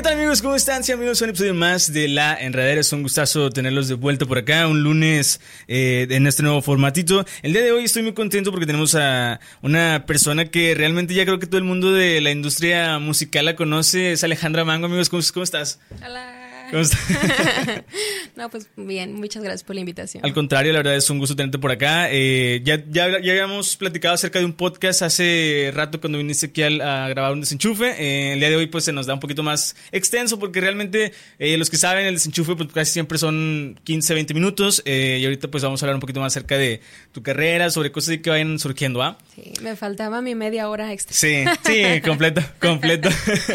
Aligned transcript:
¿Qué 0.00 0.02
tal 0.02 0.14
amigos? 0.14 0.40
¿Cómo 0.40 0.54
están? 0.54 0.82
Sí 0.82 0.92
amigos, 0.92 1.20
un 1.20 1.28
episodio 1.28 1.52
más 1.52 1.92
de 1.92 2.08
La 2.08 2.34
Enredera. 2.34 2.80
Es 2.80 2.90
un 2.94 3.02
gustazo 3.02 3.50
tenerlos 3.50 3.86
de 3.86 3.94
vuelta 3.96 4.24
por 4.24 4.38
acá, 4.38 4.66
un 4.66 4.82
lunes 4.82 5.42
eh, 5.68 6.06
en 6.08 6.26
este 6.26 6.42
nuevo 6.42 6.62
formatito. 6.62 7.26
El 7.42 7.52
día 7.52 7.60
de 7.60 7.72
hoy 7.72 7.84
estoy 7.84 8.02
muy 8.04 8.14
contento 8.14 8.50
porque 8.50 8.64
tenemos 8.64 8.94
a 8.94 9.40
una 9.60 10.06
persona 10.06 10.46
que 10.46 10.74
realmente 10.74 11.12
ya 11.12 11.26
creo 11.26 11.38
que 11.38 11.46
todo 11.46 11.58
el 11.58 11.64
mundo 11.64 11.92
de 11.92 12.20
la 12.22 12.30
industria 12.30 12.98
musical 12.98 13.44
la 13.44 13.56
conoce. 13.56 14.12
Es 14.12 14.24
Alejandra 14.24 14.64
Mango, 14.64 14.86
amigos. 14.86 15.10
¿Cómo, 15.10 15.22
cómo 15.34 15.44
estás? 15.44 15.80
Hola. 16.02 16.39
¿Cómo 16.70 16.82
estás? 16.82 17.00
no, 18.36 18.48
pues 18.48 18.68
bien, 18.76 19.14
muchas 19.14 19.42
gracias 19.42 19.64
por 19.64 19.74
la 19.74 19.80
invitación. 19.80 20.24
Al 20.24 20.32
contrario, 20.32 20.72
la 20.72 20.78
verdad 20.78 20.96
es 20.96 21.10
un 21.10 21.18
gusto 21.18 21.34
tenerte 21.34 21.58
por 21.58 21.70
acá. 21.70 22.10
Eh, 22.10 22.60
ya, 22.64 22.82
ya, 22.88 23.20
ya, 23.20 23.32
habíamos 23.32 23.76
platicado 23.76 24.14
acerca 24.14 24.38
de 24.38 24.44
un 24.44 24.52
podcast 24.52 25.02
hace 25.02 25.70
rato 25.74 26.00
cuando 26.00 26.18
viniste 26.18 26.46
aquí 26.46 26.62
a, 26.62 27.08
grabar 27.08 27.32
un 27.32 27.40
desenchufe. 27.40 27.94
Eh, 27.98 28.34
el 28.34 28.40
día 28.40 28.50
de 28.50 28.56
hoy 28.56 28.66
pues 28.66 28.84
se 28.84 28.92
nos 28.92 29.06
da 29.06 29.14
un 29.14 29.20
poquito 29.20 29.42
más 29.42 29.76
extenso 29.92 30.38
porque 30.38 30.60
realmente 30.60 31.12
eh, 31.38 31.56
los 31.56 31.70
que 31.70 31.76
saben 31.76 32.06
el 32.06 32.14
desenchufe 32.14 32.54
pues 32.54 32.70
casi 32.72 32.92
siempre 32.92 33.18
son 33.18 33.78
15, 33.84 34.14
20 34.14 34.34
minutos 34.34 34.82
y 34.86 35.24
ahorita 35.24 35.48
pues 35.48 35.62
vamos 35.62 35.82
a 35.82 35.86
hablar 35.86 35.96
un 35.96 36.00
poquito 36.00 36.20
más 36.20 36.32
acerca 36.32 36.56
de 36.56 36.80
tu 37.12 37.22
carrera, 37.22 37.70
sobre 37.70 37.90
cosas 37.90 38.18
que 38.18 38.30
vayan 38.30 38.58
surgiendo, 38.58 39.02
¿ah? 39.02 39.18
Sí, 39.34 39.52
me 39.62 39.76
faltaba 39.76 40.20
mi 40.20 40.34
media 40.34 40.68
hora 40.68 40.92
extra. 40.92 41.14
Sí, 41.14 41.44
sí, 41.64 42.00
completo, 42.04 42.42
completo. 42.60 43.08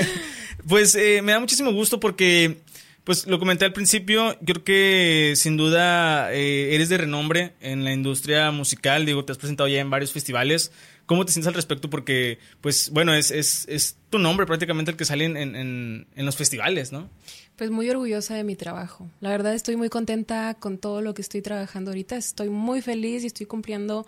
pues 0.67 0.95
me 0.95 1.31
da 1.31 1.39
muchísimo 1.39 1.71
gusto 1.71 1.99
porque 1.99 2.57
pues 3.05 3.27
lo 3.27 3.37
comenté 3.37 3.65
al 3.65 3.71
principio, 3.71 4.33
yo 4.41 4.55
creo 4.55 4.63
que 4.63 5.33
sin 5.35 5.57
duda 5.57 6.33
eh, 6.33 6.73
eres 6.73 6.89
de 6.89 6.97
renombre 6.97 7.53
en 7.61 7.83
la 7.83 7.93
industria 7.93 8.49
musical, 8.49 9.05
digo, 9.05 9.23
te 9.23 9.31
has 9.31 9.37
presentado 9.37 9.69
ya 9.69 9.79
en 9.79 9.91
varios 9.91 10.11
festivales. 10.11 10.71
¿Cómo 11.05 11.23
te 11.23 11.31
sientes 11.31 11.47
al 11.47 11.53
respecto? 11.53 11.87
Porque, 11.87 12.39
pues, 12.61 12.89
bueno, 12.89 13.13
es, 13.13 13.29
es, 13.29 13.67
es 13.69 13.97
tu 14.09 14.17
nombre 14.17 14.47
prácticamente 14.47 14.89
el 14.89 14.97
que 14.97 15.05
sale 15.05 15.25
en, 15.25 15.37
en, 15.37 16.07
en, 16.15 16.25
los 16.25 16.35
festivales, 16.35 16.91
¿no? 16.91 17.07
Pues 17.55 17.69
muy 17.69 17.87
orgullosa 17.91 18.33
de 18.33 18.43
mi 18.43 18.55
trabajo. 18.55 19.07
La 19.19 19.29
verdad 19.29 19.53
estoy 19.53 19.75
muy 19.75 19.89
contenta 19.89 20.55
con 20.55 20.79
todo 20.79 21.01
lo 21.01 21.13
que 21.13 21.21
estoy 21.21 21.43
trabajando 21.43 21.91
ahorita. 21.91 22.17
Estoy 22.17 22.49
muy 22.49 22.81
feliz 22.81 23.23
y 23.23 23.27
estoy 23.27 23.45
cumpliendo 23.45 24.07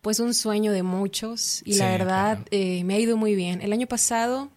pues 0.00 0.18
un 0.18 0.34
sueño 0.34 0.72
de 0.72 0.82
muchos 0.82 1.62
y 1.64 1.74
la 1.74 1.92
verdad 1.92 2.40
eh, 2.50 2.82
me 2.82 2.94
ha 2.94 2.98
ido 2.98 3.16
muy 3.16 3.36
bien. 3.36 3.62
El 3.62 3.72
año 3.72 3.86
pasado 3.86 4.50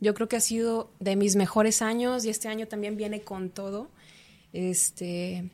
yo 0.00 0.14
creo 0.14 0.28
que 0.28 0.36
ha 0.36 0.40
sido 0.40 0.90
de 1.00 1.16
mis 1.16 1.36
mejores 1.36 1.82
años 1.82 2.24
y 2.24 2.28
este 2.28 2.48
año 2.48 2.66
también 2.68 2.96
viene 2.96 3.22
con 3.22 3.50
todo. 3.50 3.90
Este, 4.52 5.50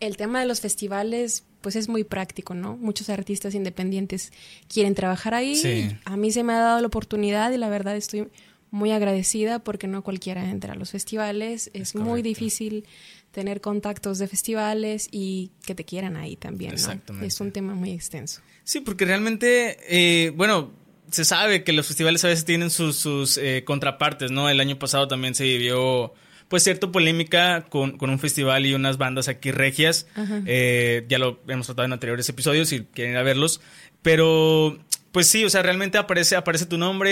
el 0.00 0.16
tema 0.16 0.40
de 0.40 0.46
los 0.46 0.60
festivales, 0.60 1.44
pues 1.60 1.76
es 1.76 1.88
muy 1.88 2.04
práctico, 2.04 2.54
¿no? 2.54 2.76
Muchos 2.76 3.08
artistas 3.08 3.54
independientes 3.54 4.32
quieren 4.72 4.94
trabajar 4.94 5.34
ahí. 5.34 5.96
A 6.04 6.16
mí 6.16 6.32
se 6.32 6.42
me 6.42 6.52
ha 6.52 6.58
dado 6.58 6.80
la 6.80 6.86
oportunidad 6.86 7.52
y 7.52 7.56
la 7.56 7.68
verdad 7.68 7.96
estoy 7.96 8.28
muy 8.70 8.90
agradecida 8.92 9.60
porque 9.60 9.86
no 9.86 10.02
cualquiera 10.02 10.50
entra 10.50 10.74
a 10.74 10.76
los 10.76 10.90
festivales. 10.90 11.70
Es, 11.72 11.94
muy 11.94 12.22
difícil 12.22 12.84
tener 13.30 13.60
contactos 13.60 14.18
de 14.18 14.26
festivales 14.26 15.08
y 15.10 15.52
que 15.64 15.74
te 15.74 15.84
quieran 15.84 16.16
ahí 16.16 16.36
también, 16.36 16.74
¿no? 17.08 17.22
Es 17.22 17.40
un 17.40 17.52
tema 17.52 17.74
muy 17.74 17.92
extenso. 17.92 18.40
Sí, 18.64 18.80
porque 18.80 19.04
realmente, 19.04 19.78
eh, 19.88 20.30
bueno, 20.30 20.72
se 21.10 21.24
sabe 21.24 21.64
que 21.64 21.72
los 21.72 21.86
festivales 21.86 22.24
a 22.24 22.28
veces 22.28 22.44
tienen 22.44 22.70
sus, 22.70 23.38
eh, 23.38 23.64
contrapartes, 23.64 24.30
¿no? 24.30 24.48
El 24.48 24.60
año 24.60 24.78
pasado 24.78 25.08
también 25.08 25.34
se 25.34 25.44
vivió 25.44 26.12
pues 26.48 26.62
cierta 26.62 26.90
polémica 26.90 27.66
con, 27.68 27.98
un 28.00 28.18
festival 28.18 28.64
y 28.64 28.74
unas 28.74 28.96
bandas 28.96 29.28
aquí 29.28 29.50
regias. 29.50 30.06
Eh, 30.46 31.04
ya 31.08 31.18
lo 31.18 31.40
hemos 31.48 31.66
tratado 31.66 31.84
en 31.84 31.92
anteriores 31.92 32.28
episodios 32.28 32.68
si 32.68 32.80
quieren 32.84 33.12
ir 33.12 33.18
a 33.18 33.22
verlos. 33.22 33.60
Pero 34.02 34.78
pues 35.12 35.26
sí, 35.26 35.44
o 35.44 35.50
sea, 35.50 35.62
realmente 35.62 35.98
aparece, 35.98 36.36
aparece 36.36 36.66
tu 36.66 36.78
nombre. 36.78 37.10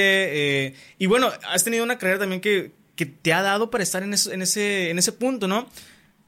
Eh, 0.66 0.74
y 0.98 1.06
bueno, 1.06 1.30
has 1.50 1.64
tenido 1.64 1.84
una 1.84 1.98
carrera 1.98 2.20
también 2.20 2.40
que, 2.40 2.72
te 3.22 3.34
ha 3.34 3.42
dado 3.42 3.70
para 3.70 3.84
estar 3.84 4.02
en, 4.02 4.14
en, 4.14 4.42
ese, 4.42 4.88
en 4.88 4.98
ese 4.98 5.12
punto, 5.12 5.46
¿no? 5.46 5.68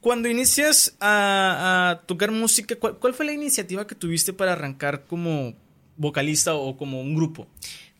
Cuando 0.01 0.29
inicias 0.29 0.95
a, 1.01 2.01
tocar 2.05 2.31
música, 2.31 2.75
¿cuál, 2.75 3.13
fue 3.13 3.25
la 3.25 3.33
iniciativa 3.33 3.85
que 3.85 3.95
tuviste 3.95 4.31
para 4.31 4.53
arrancar 4.53 5.05
como 5.05 5.55
vocalista 5.99 6.55
o 6.55 6.75
como 6.75 6.99
un 6.99 7.13
grupo? 7.13 7.45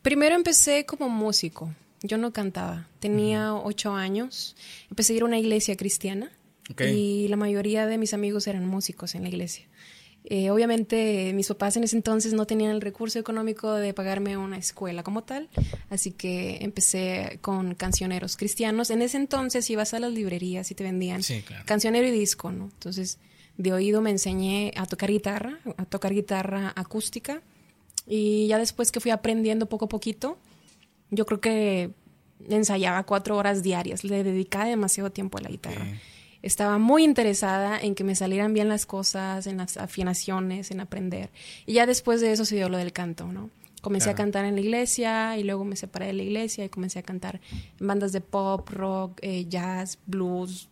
Primero 0.02 0.34
empecé 0.34 0.84
como 0.86 1.08
músico. 1.08 1.72
Yo 2.02 2.16
no 2.16 2.32
cantaba. 2.32 2.88
Tenía 2.98 3.54
ocho 3.54 3.92
años. 3.94 4.56
Empecé 4.88 5.12
a 5.12 5.16
ir 5.16 5.22
a 5.22 5.26
una 5.26 5.38
iglesia 5.38 5.76
cristiana. 5.76 6.32
Y 6.78 7.28
la 7.28 7.36
mayoría 7.36 7.86
de 7.86 7.98
mis 7.98 8.14
amigos 8.14 8.46
eran 8.46 8.64
músicos 8.64 9.14
en 9.14 9.22
la 9.22 9.28
iglesia. 9.28 9.66
Eh, 10.24 10.50
obviamente 10.50 11.32
mis 11.34 11.48
papás 11.48 11.76
en 11.76 11.84
ese 11.84 11.96
entonces 11.96 12.34
no 12.34 12.46
tenían 12.46 12.70
el 12.70 12.80
recurso 12.80 13.18
económico 13.18 13.72
de 13.72 13.94
pagarme 13.94 14.36
una 14.36 14.58
escuela 14.58 15.02
como 15.02 15.24
tal, 15.24 15.48
así 15.88 16.12
que 16.12 16.58
empecé 16.60 17.38
con 17.40 17.74
cancioneros 17.74 18.36
cristianos. 18.36 18.90
En 18.90 19.02
ese 19.02 19.16
entonces 19.16 19.68
ibas 19.70 19.94
a 19.94 19.98
las 19.98 20.12
librerías 20.12 20.70
y 20.70 20.74
te 20.74 20.84
vendían 20.84 21.22
cancionero 21.64 22.06
y 22.06 22.10
disco, 22.10 22.52
¿no? 22.52 22.64
Entonces 22.64 23.18
de 23.56 23.72
oído 23.72 24.02
me 24.02 24.10
enseñé 24.10 24.72
a 24.76 24.86
tocar 24.86 25.10
guitarra, 25.10 25.58
a 25.76 25.84
tocar 25.86 26.12
guitarra 26.12 26.72
acústica 26.76 27.42
y 28.10 28.48
ya 28.48 28.58
después 28.58 28.90
que 28.90 28.98
fui 28.98 29.12
aprendiendo 29.12 29.66
poco 29.66 29.84
a 29.84 29.88
poquito, 29.88 30.36
yo 31.10 31.24
creo 31.26 31.40
que 31.40 31.90
ensayaba 32.48 33.04
cuatro 33.04 33.36
horas 33.36 33.62
diarias, 33.62 34.02
le 34.02 34.24
dedicaba 34.24 34.64
demasiado 34.64 35.10
tiempo 35.10 35.38
a 35.38 35.42
la 35.42 35.48
guitarra. 35.48 35.86
Estaba 36.42 36.78
muy 36.78 37.04
interesada 37.04 37.78
en 37.78 37.94
que 37.94 38.02
me 38.02 38.16
salieran 38.16 38.52
bien 38.52 38.68
las 38.68 38.84
cosas, 38.84 39.46
en 39.46 39.58
las 39.58 39.76
afinaciones, 39.76 40.72
en 40.72 40.80
aprender. 40.80 41.30
Y 41.66 41.74
ya 41.74 41.86
después 41.86 42.20
de 42.20 42.32
eso 42.32 42.44
se 42.44 42.56
dio 42.56 42.68
lo 42.68 42.78
del 42.78 42.92
canto, 42.92 43.28
¿no? 43.28 43.50
Comencé 43.80 44.10
a 44.10 44.14
cantar 44.14 44.44
en 44.44 44.56
la 44.56 44.60
iglesia 44.60 45.38
y 45.38 45.44
luego 45.44 45.64
me 45.64 45.76
separé 45.76 46.06
de 46.06 46.14
la 46.14 46.22
iglesia 46.22 46.64
y 46.64 46.68
comencé 46.68 46.98
a 46.98 47.02
cantar 47.02 47.40
en 47.78 47.86
bandas 47.86 48.10
de 48.10 48.20
pop, 48.20 48.68
rock, 48.70 49.20
eh, 49.22 49.46
jazz, 49.48 49.98
blues, 50.06 50.68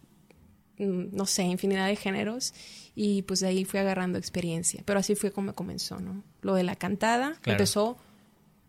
no 0.79 1.27
sé, 1.27 1.43
infinidad 1.43 1.87
de 1.87 1.97
géneros 1.97 2.55
y 2.95 3.23
pues 3.23 3.41
de 3.41 3.49
ahí 3.49 3.65
fui 3.65 3.81
agarrando 3.81 4.19
experiencia. 4.19 4.83
Pero 4.85 4.99
así 4.99 5.15
fue 5.15 5.31
como 5.31 5.55
comenzó, 5.55 6.01
¿no? 6.01 6.23
Lo 6.43 6.55
de 6.55 6.65
la 6.65 6.77
cantada 6.77 7.39
empezó 7.45 7.97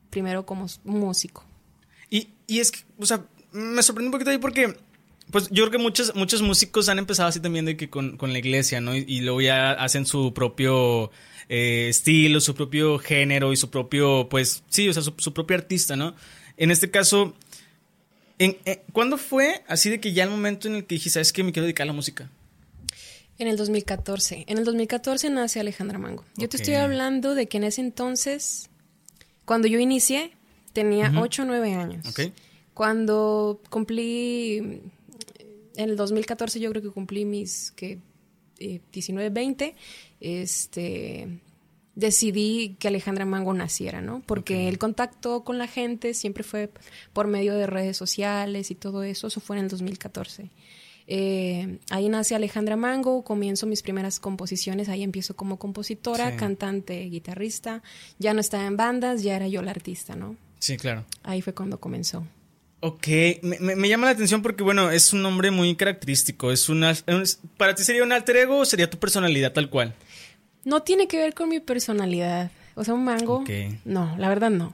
primero 0.10 0.46
como 0.46 0.68
músico. 0.84 1.46
Y, 2.10 2.30
y 2.48 2.60
es 2.60 2.72
que, 2.72 2.80
o 3.00 3.06
sea, 3.06 3.26
me 3.52 3.82
sorprende 3.84 4.08
un 4.08 4.12
poquito 4.12 4.32
ahí 4.32 4.38
porque, 4.38 4.76
pues 5.32 5.50
yo 5.50 5.64
creo 5.64 5.72
que 5.72 5.78
muchos, 5.78 6.16
muchos 6.16 6.42
músicos 6.42 6.90
han 6.90 7.00
empezado 7.00 7.30
así 7.30 7.40
también 7.40 7.66
de 7.66 7.78
que 7.78 7.90
con, 7.90 8.18
con 8.18 8.34
la 8.34 8.40
iglesia, 8.40 8.82
¿no? 8.82 8.96
Y, 8.96 9.22
luego 9.22 9.42
ya 9.42 9.72
hacen 9.72 10.06
su 10.06 10.34
propio 10.34 11.12
eh, 11.48 11.88
estilo, 11.90 12.42
su 12.42 12.56
propio 12.56 13.00
género 13.00 13.54
y 13.54 13.58
su 13.58 13.70
propio, 13.70 14.28
pues 14.30 14.64
sí, 14.70 14.90
o 14.90 14.94
sea, 14.94 15.04
su, 15.04 15.34
propio 15.34 15.58
artista, 15.58 15.96
¿no? 15.96 16.16
En 16.58 16.72
este 16.72 16.92
caso, 16.92 17.36
en, 18.40 18.58
eh, 18.66 18.84
¿cuándo 18.94 19.18
fue 19.18 19.64
así 19.68 19.90
de 19.90 20.00
que 20.00 20.14
ya 20.14 20.24
el 20.24 20.30
momento 20.30 20.68
en 20.68 20.76
el 20.76 20.86
que 20.86 20.96
dije, 20.96 21.10
¿sabes 21.10 21.32
qué? 21.32 21.44
Me 21.44 21.52
quiero 21.52 21.66
dedicar 21.66 21.84
a 21.84 21.88
la 21.88 21.94
música. 21.94 22.32
En 23.38 23.48
el 23.48 23.58
2014. 23.58 24.46
En 24.48 24.58
el 24.58 24.66
2014 24.66 25.30
nace 25.30 25.60
Alejandra 25.60 26.00
Mango. 26.00 26.26
Yo 26.36 26.50
te 26.50 26.58
estoy 26.58 26.74
hablando 26.74 27.36
de 27.36 27.48
que 27.48 27.58
en 27.58 27.66
ese 27.66 27.82
entonces, 27.82 28.70
cuando 29.46 29.68
yo 29.68 29.80
inicié, 29.80 30.32
tenía 30.74 31.14
8 31.16 31.44
o 31.44 31.46
9 31.46 31.74
años. 31.74 32.06
Cuando 32.74 33.62
cumplí, 33.70 34.58
en 34.58 35.90
el 35.90 35.96
2014 35.96 36.60
yo 36.60 36.70
creo 36.70 36.82
que 36.82 36.90
cumplí 36.90 37.26
mis 37.26 37.72
que, 37.72 38.00
19, 38.58 39.30
20, 39.30 39.76
este, 40.20 41.40
decidí 42.00 42.76
que 42.80 42.88
Alejandra 42.88 43.26
Mango 43.26 43.54
naciera, 43.54 44.02
¿no? 44.02 44.22
Porque 44.26 44.68
el 44.68 44.78
contacto 44.78 45.44
con 45.44 45.58
la 45.58 45.68
gente 45.68 46.14
siempre 46.14 46.44
fue 46.44 46.72
por 47.14 47.28
medio 47.28 47.54
de 47.54 47.68
redes 47.68 47.98
sociales 47.98 48.72
y 48.72 48.76
todo 48.76 49.04
eso. 49.04 49.28
Eso 49.28 49.40
fue 49.40 49.58
en 49.58 49.64
el 49.64 49.70
2014. 49.70 50.50
Eh, 51.12 51.80
ahí 51.90 52.08
nace 52.08 52.36
Alejandra 52.36 52.76
Mango, 52.76 53.24
comienzo 53.24 53.66
mis 53.66 53.82
primeras 53.82 54.20
composiciones, 54.20 54.90
ahí 54.90 55.02
empiezo 55.02 55.36
como 55.36 55.58
compositora, 55.58 56.36
cantante, 56.36 57.02
guitarrista. 57.06 57.82
Ya 58.20 58.34
no 58.34 58.42
estaba 58.42 58.66
en 58.66 58.78
bandas, 58.78 59.24
ya 59.24 59.36
era 59.36 59.48
yo 59.48 59.64
la 59.64 59.72
artista, 59.72 60.16
¿no? 60.16 60.36
Sí, 60.60 60.78
claro. 60.78 61.06
Ahí 61.24 61.42
fue 61.42 61.54
cuando 61.54 61.80
comenzó. 61.80 62.28
Ok, 62.82 63.08
me, 63.42 63.90
llama 63.90 64.06
la 64.06 64.12
atención 64.12 64.42
porque, 64.42 64.64
bueno, 64.64 64.90
es 64.90 65.12
un 65.12 65.22
nombre 65.22 65.52
muy 65.52 65.76
característico. 65.76 66.52
Es 66.52 66.70
una, 66.70 66.96
¿Para 67.58 67.76
ti 67.76 67.84
sería 67.84 68.04
un 68.04 68.12
alter 68.12 68.38
ego 68.38 68.60
o 68.60 68.66
sería 68.66 68.90
tu 68.90 68.98
personalidad 69.00 69.52
tal 69.52 69.70
cual? 69.70 69.96
No 70.66 70.84
tiene 70.84 71.08
que 71.08 71.18
ver 71.18 71.34
con 71.34 71.50
mi 71.50 71.60
personalidad. 71.60 72.52
O 72.76 72.84
sea, 72.84 72.94
un 72.94 73.04
mango. 73.04 73.44
No, 73.86 74.16
la 74.18 74.30
verdad 74.30 74.50
no. 74.50 74.74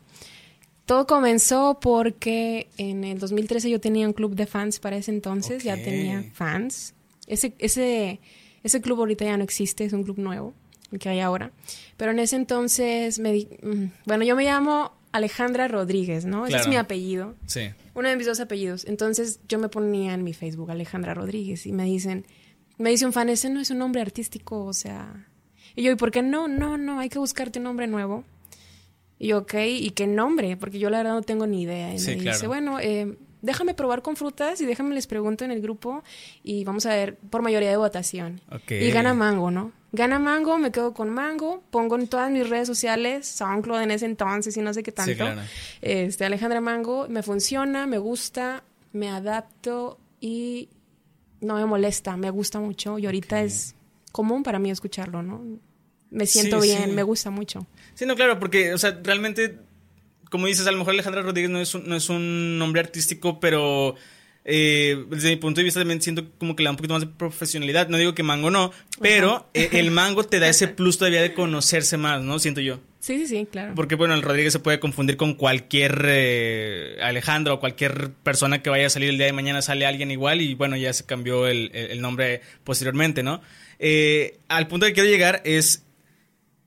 Todo 0.85 1.07
comenzó 1.07 1.79
porque 1.81 2.67
en 2.77 3.03
el 3.03 3.17
2013 3.17 3.69
yo 3.69 3.79
tenía 3.79 4.05
un 4.05 4.13
club 4.13 4.35
de 4.35 4.45
fans 4.45 4.79
para 4.79 4.97
ese 4.97 5.09
entonces, 5.11 5.63
ya 5.63 5.75
tenía 5.75 6.23
fans. 6.33 6.93
Ese, 7.25 7.55
ese, 7.57 8.19
ese 8.63 8.81
club 8.81 8.99
ahorita 8.99 9.25
ya 9.25 9.35
no 9.35 9.43
existe, 9.43 9.83
es 9.83 9.93
un 9.93 10.03
club 10.03 10.19
nuevo, 10.19 10.53
el 10.91 10.99
que 10.99 11.09
hay 11.09 11.21
ahora. 11.21 11.51
Pero 11.97 12.11
en 12.11 12.19
ese 12.19 12.35
entonces, 12.35 13.17
me 13.17 13.33
mm, 13.33 13.91
bueno, 14.05 14.23
yo 14.25 14.35
me 14.35 14.43
llamo 14.43 14.91
Alejandra 15.11 15.67
Rodríguez, 15.67 16.25
¿no? 16.25 16.45
Ese 16.45 16.57
es 16.57 16.67
mi 16.67 16.75
apellido. 16.75 17.33
Sí. 17.47 17.71
Uno 17.95 18.09
de 18.09 18.17
mis 18.17 18.27
dos 18.27 18.39
apellidos. 18.39 18.85
Entonces 18.85 19.39
yo 19.47 19.57
me 19.57 19.69
ponía 19.69 20.13
en 20.13 20.23
mi 20.23 20.33
Facebook 20.33 20.69
Alejandra 20.69 21.15
Rodríguez 21.15 21.65
y 21.65 21.71
me 21.71 21.85
dicen, 21.85 22.27
Me 22.77 22.89
dice 22.89 23.05
un 23.05 23.13
fan, 23.13 23.29
ese 23.29 23.49
no 23.49 23.61
es 23.61 23.71
un 23.71 23.79
nombre 23.79 24.01
artístico, 24.01 24.65
o 24.65 24.73
sea... 24.73 25.27
Y 25.75 25.83
yo, 25.83 25.91
¿y 25.91 25.95
por 25.95 26.11
qué 26.11 26.21
no? 26.21 26.47
No, 26.47 26.77
no, 26.77 26.99
hay 26.99 27.09
que 27.09 27.19
buscarte 27.19 27.59
un 27.59 27.65
nombre 27.65 27.87
nuevo. 27.87 28.23
Y 29.19 29.27
yo, 29.29 29.39
ok, 29.39 29.53
¿y 29.67 29.91
qué 29.91 30.07
nombre? 30.07 30.57
Porque 30.57 30.79
yo 30.79 30.89
la 30.89 30.97
verdad 30.97 31.13
no 31.13 31.21
tengo 31.21 31.47
ni 31.47 31.63
idea. 31.63 31.93
Y 31.93 31.99
me 31.99 32.15
dice, 32.15 32.47
bueno, 32.47 32.79
eh, 32.79 33.17
déjame 33.41 33.73
probar 33.73 34.01
con 34.01 34.15
frutas 34.15 34.59
y 34.59 34.65
déjame 34.65 34.93
les 34.95 35.07
pregunto 35.07 35.45
en 35.45 35.51
el 35.51 35.61
grupo 35.61 36.03
y 36.43 36.63
vamos 36.63 36.85
a 36.85 36.89
ver 36.89 37.17
por 37.29 37.41
mayoría 37.41 37.69
de 37.69 37.77
votación. 37.77 38.41
Y 38.69 38.91
gana 38.91 39.13
mango, 39.13 39.51
¿no? 39.51 39.71
Gana 39.91 40.19
mango, 40.19 40.57
me 40.57 40.71
quedo 40.71 40.93
con 40.93 41.09
mango, 41.09 41.63
pongo 41.69 41.95
en 41.95 42.07
todas 42.07 42.29
mis 42.29 42.49
redes 42.49 42.67
sociales, 42.67 43.27
SoundCloud 43.27 43.81
en 43.81 43.91
ese 43.91 44.05
entonces 44.05 44.57
y 44.57 44.61
no 44.61 44.73
sé 44.73 44.83
qué 44.83 44.91
tanto. 44.91 45.23
Este, 45.81 46.25
Alejandra 46.25 46.59
Mango, 46.59 47.07
me 47.07 47.23
funciona, 47.23 47.87
me 47.87 47.97
gusta, 47.97 48.63
me 48.91 49.09
adapto 49.09 49.97
y 50.19 50.67
no 51.39 51.55
me 51.55 51.65
molesta, 51.65 52.17
me 52.17 52.29
gusta 52.29 52.59
mucho 52.59 52.99
y 52.99 53.05
ahorita 53.05 53.41
es 53.41 53.75
común 54.15 54.43
para 54.43 54.59
mí 54.59 54.71
escucharlo, 54.71 55.21
¿no? 55.21 55.43
Me 56.09 56.25
siento 56.25 56.61
bien, 56.61 56.95
me 56.95 57.03
gusta 57.03 57.31
mucho. 57.31 57.67
Sí, 57.95 58.05
no, 58.05 58.15
claro, 58.15 58.39
porque, 58.39 58.73
o 58.73 58.77
sea, 58.77 58.97
realmente, 59.03 59.57
como 60.31 60.47
dices, 60.47 60.65
a 60.67 60.71
lo 60.71 60.77
mejor 60.77 60.93
Alejandra 60.93 61.21
Rodríguez 61.21 61.51
no 61.51 61.59
es 61.59 61.75
un, 61.75 61.85
no 61.85 61.97
es 61.97 62.07
un 62.07 62.57
nombre 62.57 62.79
artístico, 62.79 63.41
pero 63.41 63.95
eh, 64.45 65.03
desde 65.09 65.31
mi 65.31 65.35
punto 65.35 65.59
de 65.59 65.65
vista 65.65 65.81
también 65.81 66.01
siento 66.01 66.23
como 66.37 66.55
que 66.55 66.63
le 66.63 66.67
da 66.67 66.71
un 66.71 66.77
poquito 66.77 66.93
más 66.93 67.01
de 67.01 67.07
profesionalidad. 67.07 67.89
No 67.89 67.97
digo 67.97 68.15
que 68.15 68.23
mango 68.23 68.49
no, 68.51 68.71
pero 69.01 69.49
eh, 69.53 69.67
el 69.73 69.91
mango 69.91 70.23
te 70.23 70.39
da 70.39 70.47
ese 70.47 70.67
plus 70.69 70.97
todavía 70.97 71.21
de 71.21 71.33
conocerse 71.33 71.97
más, 71.97 72.21
¿no? 72.21 72.39
Siento 72.39 72.61
yo. 72.61 72.79
Sí, 73.01 73.19
sí, 73.19 73.27
sí, 73.27 73.47
claro. 73.51 73.73
Porque, 73.75 73.95
bueno, 73.95 74.13
el 74.13 74.21
Rodríguez 74.21 74.53
se 74.53 74.59
puede 74.59 74.79
confundir 74.79 75.17
con 75.17 75.33
cualquier 75.33 76.05
eh, 76.07 76.97
Alejandro 77.03 77.55
o 77.55 77.59
cualquier 77.59 78.11
persona 78.23 78.63
que 78.63 78.69
vaya 78.69 78.87
a 78.87 78.89
salir 78.89 79.09
el 79.09 79.17
día 79.17 79.27
de 79.27 79.33
mañana, 79.33 79.61
sale 79.61 79.85
alguien 79.85 80.09
igual 80.09 80.41
y, 80.41 80.55
bueno, 80.55 80.77
ya 80.77 80.93
se 80.93 81.05
cambió 81.05 81.47
el, 81.47 82.01
nombre 82.01 82.41
posteriormente, 82.63 83.21
¿no? 83.21 83.41
Al 84.47 84.67
punto 84.67 84.85
que 84.85 84.93
quiero 84.93 85.09
llegar 85.09 85.41
es 85.45 85.83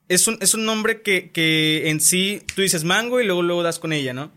es 0.08 0.26
un, 0.26 0.38
es 0.40 0.54
un 0.54 0.64
nombre 0.64 1.02
que, 1.02 1.30
que, 1.30 1.90
en 1.90 2.00
sí 2.00 2.42
tú 2.54 2.62
dices 2.62 2.84
mango 2.84 3.20
y 3.20 3.26
luego 3.26 3.42
luego 3.42 3.62
das 3.62 3.78
con 3.78 3.92
ella, 3.92 4.14
¿no? 4.14 4.32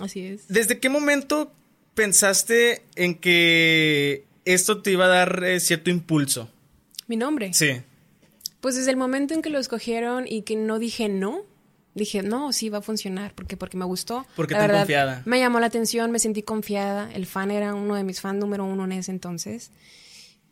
Así 0.00 0.26
es. 0.26 0.48
¿Desde 0.48 0.78
qué 0.78 0.88
momento 0.88 1.52
pensaste 1.94 2.82
en 2.96 3.14
que 3.14 4.24
esto 4.44 4.82
te 4.82 4.90
iba 4.90 5.06
a 5.06 5.08
dar 5.08 5.44
eh, 5.44 5.60
cierto 5.60 5.90
impulso? 5.90 6.50
Mi 7.06 7.16
nombre. 7.16 7.52
Sí. 7.54 7.82
Pues 8.60 8.74
desde 8.74 8.90
el 8.90 8.96
momento 8.96 9.34
en 9.34 9.42
que 9.42 9.50
lo 9.50 9.58
escogieron 9.58 10.26
y 10.28 10.42
que 10.42 10.56
no 10.56 10.78
dije 10.78 11.08
no, 11.08 11.44
dije, 11.94 12.22
no, 12.22 12.52
sí 12.52 12.68
va 12.68 12.78
a 12.78 12.82
funcionar, 12.82 13.34
porque 13.34 13.56
porque 13.56 13.76
me 13.76 13.84
gustó. 13.84 14.26
Porque 14.36 14.54
te 14.54 14.68
confiada. 14.68 15.22
Me 15.24 15.38
llamó 15.38 15.60
la 15.60 15.66
atención, 15.66 16.10
me 16.10 16.18
sentí 16.18 16.42
confiada. 16.42 17.10
El 17.12 17.26
fan 17.26 17.50
era 17.50 17.74
uno 17.74 17.94
de 17.94 18.04
mis 18.04 18.20
fans 18.20 18.38
número 18.38 18.64
uno 18.64 18.84
en 18.84 18.92
ese 18.92 19.10
entonces. 19.10 19.70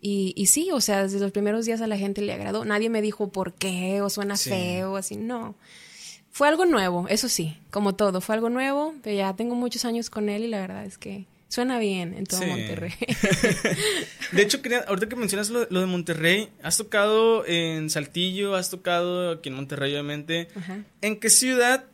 Y, 0.00 0.32
y 0.37 0.47
sí, 0.47 0.70
o 0.73 0.81
sea, 0.81 1.02
desde 1.02 1.20
los 1.20 1.32
primeros 1.32 1.67
días 1.67 1.81
a 1.81 1.87
la 1.87 1.99
gente 1.99 2.23
le 2.23 2.32
agradó. 2.32 2.64
Nadie 2.64 2.88
me 2.88 3.02
dijo 3.02 3.29
por 3.29 3.52
qué, 3.52 4.00
o 4.00 4.08
suena 4.08 4.37
feo, 4.37 4.97
así, 4.97 5.17
no. 5.17 5.55
Fue 6.32 6.49
algo 6.49 6.64
nuevo, 6.64 7.06
eso 7.08 7.29
sí, 7.29 7.56
como 7.70 7.94
todo, 7.94 8.20
fue 8.20 8.37
algo 8.37 8.50
nuevo, 8.50 8.94
pero 9.02 9.17
ya 9.17 9.35
tengo 9.35 9.55
muchos 9.56 9.85
años 9.85 10.11
con 10.11 10.29
él 10.29 10.44
y 10.44 10.49
la 10.49 10.61
verdad 10.61 10.85
es 10.85 10.97
que 10.97 11.26
suena 11.49 11.81
bien 11.81 12.14
en 12.14 12.25
todo 12.25 12.47
Monterrey. 12.47 12.94
de 14.32 14.43
hecho, 14.43 14.61
ahorita 14.87 15.08
que 15.08 15.17
mencionas 15.17 15.50
lo, 15.50 15.67
de 15.67 15.87
Monterrey, 15.87 16.49
has 16.62 16.76
tocado 16.76 17.44
en 17.47 17.91
Saltillo, 17.91 18.55
has 18.55 18.70
tocado 18.70 19.32
aquí 19.32 19.49
en 19.49 19.56
Monterrey, 19.56 19.93
obviamente. 19.93 20.49
¿En 21.02 21.19
qué 21.19 21.29
ciudad 21.29 21.85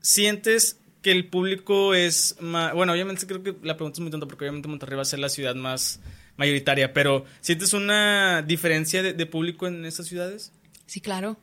sientes 0.00 0.78
que 1.02 1.12
el 1.12 1.28
público 1.28 1.92
es 1.94 2.36
más... 2.40 2.72
Bueno, 2.72 2.94
obviamente 2.94 3.26
creo 3.26 3.42
que 3.42 3.54
la 3.62 3.76
pregunta 3.76 3.96
es 3.96 4.00
muy 4.00 4.10
tonta 4.10 4.26
porque 4.26 4.44
obviamente 4.44 4.68
Monterrey 4.68 4.96
va 4.96 5.02
a 5.02 5.04
ser 5.04 5.18
la 5.18 5.28
ciudad 5.28 5.54
más 5.54 6.00
mayoritaria, 6.38 6.94
pero 6.94 7.26
¿sientes 7.40 7.74
una 7.74 8.42
diferencia 8.42 9.02
de, 9.02 9.12
de 9.12 9.26
público 9.26 9.66
en 9.66 9.84
estas 9.84 10.06
ciudades? 10.06 10.52
Sí, 10.86 11.00
claro. 11.00 11.36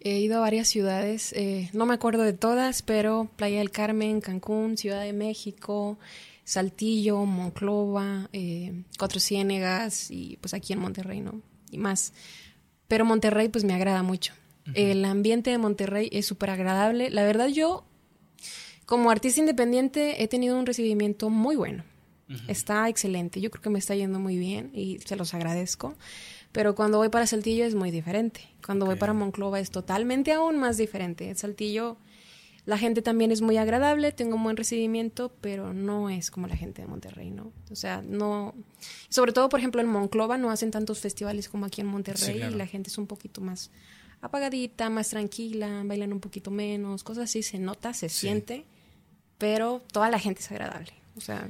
He 0.00 0.18
ido 0.18 0.36
a 0.36 0.40
varias 0.40 0.68
ciudades, 0.68 1.32
eh, 1.32 1.70
no 1.72 1.86
me 1.86 1.94
acuerdo 1.94 2.22
de 2.22 2.32
todas, 2.32 2.82
pero 2.82 3.30
Playa 3.36 3.58
del 3.58 3.70
Carmen, 3.70 4.20
Cancún, 4.20 4.76
Ciudad 4.76 5.02
de 5.02 5.12
México, 5.12 5.98
Saltillo, 6.44 7.24
Monclova, 7.24 8.28
eh, 8.32 8.84
Cuatro 8.98 9.18
Ciénegas 9.18 10.10
y 10.10 10.38
pues 10.40 10.54
aquí 10.54 10.72
en 10.72 10.78
Monterrey, 10.78 11.20
¿no? 11.20 11.40
Y 11.72 11.78
más. 11.78 12.12
Pero 12.86 13.04
Monterrey 13.04 13.48
pues 13.48 13.64
me 13.64 13.74
agrada 13.74 14.02
mucho. 14.02 14.32
El 14.74 15.04
ambiente 15.04 15.50
de 15.50 15.58
Monterrey 15.58 16.08
es 16.12 16.26
súper 16.26 16.50
agradable. 16.50 17.10
La 17.10 17.22
verdad 17.22 17.46
yo, 17.46 17.84
como 18.84 19.10
artista 19.10 19.40
independiente, 19.40 20.22
he 20.22 20.28
tenido 20.28 20.58
un 20.58 20.66
recibimiento 20.66 21.30
muy 21.30 21.54
bueno. 21.54 21.84
Está 22.48 22.88
excelente. 22.88 23.40
Yo 23.40 23.50
creo 23.50 23.62
que 23.62 23.70
me 23.70 23.78
está 23.78 23.94
yendo 23.94 24.18
muy 24.18 24.36
bien 24.36 24.70
y 24.74 24.98
se 24.98 25.16
los 25.16 25.32
agradezco. 25.34 25.94
Pero 26.52 26.74
cuando 26.74 26.98
voy 26.98 27.08
para 27.08 27.26
Saltillo 27.26 27.64
es 27.64 27.74
muy 27.74 27.90
diferente. 27.90 28.40
Cuando 28.64 28.86
voy 28.86 28.96
para 28.96 29.12
Monclova 29.12 29.60
es 29.60 29.70
totalmente 29.70 30.32
aún 30.32 30.58
más 30.58 30.76
diferente. 30.76 31.28
En 31.28 31.36
Saltillo 31.36 31.98
la 32.66 32.78
gente 32.78 33.00
también 33.00 33.30
es 33.30 33.42
muy 33.42 33.56
agradable, 33.58 34.10
tengo 34.10 34.34
un 34.34 34.42
buen 34.42 34.56
recibimiento, 34.56 35.32
pero 35.40 35.72
no 35.72 36.10
es 36.10 36.32
como 36.32 36.48
la 36.48 36.56
gente 36.56 36.82
de 36.82 36.88
Monterrey, 36.88 37.30
¿no? 37.30 37.52
O 37.70 37.76
sea, 37.76 38.02
no... 38.02 38.54
Sobre 39.08 39.32
todo, 39.32 39.48
por 39.48 39.60
ejemplo, 39.60 39.80
en 39.80 39.86
Monclova 39.86 40.36
no 40.36 40.50
hacen 40.50 40.72
tantos 40.72 40.98
festivales 40.98 41.48
como 41.48 41.64
aquí 41.64 41.80
en 41.80 41.86
Monterrey 41.86 42.42
y 42.42 42.54
la 42.56 42.66
gente 42.66 42.90
es 42.90 42.98
un 42.98 43.06
poquito 43.06 43.40
más 43.40 43.70
apagadita, 44.20 44.90
más 44.90 45.10
tranquila, 45.10 45.82
bailan 45.84 46.12
un 46.12 46.18
poquito 46.18 46.50
menos, 46.50 47.04
cosas 47.04 47.24
así, 47.24 47.44
se 47.44 47.60
nota, 47.60 47.94
se 47.94 48.08
siente, 48.08 48.64
pero 49.38 49.80
toda 49.92 50.10
la 50.10 50.18
gente 50.18 50.40
es 50.40 50.50
agradable. 50.50 50.92
O 51.16 51.20
sea... 51.20 51.48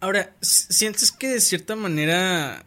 Ahora, 0.00 0.34
¿sientes 0.40 1.10
que 1.10 1.28
de 1.28 1.40
cierta 1.40 1.74
manera 1.76 2.64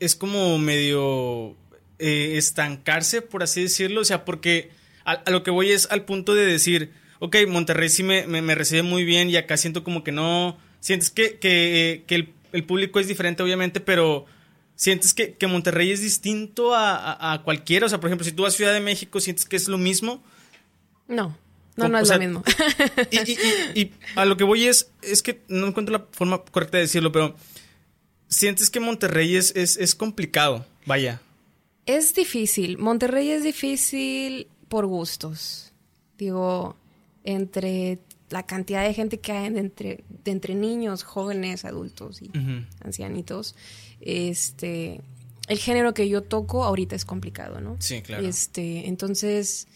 es 0.00 0.14
como 0.14 0.58
medio 0.58 1.56
eh, 1.98 2.36
estancarse, 2.36 3.22
por 3.22 3.42
así 3.42 3.62
decirlo. 3.62 4.00
O 4.02 4.04
sea, 4.04 4.24
porque 4.24 4.70
a, 5.04 5.30
lo 5.30 5.42
que 5.42 5.50
voy 5.50 5.70
es 5.70 5.88
al 5.90 6.04
punto 6.04 6.34
de 6.34 6.46
decir, 6.46 6.92
ok, 7.18 7.36
Monterrey 7.48 7.88
sí 7.88 8.02
me, 8.02 8.26
me, 8.26 8.54
recibe 8.54 8.82
muy 8.82 9.04
bien 9.04 9.30
y 9.30 9.36
acá 9.36 9.56
siento 9.56 9.84
como 9.84 10.04
que 10.04 10.12
no. 10.12 10.58
Sientes 10.80 11.10
que, 11.10 11.38
que, 11.38 12.04
el, 12.52 12.64
público 12.64 13.00
es 13.00 13.08
diferente, 13.08 13.42
obviamente, 13.42 13.80
pero 13.80 14.26
sientes 14.76 15.12
que, 15.12 15.36
Monterrey 15.48 15.90
es 15.90 16.00
distinto 16.00 16.72
a, 16.74 17.42
cualquiera. 17.44 17.86
O 17.86 17.88
sea, 17.88 17.98
por 17.98 18.08
ejemplo, 18.08 18.24
si 18.24 18.32
tú 18.32 18.42
vas 18.42 18.54
a 18.54 18.56
Ciudad 18.56 18.72
de 18.72 18.80
México, 18.80 19.20
¿sientes 19.20 19.44
que 19.44 19.56
es 19.56 19.66
lo 19.66 19.78
mismo? 19.78 20.22
No. 21.08 21.36
No, 21.78 21.88
no 21.88 21.98
es 21.98 22.08
lo 22.08 22.18
mismo. 22.18 22.42
y, 23.10 23.80
y, 23.80 23.92
a 24.16 24.24
lo 24.24 24.36
que 24.36 24.44
voy 24.44 24.66
es, 24.66 24.90
es 25.02 25.22
que 25.22 25.42
no 25.48 25.66
encuentro 25.66 25.92
la 25.92 26.06
forma 26.10 26.42
correcta 26.42 26.76
de 26.76 26.82
decirlo, 26.82 27.12
pero 27.12 27.36
sientes 28.28 28.70
que 28.70 28.80
Monterrey 28.80 29.36
es, 29.36 29.54
es, 29.54 29.94
complicado, 29.94 30.66
vaya. 30.86 31.20
Es 31.86 32.14
difícil. 32.14 32.78
Monterrey 32.78 33.30
es 33.30 33.42
difícil 33.42 34.48
por 34.68 34.86
gustos. 34.86 35.72
Digo, 36.18 36.76
entre 37.24 37.98
la 38.30 38.44
cantidad 38.44 38.84
de 38.84 38.92
gente 38.92 39.20
que 39.20 39.32
hay 39.32 39.46
entre, 39.46 40.04
entre 40.24 40.54
niños, 40.54 41.02
jóvenes, 41.02 41.64
adultos 41.64 42.20
y 42.20 42.30
ancianitos, 42.84 43.54
este, 44.00 45.00
el 45.48 45.58
género 45.58 45.94
que 45.94 46.08
yo 46.08 46.22
toco 46.22 46.64
ahorita 46.64 46.94
es 46.94 47.06
complicado, 47.06 47.60
¿no? 47.60 47.76
Sí, 47.80 48.02
claro. 48.02 48.26
Este, 48.26 48.86
entonces, 48.86 49.66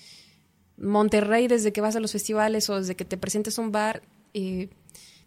Monterrey, 0.76 1.48
desde 1.48 1.72
que 1.72 1.80
vas 1.80 1.96
a 1.96 2.00
los 2.00 2.12
festivales 2.12 2.68
o 2.70 2.78
desde 2.78 2.94
que 2.94 3.04
te 3.04 3.16
presentes 3.16 3.58
a 3.58 3.62
un 3.62 3.72
bar, 3.72 4.02
eh, 4.34 4.68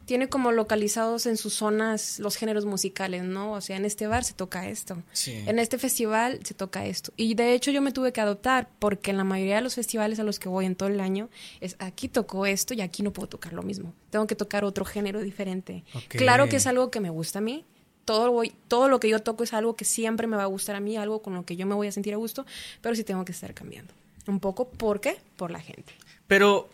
tiene 0.06 0.30
como 0.30 0.52
localizados 0.52 1.26
en 1.26 1.36
sus 1.36 1.54
zonas 1.54 2.20
los 2.20 2.36
géneros 2.36 2.66
musicales, 2.66 3.24
¿no? 3.24 3.54
O 3.54 3.62
sea, 3.62 3.76
en 3.76 3.86
este 3.86 4.08
bar 4.08 4.24
se 4.24 4.34
toca 4.34 4.70
esto, 4.70 5.02
en 5.26 5.60
este 5.60 5.78
festival 5.78 6.40
se 6.44 6.54
toca 6.54 6.86
esto. 6.86 7.12
Y 7.18 7.34
de 7.34 7.54
hecho 7.54 7.72
yo 7.72 7.82
me 7.82 7.92
tuve 7.92 8.14
que 8.14 8.22
adoptar 8.22 8.70
porque 8.80 9.12
en 9.12 9.18
la 9.18 9.24
mayoría 9.24 9.56
de 9.56 9.62
los 9.62 9.76
festivales 9.76 10.20
a 10.20 10.24
los 10.24 10.40
que 10.40 10.48
voy 10.48 10.66
en 10.66 10.76
todo 10.76 10.90
el 10.90 11.00
año 11.00 11.30
es 11.60 11.76
aquí 11.80 12.08
tocó 12.08 12.46
esto 12.46 12.74
y 12.74 12.82
aquí 12.82 13.04
no 13.04 13.12
puedo 13.12 13.28
tocar 13.28 13.54
lo 13.54 13.64
mismo. 13.64 13.94
Tengo 14.12 14.28
que 14.28 14.36
tocar 14.36 14.64
otro 14.64 14.86
género 14.86 15.22
diferente. 15.22 15.84
Claro 16.10 16.48
que 16.48 16.58
es 16.58 16.68
algo 16.68 16.92
que 16.92 17.00
me 17.00 17.10
gusta 17.10 17.40
a 17.40 17.42
mí. 17.42 17.66
Todo, 18.06 18.32
voy, 18.32 18.54
todo 18.68 18.88
lo 18.88 19.00
que 19.00 19.10
yo 19.10 19.20
toco 19.20 19.44
es 19.44 19.54
algo 19.54 19.76
que 19.76 19.84
siempre 19.84 20.28
me 20.28 20.38
va 20.38 20.44
a 20.44 20.48
gustar 20.48 20.76
a 20.76 20.80
mí, 20.80 20.96
algo 20.96 21.24
con 21.24 21.34
lo 21.34 21.44
que 21.44 21.56
yo 21.56 21.66
me 21.66 21.74
voy 21.74 21.88
a 21.88 21.92
sentir 21.92 22.14
a 22.14 22.18
gusto, 22.18 22.46
pero 22.82 22.96
sí 22.96 23.04
tengo 23.04 23.26
que 23.26 23.32
estar 23.32 23.56
cambiando. 23.56 23.92
Un 24.28 24.40
poco, 24.40 24.70
¿por 24.70 25.02
qué? 25.02 25.18
Por 25.36 25.52
la 25.52 25.60
gente. 25.60 25.94
Pero 26.28 26.70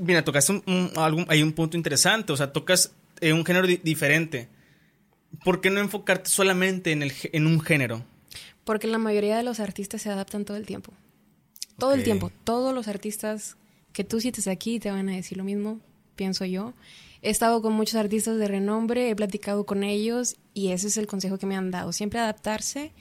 mira, 0.00 0.24
tocaste 0.24 0.52
un, 0.52 0.92
hay 1.28 1.42
un 1.42 1.52
punto 1.52 1.76
interesante, 1.76 2.32
o 2.32 2.36
sea, 2.36 2.52
tocas 2.52 2.92
eh, 3.20 3.32
un 3.32 3.44
género 3.44 3.66
diferente. 3.66 4.48
¿Por 5.44 5.60
qué 5.60 5.70
no 5.70 5.80
enfocarte 5.80 6.28
solamente 6.28 6.92
en, 6.92 7.02
el, 7.02 7.12
en 7.32 7.46
un 7.46 7.60
género? 7.60 8.04
Porque 8.64 8.86
la 8.86 8.98
mayoría 8.98 9.36
de 9.36 9.42
los 9.42 9.60
artistas 9.60 10.02
se 10.02 10.10
adaptan 10.10 10.44
todo 10.44 10.56
el 10.56 10.66
tiempo. 10.66 10.92
Todo 11.78 11.94
el 11.94 12.04
tiempo. 12.04 12.30
Todos 12.44 12.74
los 12.74 12.86
artistas 12.86 13.56
que 13.92 14.04
tú 14.04 14.20
sientes 14.20 14.46
aquí 14.46 14.78
te 14.78 14.90
van 14.90 15.08
a 15.08 15.16
decir 15.16 15.38
lo 15.38 15.44
mismo, 15.44 15.80
pienso 16.16 16.44
yo. 16.44 16.74
He 17.22 17.30
estado 17.30 17.62
con 17.62 17.72
muchos 17.72 17.94
artistas 17.96 18.36
de 18.38 18.48
renombre, 18.48 19.10
he 19.10 19.16
platicado 19.16 19.64
con 19.64 19.82
ellos 19.82 20.36
y 20.54 20.72
ese 20.72 20.88
es 20.88 20.96
el 20.96 21.06
consejo 21.06 21.38
que 21.38 21.46
me 21.46 21.56
han 21.56 21.70
dado. 21.70 21.92
Siempre 21.92 22.20
adaptarse, 22.20 22.92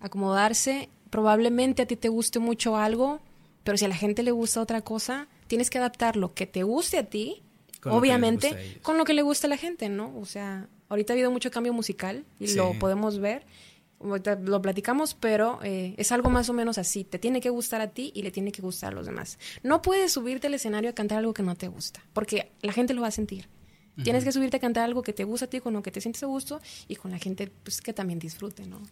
acomodarse. 0.00 0.88
Probablemente 1.10 1.82
a 1.82 1.86
ti 1.86 1.96
te 1.96 2.08
guste 2.08 2.38
mucho 2.38 2.76
algo, 2.76 3.20
pero 3.66 3.76
si 3.76 3.84
a 3.84 3.88
la 3.88 3.96
gente 3.96 4.22
le 4.22 4.30
gusta 4.30 4.62
otra 4.62 4.80
cosa, 4.80 5.28
tienes 5.46 5.68
que 5.68 5.76
adaptar 5.76 6.16
lo 6.16 6.32
que 6.32 6.46
te 6.46 6.62
guste 6.62 6.96
a 6.96 7.04
ti, 7.04 7.42
obviamente, 7.84 8.78
con 8.80 8.96
lo 8.96 9.04
que 9.04 9.12
le 9.12 9.20
gusta 9.20 9.46
a 9.46 9.50
la 9.50 9.58
gente, 9.58 9.90
¿no? 9.90 10.16
O 10.18 10.24
sea, 10.24 10.68
Ahorita 10.88 11.12
ha 11.12 11.14
habido 11.14 11.30
mucho 11.30 11.50
cambio 11.50 11.72
musical 11.72 12.24
y 12.38 12.54
lo 12.54 12.72
podemos 12.78 13.18
ver. 13.18 13.44
lo 14.00 14.62
platicamos, 14.62 15.14
pero 15.14 15.58
eh, 15.62 15.94
es 15.96 16.12
algo 16.12 16.30
más 16.30 16.48
o 16.48 16.52
menos 16.52 16.78
así. 16.78 17.04
Te 17.04 17.18
tiene 17.18 17.40
que 17.40 17.50
gustar 17.50 17.80
a 17.80 17.88
ti 17.88 18.12
y 18.14 18.22
le 18.22 18.30
tiene 18.30 18.52
que 18.52 18.62
gustar 18.62 18.92
a 18.92 18.96
los 18.96 19.06
demás. 19.06 19.38
No 19.62 19.82
puedes 19.82 20.12
subirte 20.12 20.46
al 20.46 20.54
escenario 20.54 20.90
a 20.90 20.92
cantar 20.92 21.18
algo 21.18 21.34
que 21.34 21.42
no 21.42 21.56
te 21.56 21.68
gusta, 21.68 22.04
porque 22.12 22.52
la 22.62 22.72
gente 22.72 22.94
lo 22.94 23.02
va 23.02 23.08
a 23.08 23.12
sentir. 23.12 23.48
Tienes 24.04 24.24
que 24.24 24.32
subirte 24.32 24.58
a 24.58 24.60
cantar 24.60 24.84
algo 24.84 25.02
que 25.02 25.14
te 25.14 25.24
gusta 25.24 25.46
a 25.46 25.48
ti, 25.48 25.60
con 25.60 25.72
lo 25.72 25.82
que 25.82 25.90
te 25.90 26.02
sientes 26.02 26.22
a 26.22 26.26
gusto 26.26 26.60
y 26.86 26.96
con 26.96 27.10
la 27.10 27.18
gente 27.18 27.50
pues, 27.62 27.80
que 27.80 27.94
también 27.94 28.18
disfrute, 28.18 28.66
¿no? 28.66 28.82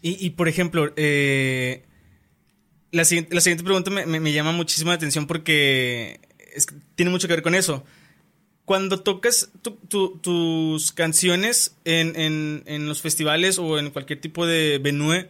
Y, 0.00 0.30
por 0.30 0.48
ejemplo, 0.48 0.92
eh, 0.96 1.84
la, 2.94 3.04
siguiente, 3.04 3.34
la, 3.34 3.40
siguiente, 3.40 3.64
pregunta 3.64 3.90
me, 3.90 4.06
me, 4.06 4.32
llama 4.32 4.52
muchísimo 4.52 4.90
la 4.90 4.96
atención 4.96 5.26
porque 5.26 6.20
tiene 6.94 7.10
mucho 7.10 7.26
que 7.26 7.34
ver 7.34 7.42
con 7.42 7.54
eso. 7.54 7.84
Cuando 8.64 9.00
tocas 9.00 9.50
tus 9.88 10.92
canciones 10.92 11.74
en, 11.84 12.62
en, 12.66 12.88
los 12.88 13.02
festivales 13.02 13.58
o 13.58 13.78
en 13.78 13.90
cualquier 13.90 14.20
tipo 14.20 14.46
de 14.46 14.78
venue, 14.78 15.28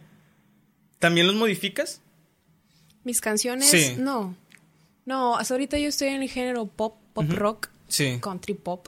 ¿también 0.99 1.27
los 1.27 1.35
modificas? 1.35 2.01
Mis 3.03 3.19
canciones, 3.19 3.97
no. 3.97 4.37
No, 5.05 5.37
hasta 5.37 5.53
ahorita 5.53 5.77
yo 5.77 5.89
estoy 5.89 6.09
en 6.09 6.21
el 6.21 6.29
género 6.29 6.65
pop, 6.65 6.95
pop 7.13 7.29
rock, 7.29 7.69
country 8.21 8.53
pop 8.53 8.87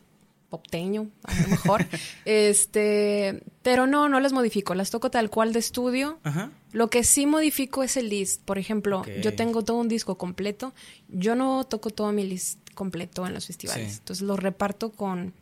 popteño, 0.49 1.09
a 1.23 1.41
lo 1.41 1.47
mejor. 1.49 1.85
este, 2.25 3.41
pero 3.67 3.85
no, 3.85 4.07
no 4.07 4.21
las 4.21 4.31
modifico, 4.31 4.75
las 4.75 4.91
toco 4.91 5.11
tal 5.11 5.29
cual 5.29 5.51
de 5.51 5.59
estudio. 5.59 6.19
Lo 6.71 6.89
que 6.89 7.03
sí 7.03 7.25
modifico 7.25 7.83
es 7.83 7.97
el 7.97 8.07
list. 8.07 8.41
Por 8.43 8.57
ejemplo, 8.57 9.03
yo 9.21 9.35
tengo 9.35 9.61
todo 9.61 9.75
un 9.75 9.89
disco 9.89 10.17
completo. 10.17 10.73
Yo 11.09 11.35
no 11.35 11.65
toco 11.65 11.89
todo 11.89 12.13
mi 12.13 12.23
list 12.25 12.59
completo 12.75 13.27
en 13.27 13.33
los 13.33 13.45
festivales. 13.45 13.97
Entonces 13.97 14.25
lo 14.25 14.37
reparto 14.37 14.93
con 14.93 15.33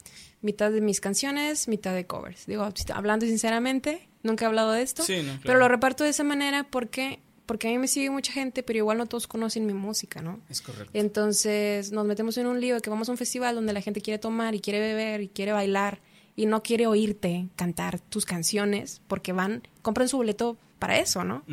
mitad 0.41 0.71
de 0.71 0.81
mis 0.81 1.01
canciones, 1.01 1.67
mitad 1.67 1.93
de 1.93 2.07
covers. 2.07 2.47
Digo, 2.47 2.67
hablando 2.95 3.27
sinceramente, 3.27 4.09
nunca 4.23 4.45
he 4.45 4.47
hablado 4.47 4.71
de 4.71 4.81
esto, 4.81 5.03
pero 5.43 5.59
lo 5.59 5.67
reparto 5.67 6.03
de 6.03 6.09
esa 6.09 6.23
manera 6.23 6.63
porque 6.63 7.19
porque 7.45 7.67
a 7.67 7.69
mí 7.69 7.77
me 7.77 7.87
sigue 7.87 8.09
mucha 8.09 8.33
gente, 8.33 8.63
pero 8.63 8.77
igual 8.77 8.97
no 8.97 9.05
todos 9.05 9.27
conocen 9.27 9.67
mi 9.67 9.75
música, 9.75 10.23
¿no? 10.23 10.39
Es 10.49 10.63
correcto. 10.63 10.89
Entonces 10.95 11.91
nos 11.91 12.07
metemos 12.07 12.39
en 12.39 12.47
un 12.47 12.59
lío 12.59 12.73
de 12.73 12.81
que 12.81 12.89
vamos 12.89 13.07
a 13.07 13.11
un 13.11 13.19
festival 13.19 13.53
donde 13.53 13.71
la 13.71 13.81
gente 13.81 14.01
quiere 14.01 14.17
tomar 14.17 14.55
y 14.55 14.61
quiere 14.61 14.79
beber 14.79 15.21
y 15.21 15.27
quiere 15.27 15.51
bailar 15.51 16.01
y 16.35 16.45
no 16.45 16.63
quiere 16.63 16.87
oírte 16.87 17.47
cantar 17.55 17.99
tus 17.99 18.25
canciones 18.25 19.01
porque 19.07 19.33
van, 19.33 19.67
compran 19.81 20.07
su 20.07 20.17
boleto 20.17 20.57
para 20.79 20.99
eso, 20.99 21.23
¿no? 21.23 21.43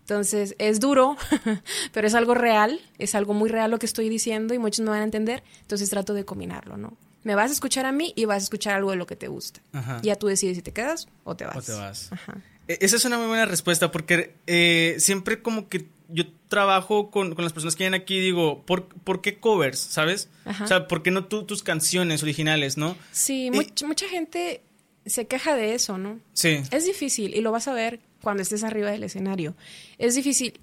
Entonces 0.00 0.54
es 0.58 0.80
duro, 0.80 1.16
pero 1.92 2.06
es 2.06 2.14
algo 2.14 2.34
real, 2.34 2.80
es 2.98 3.14
algo 3.14 3.34
muy 3.34 3.50
real 3.50 3.70
lo 3.70 3.78
que 3.78 3.86
estoy 3.86 4.08
diciendo 4.08 4.54
y 4.54 4.58
muchos 4.58 4.84
me 4.84 4.90
van 4.90 5.00
a 5.00 5.04
entender, 5.04 5.42
entonces 5.60 5.90
trato 5.90 6.14
de 6.14 6.24
combinarlo, 6.24 6.76
¿no? 6.76 6.96
Me 7.24 7.34
vas 7.34 7.50
a 7.50 7.52
escuchar 7.52 7.84
a 7.84 7.92
mí 7.92 8.12
y 8.16 8.24
vas 8.24 8.42
a 8.42 8.44
escuchar 8.44 8.74
algo 8.74 8.90
de 8.92 8.96
lo 8.96 9.06
que 9.06 9.16
te 9.16 9.28
gusta. 9.28 9.60
Ya 10.02 10.16
tú 10.16 10.28
decides 10.28 10.56
si 10.56 10.62
te 10.62 10.72
quedas 10.72 11.08
o 11.24 11.36
te 11.36 11.44
vas. 11.44 11.56
O 11.56 11.62
te 11.62 11.72
vas. 11.72 12.12
Ajá. 12.12 12.36
E, 12.68 12.78
esa 12.80 12.96
es 12.96 13.04
una 13.04 13.18
muy 13.18 13.26
buena 13.26 13.44
respuesta 13.44 13.90
porque 13.90 14.34
eh, 14.46 14.96
siempre 14.98 15.42
como 15.42 15.68
que 15.68 15.88
yo 16.08 16.24
trabajo 16.48 17.10
con, 17.10 17.34
las 17.38 17.52
personas 17.52 17.76
que 17.76 17.84
vienen 17.84 18.00
aquí 18.00 18.16
y 18.16 18.20
digo, 18.20 18.62
¿por, 18.64 18.86
¿por 18.86 19.20
qué 19.20 19.38
covers? 19.38 19.78
¿Sabes? 19.78 20.28
O 20.62 20.66
sea, 20.66 20.88
¿por 20.88 21.02
qué 21.02 21.10
no 21.10 21.26
tú, 21.26 21.44
tus 21.44 21.62
canciones 21.62 22.22
originales, 22.22 22.76
no? 22.76 22.96
Sí, 23.12 23.50
mucha 23.50 24.08
gente 24.08 24.62
se 25.06 25.26
queja 25.26 25.54
de 25.54 25.74
eso, 25.74 25.98
¿no? 25.98 26.20
Sí. 26.32 26.62
Es 26.70 26.84
difícil 26.84 27.34
y 27.34 27.40
lo 27.40 27.52
vas 27.52 27.68
a 27.68 27.72
ver 27.72 28.00
cuando 28.22 28.42
estés 28.42 28.64
arriba 28.64 28.90
del 28.90 29.04
escenario. 29.04 29.54
Es 29.98 30.14
difícil. 30.14 30.60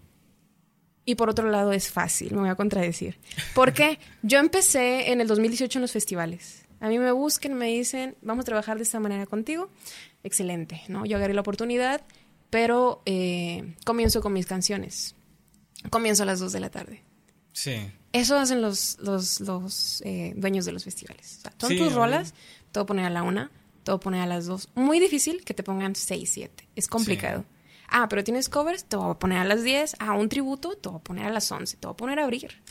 Y 1.05 1.15
por 1.15 1.29
otro 1.29 1.49
lado 1.49 1.71
es 1.71 1.91
fácil, 1.91 2.33
me 2.33 2.41
voy 2.41 2.49
a 2.49 2.55
contradecir. 2.55 3.19
Porque 3.53 3.99
yo 4.23 4.39
empecé 4.39 5.11
en 5.11 5.21
el 5.21 5.27
2018 5.27 5.77
en 5.77 5.81
los 5.81 5.91
festivales. 5.91 6.65
A 6.79 6.89
mí 6.89 6.99
me 6.99 7.11
busquen, 7.11 7.53
me 7.53 7.67
dicen, 7.67 8.15
vamos 8.21 8.43
a 8.43 8.45
trabajar 8.45 8.77
de 8.77 8.83
esta 8.83 8.99
manera 8.99 9.25
contigo 9.25 9.69
excelente, 10.25 10.81
¿no? 10.87 11.05
Yo 11.05 11.17
agarré 11.17 11.33
la 11.33 11.41
oportunidad, 11.41 12.01
pero 12.49 13.01
eh, 13.05 13.75
comienzo 13.85 14.21
con 14.21 14.33
mis 14.33 14.47
canciones. 14.47 15.14
Comienzo 15.89 16.23
a 16.23 16.25
las 16.25 16.39
2 16.39 16.51
de 16.51 16.59
la 16.59 16.69
tarde. 16.69 17.03
Sí. 17.53 17.91
Eso 18.11 18.37
hacen 18.37 18.61
los, 18.61 18.97
los, 18.99 19.39
los 19.41 20.01
eh, 20.05 20.33
dueños 20.35 20.65
de 20.65 20.71
los 20.71 20.83
festivales. 20.83 21.41
son 21.57 21.77
tus 21.77 21.93
rolas, 21.93 22.33
todo 22.71 22.85
poner 22.85 23.05
a 23.05 23.09
la 23.09 23.23
una, 23.23 23.51
todo 23.83 23.99
poner 23.99 24.21
a 24.21 24.25
las 24.25 24.45
dos. 24.45 24.69
Muy 24.75 24.99
difícil 24.99 25.43
que 25.43 25.53
te 25.53 25.63
pongan 25.63 25.95
6, 25.95 26.29
7. 26.31 26.67
Es 26.75 26.87
complicado. 26.87 27.45
Ah, 27.87 28.07
pero 28.09 28.23
tienes 28.23 28.49
covers, 28.49 28.85
te 28.85 28.97
voy 28.97 29.11
a 29.11 29.13
poner 29.15 29.39
a 29.39 29.45
las 29.45 29.63
10. 29.63 29.97
Ah, 29.99 30.13
un 30.13 30.29
tributo, 30.29 30.75
te 30.75 30.89
voy 30.89 30.99
a 30.99 31.03
poner 31.03 31.25
a 31.25 31.31
las 31.31 31.51
11. 31.51 31.77
Te 31.77 31.87
voy 31.87 31.93
a 31.93 31.97
poner 31.97 32.19
a 32.19 32.23
abrir. 32.23 32.61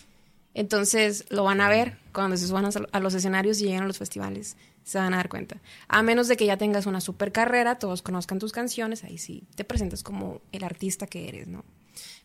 Entonces 0.55 1.25
lo 1.31 1.45
van 1.45 1.61
a 1.61 1.69
ver 1.69 1.99
cuando 2.13 2.37
se 2.37 2.47
suban 2.47 2.69
a 2.93 3.01
los 3.01 3.15
escenarios 3.15 3.61
y 3.61 3.65
lleguen 3.65 3.83
a 3.83 3.87
los 3.87 3.99
festivales 3.99 4.57
se 4.85 4.99
van 4.99 5.15
a 5.15 5.17
dar 5.17 5.29
cuenta. 5.29 5.61
A 5.89 6.03
menos 6.03 6.29
de 6.29 6.37
que 6.37 6.47
ya 6.47 6.57
tengas 6.57 6.87
una 6.87 7.01
super 7.01 7.33
carrera, 7.33 7.79
todos 7.79 8.03
conozcan 8.03 8.39
tus 8.39 8.53
canciones, 8.53 9.03
ahí 9.03 9.19
sí 9.19 9.45
te 9.57 9.65
presentas 9.65 10.03
como 10.03 10.41
el 10.53 10.63
artista 10.63 11.07
que 11.07 11.29
eres, 11.29 11.49
¿no? 11.49 11.65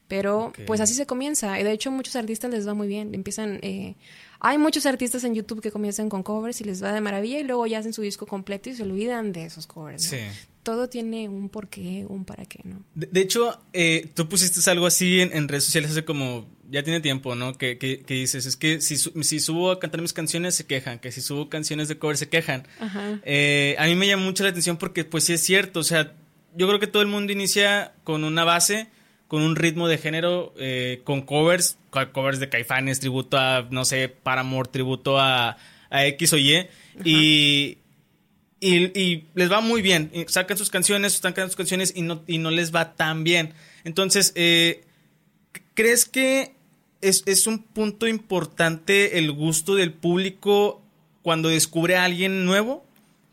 Pero 0.09 0.51
pues 0.65 0.81
así 0.81 0.95
se 0.95 1.05
comienza. 1.05 1.59
Y 1.59 1.63
de 1.63 1.71
hecho 1.71 1.91
muchos 1.91 2.15
artistas 2.15 2.49
les 2.49 2.67
va 2.67 2.73
muy 2.73 2.87
bien. 2.87 3.13
Empiezan, 3.13 3.59
eh, 3.61 3.95
hay 4.39 4.57
muchos 4.57 4.87
artistas 4.87 5.23
en 5.23 5.35
YouTube 5.35 5.61
que 5.61 5.71
comienzan 5.71 6.09
con 6.09 6.23
covers 6.23 6.59
y 6.61 6.63
les 6.63 6.83
va 6.83 6.91
de 6.91 6.99
maravilla 6.99 7.39
y 7.39 7.43
luego 7.43 7.67
ya 7.67 7.77
hacen 7.77 7.93
su 7.93 8.01
disco 8.01 8.25
completo 8.25 8.71
y 8.71 8.73
se 8.73 8.81
olvidan 8.81 9.31
de 9.31 9.45
esos 9.45 9.67
covers. 9.67 10.01
Sí. 10.01 10.17
Todo 10.63 10.89
tiene 10.89 11.29
un 11.29 11.49
porqué, 11.49 12.07
un 12.09 12.25
para 12.25 12.43
qué, 12.45 12.59
¿no? 12.63 12.83
De, 12.95 13.21
hecho, 13.21 13.61
eh, 13.71 14.09
tú 14.15 14.27
pusiste 14.27 14.67
algo 14.71 14.87
así 14.87 15.21
en, 15.21 15.47
redes 15.47 15.65
sociales 15.65 15.91
hace 15.91 16.05
como, 16.05 16.47
ya 16.71 16.81
tiene 16.81 17.01
tiempo, 17.01 17.35
¿no? 17.35 17.53
Que, 17.53 17.77
que, 17.77 18.03
dices, 18.07 18.47
es 18.47 18.57
que 18.57 18.81
si, 18.81 18.97
si, 18.97 19.39
subo 19.39 19.71
a 19.71 19.79
cantar 19.79 20.01
mis 20.01 20.13
canciones 20.13 20.55
se 20.55 20.65
quejan, 20.65 20.97
que 20.97 21.11
si 21.11 21.21
subo 21.21 21.49
canciones 21.49 21.87
de 21.87 21.99
cover 21.99 22.17
se 22.17 22.29
quejan. 22.29 22.67
Eh, 23.23 23.75
a 23.77 23.85
mí 23.85 23.93
me 23.93 24.07
llama 24.07 24.23
mucho 24.23 24.43
la 24.43 24.49
atención 24.49 24.77
porque 24.77 25.05
pues 25.05 25.25
sí 25.25 25.33
es 25.33 25.41
cierto, 25.41 25.81
o 25.81 25.83
sea, 25.83 26.15
yo 26.55 26.67
creo 26.67 26.79
que 26.79 26.87
todo 26.87 27.03
el 27.03 27.07
mundo 27.07 27.31
inicia 27.31 27.93
con 28.03 28.23
una 28.23 28.43
base 28.43 28.89
con 29.29 29.43
un 29.43 29.55
ritmo 29.55 29.87
de 29.87 29.99
género, 29.99 30.53
eh, 30.57 31.01
con 31.03 31.21
covers, 31.21 31.77
covers 32.13 32.39
de 32.39 32.49
Caifanes, 32.49 32.99
tributo 32.99 33.37
a, 33.37 33.67
no 33.69 33.85
sé, 33.85 34.09
Paramore, 34.09 34.69
tributo 34.69 35.19
a, 35.19 35.55
a 35.91 36.05
X 36.07 36.33
o 36.33 36.37
Y, 36.37 36.67
y, 37.05 37.77
y, 38.59 39.25
les 39.35 39.51
va 39.51 39.61
muy 39.61 39.83
bien. 39.83 40.11
Sacan 40.27 40.57
sus 40.57 40.71
canciones, 40.71 41.13
sacan 41.13 41.47
sus 41.47 41.55
canciones 41.55 41.93
y 41.95 42.01
no, 42.01 42.23
y 42.25 42.39
no 42.39 42.49
les 42.49 42.73
va 42.73 42.95
tan 42.95 43.23
bien. 43.23 43.53
Entonces, 43.83 44.33
eh, 44.35 44.83
¿crees 45.75 46.05
que 46.05 46.55
es, 47.01 47.21
es, 47.27 47.45
un 47.45 47.59
punto 47.59 48.07
importante 48.07 49.19
el 49.19 49.31
gusto 49.31 49.75
del 49.75 49.93
público 49.93 50.81
cuando 51.21 51.49
descubre 51.49 51.97
a 51.97 52.03
alguien 52.05 52.45
nuevo? 52.45 52.83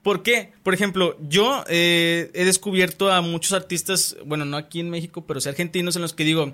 ¿Por 0.06 0.22
qué? 0.22 0.52
Por 0.62 0.72
ejemplo, 0.72 1.18
yo 1.20 1.64
eh, 1.68 2.30
he 2.32 2.44
descubierto 2.44 3.10
a 3.10 3.22
muchos 3.22 3.52
artistas, 3.52 4.16
bueno, 4.25 4.44
no 4.44 4.56
aquí 4.56 4.78
en 4.78 4.88
México, 4.88 5.26
pero 5.26 5.40
sí 5.40 5.48
argentinos 5.48 5.96
en 5.96 6.02
los 6.02 6.12
que 6.12 6.22
digo, 6.22 6.52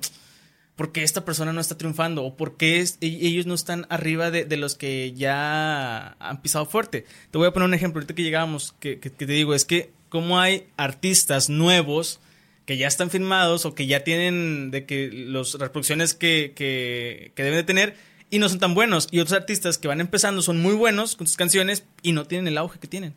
¿por 0.74 0.90
qué 0.90 1.02
esta 1.02 1.26
persona 1.26 1.52
no 1.52 1.60
está 1.60 1.76
triunfando? 1.76 2.24
¿O 2.24 2.34
por 2.34 2.56
qué 2.56 2.80
e-, 2.80 2.86
ellos 3.02 3.44
no 3.44 3.52
están 3.52 3.86
arriba 3.90 4.30
de, 4.30 4.56
los 4.56 4.74
que 4.74 5.12
ya 5.12 6.16
han 6.18 6.40
pisado 6.40 6.64
fuerte? 6.64 7.04
Te 7.30 7.36
voy 7.36 7.46
a 7.46 7.52
poner 7.52 7.68
un 7.68 7.74
ejemplo, 7.74 7.98
ahorita 7.98 8.14
que 8.14 8.22
llegamos, 8.22 8.74
que, 8.80 8.96
te 8.96 9.26
digo, 9.26 9.52
es 9.52 9.66
que 9.66 9.90
como 10.08 10.40
hay 10.40 10.68
artistas 10.78 11.50
nuevos 11.50 12.20
que 12.64 12.78
ya 12.78 12.86
están 12.86 13.10
firmados 13.10 13.66
o 13.66 13.74
que 13.74 13.86
ya 13.86 14.02
tienen 14.02 14.70
de 14.70 14.86
que 14.86 15.10
las 15.12 15.52
reproducciones 15.58 16.14
que, 16.14 16.54
que 16.56 17.32
deben 17.36 17.58
de 17.58 17.64
tener 17.64 18.11
y 18.32 18.38
no 18.38 18.48
son 18.48 18.58
tan 18.58 18.74
buenos. 18.74 19.08
Y 19.10 19.20
otros 19.20 19.38
artistas 19.38 19.76
que 19.76 19.88
van 19.88 20.00
empezando 20.00 20.40
son 20.40 20.60
muy 20.60 20.74
buenos 20.74 21.16
con 21.16 21.26
sus 21.26 21.36
canciones 21.36 21.84
y 22.02 22.12
no 22.12 22.26
tienen 22.26 22.48
el 22.48 22.56
auge 22.56 22.80
que 22.80 22.88
tienen. 22.88 23.14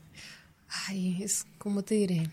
Ay, 0.87 1.23
es, 1.23 1.47
como 1.57 1.83
te 1.83 1.95
diré? 1.95 2.29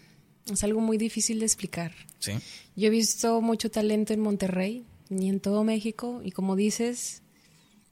Es 0.51 0.65
algo 0.65 0.81
muy 0.81 0.99
difícil 0.99 1.39
de 1.39 1.47
explicar. 1.47 1.93
Sí. 2.19 2.33
Yo 2.75 2.89
he 2.89 2.91
visto 2.91 3.41
mucho 3.41 3.71
talento 3.71 4.13
en 4.13 4.21
Monterrey 4.21 4.85
y 5.09 5.29
en 5.29 5.39
todo 5.39 5.63
México 5.63 6.23
y 6.25 6.33
como 6.33 6.57
dices, 6.57 7.23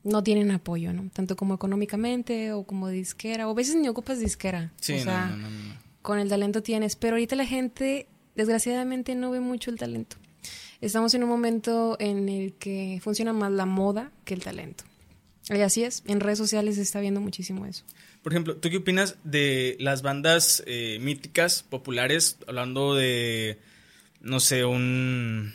no 0.03 0.25
tienen 0.25 0.51
apoyo, 0.51 0.93
¿no? 0.93 1.09
Tanto 1.13 1.37
como 1.37 1.55
económicamente 1.55 2.53
o 2.53 2.65
como 2.65 2.89
disquera, 2.89 3.47
o 3.47 3.53
a 3.53 3.55
veces 3.55 3.77
ni 3.77 3.87
ocupas 3.89 4.19
disquera. 4.19 4.73
Sí, 4.81 4.95
o 4.95 5.05
sea, 5.05 5.39
con 6.03 6.19
el 6.19 6.29
talento 6.29 6.65
tienes, 6.65 6.97
pero 6.97 7.15
ahorita 7.15 7.37
la 7.37 7.47
gente 7.47 8.09
desgraciadamente 8.35 9.15
no 9.15 9.31
ve 9.31 9.39
mucho 9.39 9.71
el 9.71 9.79
talento. 9.79 10.17
Estamos 10.81 11.13
en 11.15 11.23
un 11.23 11.29
momento 11.29 11.97
en 12.01 12.29
el 12.29 12.55
que 12.55 13.01
funciona 13.03 13.33
más 13.33 13.53
la 13.53 13.67
moda 13.67 14.13
que 14.25 14.35
el 14.35 14.43
talento. 14.43 14.85
Y 15.49 15.61
así 15.61 15.83
es, 15.83 16.03
en 16.07 16.21
redes 16.21 16.39
sociales 16.39 16.77
se 16.77 16.83
está 16.83 17.01
viendo 17.01 17.21
muchísimo 17.21 17.67
eso. 17.67 17.85
Por 18.23 18.33
ejemplo, 18.33 18.57
¿tú 18.57 18.71
qué 18.71 18.79
opinas 18.79 19.17
de 19.25 19.77
las 19.81 20.03
bandas 20.03 20.63
eh, 20.67 20.99
míticas, 21.01 21.63
populares, 21.63 22.39
hablando 22.47 22.95
de, 22.95 23.59
no 24.21 24.39
sé, 24.41 24.65
un, 24.65 25.53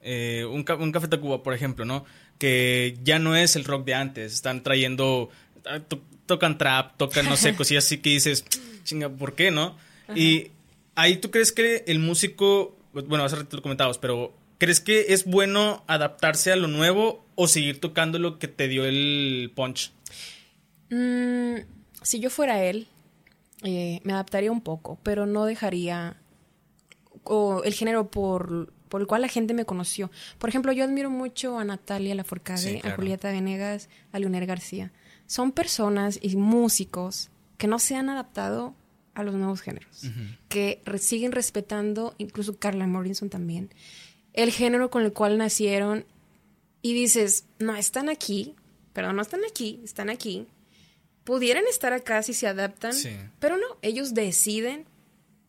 eh, 0.00 0.44
un, 0.48 0.64
un, 0.80 0.92
Café 0.92 1.08
Tacuba, 1.08 1.42
por 1.42 1.52
ejemplo, 1.52 1.84
¿no? 1.84 2.04
Que 2.38 2.96
ya 3.02 3.18
no 3.18 3.36
es 3.36 3.56
el 3.56 3.64
rock 3.64 3.84
de 3.84 3.94
antes, 3.94 4.32
están 4.32 4.62
trayendo, 4.62 5.28
ah, 5.66 5.80
tocan 6.26 6.56
trap, 6.56 6.96
tocan, 6.96 7.26
no 7.26 7.36
sé, 7.36 7.54
cosillas 7.56 7.84
así 7.84 7.98
que 7.98 8.10
dices, 8.10 8.44
chinga, 8.84 9.10
¿por 9.10 9.34
qué, 9.34 9.50
no? 9.50 9.76
Y 10.14 10.48
ahí 10.94 11.18
tú 11.18 11.30
crees 11.30 11.52
que 11.52 11.84
el 11.86 11.98
músico, 11.98 12.76
bueno, 12.92 13.24
hace 13.24 13.36
rato 13.36 13.56
lo 13.56 13.62
comentabas, 13.62 13.98
pero 13.98 14.39
¿crees 14.60 14.80
que 14.80 15.06
es 15.08 15.24
bueno 15.24 15.82
adaptarse 15.88 16.52
a 16.52 16.56
lo 16.56 16.68
nuevo 16.68 17.26
o 17.34 17.48
seguir 17.48 17.80
tocando 17.80 18.20
lo 18.20 18.38
que 18.38 18.46
te 18.46 18.68
dio 18.68 18.84
el 18.84 19.50
punch? 19.56 19.90
Mmm 20.90 21.80
si 22.02 22.20
yo 22.20 22.30
fuera 22.30 22.62
él, 22.64 22.86
eh, 23.62 24.00
me 24.04 24.12
adaptaría 24.12 24.52
un 24.52 24.60
poco, 24.60 24.98
pero 25.02 25.26
no 25.26 25.44
dejaría 25.44 26.16
el 27.64 27.74
género 27.74 28.10
por, 28.10 28.72
por 28.88 29.00
el 29.00 29.06
cual 29.06 29.22
la 29.22 29.28
gente 29.28 29.54
me 29.54 29.64
conoció. 29.64 30.10
Por 30.38 30.48
ejemplo, 30.48 30.72
yo 30.72 30.84
admiro 30.84 31.10
mucho 31.10 31.58
a 31.58 31.64
Natalia 31.64 32.14
Lafourcade, 32.14 32.80
a 32.82 32.92
Julieta 32.92 33.30
Venegas, 33.30 33.88
a 34.12 34.18
Leonel 34.18 34.46
García. 34.46 34.90
Son 35.26 35.52
personas 35.52 36.18
y 36.20 36.34
músicos 36.36 37.30
que 37.58 37.66
no 37.66 37.78
se 37.78 37.94
han 37.94 38.08
adaptado 38.08 38.74
a 39.14 39.22
los 39.22 39.34
nuevos 39.34 39.60
géneros, 39.60 40.06
que 40.48 40.80
siguen 40.98 41.32
respetando, 41.32 42.14
incluso 42.18 42.58
Carla 42.58 42.86
Morrison 42.86 43.28
también, 43.28 43.70
el 44.32 44.50
género 44.50 44.90
con 44.90 45.02
el 45.02 45.12
cual 45.12 45.38
nacieron 45.38 46.04
y 46.82 46.94
dices, 46.94 47.44
no, 47.58 47.76
están 47.76 48.08
aquí, 48.08 48.54
pero 48.92 49.12
no 49.12 49.22
están 49.22 49.40
aquí, 49.48 49.80
están 49.84 50.10
aquí. 50.10 50.46
Pudieran 51.24 51.64
estar 51.68 51.92
acá 51.92 52.22
si 52.22 52.32
se 52.32 52.46
adaptan, 52.46 52.94
pero 53.38 53.56
no, 53.56 53.66
ellos 53.82 54.14
deciden 54.14 54.86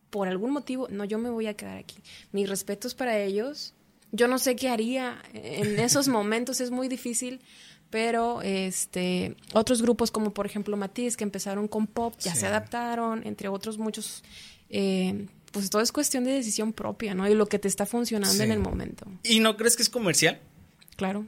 por 0.09 0.27
algún 0.27 0.51
motivo, 0.51 0.87
no, 0.89 1.05
yo 1.05 1.17
me 1.17 1.29
voy 1.29 1.47
a 1.47 1.53
quedar 1.55 1.77
aquí. 1.77 1.97
Mis 2.31 2.49
respetos 2.49 2.93
para 2.93 3.17
ellos. 3.17 3.73
Yo 4.11 4.27
no 4.27 4.39
sé 4.39 4.57
qué 4.57 4.67
haría 4.67 5.23
en 5.33 5.79
esos 5.79 6.07
momentos, 6.09 6.59
es 6.59 6.69
muy 6.69 6.89
difícil, 6.89 7.39
pero 7.89 8.41
este 8.41 9.35
otros 9.53 9.81
grupos 9.81 10.09
como 10.11 10.33
por 10.33 10.45
ejemplo 10.45 10.75
Matiz 10.77 11.17
que 11.17 11.23
empezaron 11.23 11.67
con 11.67 11.85
pop 11.87 12.15
ya 12.19 12.33
se 12.33 12.47
adaptaron 12.47 13.21
entre 13.27 13.49
otros 13.49 13.77
muchos 13.77 14.23
eh, 14.69 15.27
pues 15.51 15.69
todo 15.69 15.81
es 15.81 15.91
cuestión 15.91 16.23
de 16.23 16.31
decisión 16.31 16.73
propia 16.73 17.13
no 17.13 17.27
y 17.27 17.35
lo 17.35 17.45
que 17.45 17.59
te 17.59 17.67
está 17.67 17.85
funcionando 17.85 18.43
en 18.43 18.51
el 18.51 18.59
momento. 18.59 19.05
Y 19.23 19.39
no 19.39 19.57
crees 19.57 19.75
que 19.75 19.83
es 19.83 19.89
comercial 19.89 20.39
claro. 21.01 21.25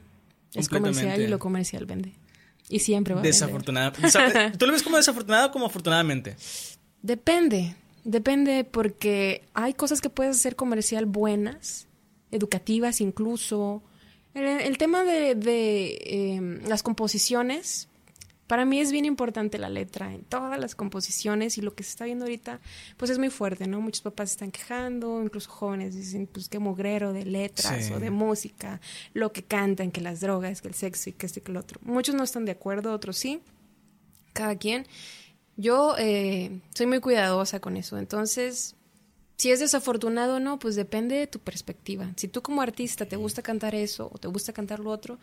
Es 0.54 0.68
comercial 0.68 1.20
y 1.20 1.26
lo 1.26 1.40
comercial 1.40 1.84
vende. 1.84 2.12
Y 2.68 2.78
siempre 2.78 3.12
va 3.12 3.20
a 3.20 3.24
vender. 3.24 4.52
¿Tú 4.58 4.66
lo 4.66 4.72
ves 4.72 4.84
como 4.84 4.96
desafortunado 4.98 5.48
o 5.48 5.50
como 5.50 5.66
afortunadamente? 5.66 6.36
Depende, 7.02 7.74
depende 8.04 8.62
porque 8.62 9.42
hay 9.52 9.74
cosas 9.74 10.00
que 10.00 10.10
puedes 10.10 10.36
hacer 10.36 10.54
comercial 10.54 11.06
buenas, 11.06 11.88
educativas 12.30 13.00
incluso, 13.00 13.82
el, 14.34 14.78
tema 14.78 15.02
de, 15.02 15.98
em, 16.04 16.60
las 16.68 16.84
composiciones, 16.84 17.88
para 18.46 18.64
mí 18.64 18.80
es 18.80 18.92
bien 18.92 19.04
importante 19.04 19.58
la 19.58 19.68
letra 19.68 20.12
en 20.12 20.22
todas 20.22 20.58
las 20.58 20.74
composiciones 20.74 21.56
y 21.56 21.62
lo 21.62 21.74
que 21.74 21.82
se 21.82 21.90
está 21.90 22.04
viendo 22.04 22.24
ahorita, 22.24 22.60
pues 22.96 23.10
es 23.10 23.18
muy 23.18 23.30
fuerte, 23.30 23.66
¿no? 23.66 23.80
Muchos 23.80 24.02
papás 24.02 24.30
están 24.30 24.50
quejando, 24.50 25.22
incluso 25.22 25.50
jóvenes 25.50 25.94
dicen, 25.94 26.26
pues 26.26 26.48
qué 26.48 26.58
mugrero 26.58 27.12
de 27.12 27.24
letras 27.24 27.90
o 27.90 27.98
de 27.98 28.10
música, 28.10 28.80
lo 29.14 29.32
que 29.32 29.42
cantan, 29.42 29.90
que 29.90 30.00
las 30.00 30.20
drogas, 30.20 30.60
que 30.60 30.68
el 30.68 30.74
sexo 30.74 31.10
y 31.10 31.12
que 31.14 31.26
este 31.26 31.40
y 31.40 31.42
que 31.42 31.52
el 31.52 31.56
otro. 31.56 31.80
Muchos 31.82 32.14
no 32.14 32.22
están 32.22 32.44
de 32.44 32.52
acuerdo, 32.52 32.92
otros 32.92 33.16
sí, 33.16 33.40
cada 34.32 34.56
quien. 34.56 34.86
Yo 35.56 35.94
eh, 35.98 36.60
soy 36.74 36.86
muy 36.86 37.00
cuidadosa 37.00 37.60
con 37.60 37.76
eso, 37.76 37.96
entonces 37.96 38.76
si 39.36 39.50
es 39.50 39.60
desafortunado 39.60 40.36
o 40.36 40.40
no, 40.40 40.58
pues 40.58 40.76
depende 40.76 41.16
de 41.16 41.26
tu 41.26 41.38
perspectiva. 41.40 42.12
Si 42.16 42.28
tú 42.28 42.40
como 42.40 42.62
artista 42.62 43.06
te 43.06 43.16
gusta 43.16 43.42
cantar 43.42 43.74
eso 43.74 44.08
o 44.12 44.18
te 44.18 44.28
gusta 44.28 44.52
cantar 44.52 44.78
lo 44.78 44.90
otro, 44.90 45.18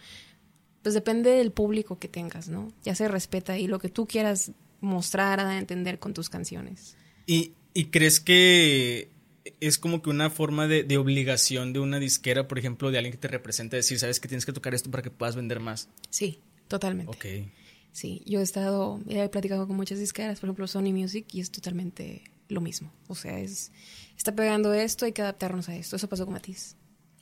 pues 0.82 0.96
depende 0.96 1.32
del 1.32 1.52
público 1.52 2.00
que 2.00 2.08
tengas, 2.08 2.48
¿no? 2.48 2.72
Ya 2.84 2.96
se 2.96 3.08
respeta 3.08 3.58
y 3.58 3.68
lo 3.68 3.80
que 3.80 3.90
tú 3.90 4.08
quieras 4.08 4.52
mostrar, 4.82 5.40
a 5.40 5.58
entender 5.58 6.00
con 6.00 6.14
tus 6.14 6.30
canciones. 6.30 6.98
¿Y, 7.28 7.54
crees 7.92 8.20
que 8.20 9.12
es 9.60 9.78
como 9.78 10.02
que 10.02 10.10
una 10.10 10.30
forma 10.30 10.68
de, 10.68 10.98
obligación 10.98 11.72
de 11.72 11.80
una 11.80 12.00
disquera, 12.00 12.48
por 12.48 12.60
ejemplo, 12.60 12.92
de 12.92 12.98
alguien 12.98 13.12
que 13.12 13.20
te 13.20 13.28
representa, 13.28 13.78
decir, 13.78 14.00
sabes 14.00 14.20
que 14.20 14.28
tienes 14.28 14.46
que 14.46 14.54
tocar 14.54 14.74
esto 14.74 14.92
para 14.92 15.04
que 15.04 15.12
puedas 15.12 15.36
vender 15.36 15.60
más? 15.60 15.88
Sí, 16.10 16.40
totalmente. 16.68 17.12
Ok. 17.12 17.48
Sí, 17.94 18.24
yo 18.26 18.40
he 18.40 18.44
estado, 18.44 19.00
he 19.08 19.28
platicado 19.30 19.68
con 19.68 19.76
muchas 19.76 20.00
disqueras, 20.00 20.40
por 20.40 20.48
ejemplo 20.48 20.68
Sony 20.68 20.94
Music, 20.94 21.26
y 21.32 21.42
es 21.42 21.52
totalmente 21.52 22.24
lo 22.48 22.62
mismo. 22.62 22.92
O 23.08 23.16
sea, 23.16 23.40
es 23.40 23.72
está 24.18 24.34
pegando 24.36 24.74
esto, 24.74 25.06
hay 25.06 25.14
que 25.14 25.22
adaptarnos 25.22 25.70
a 25.70 25.76
esto. 25.76 25.96
Eso 25.96 26.10
pasó 26.10 26.26
con 26.26 26.34
Matiz. 26.34 26.76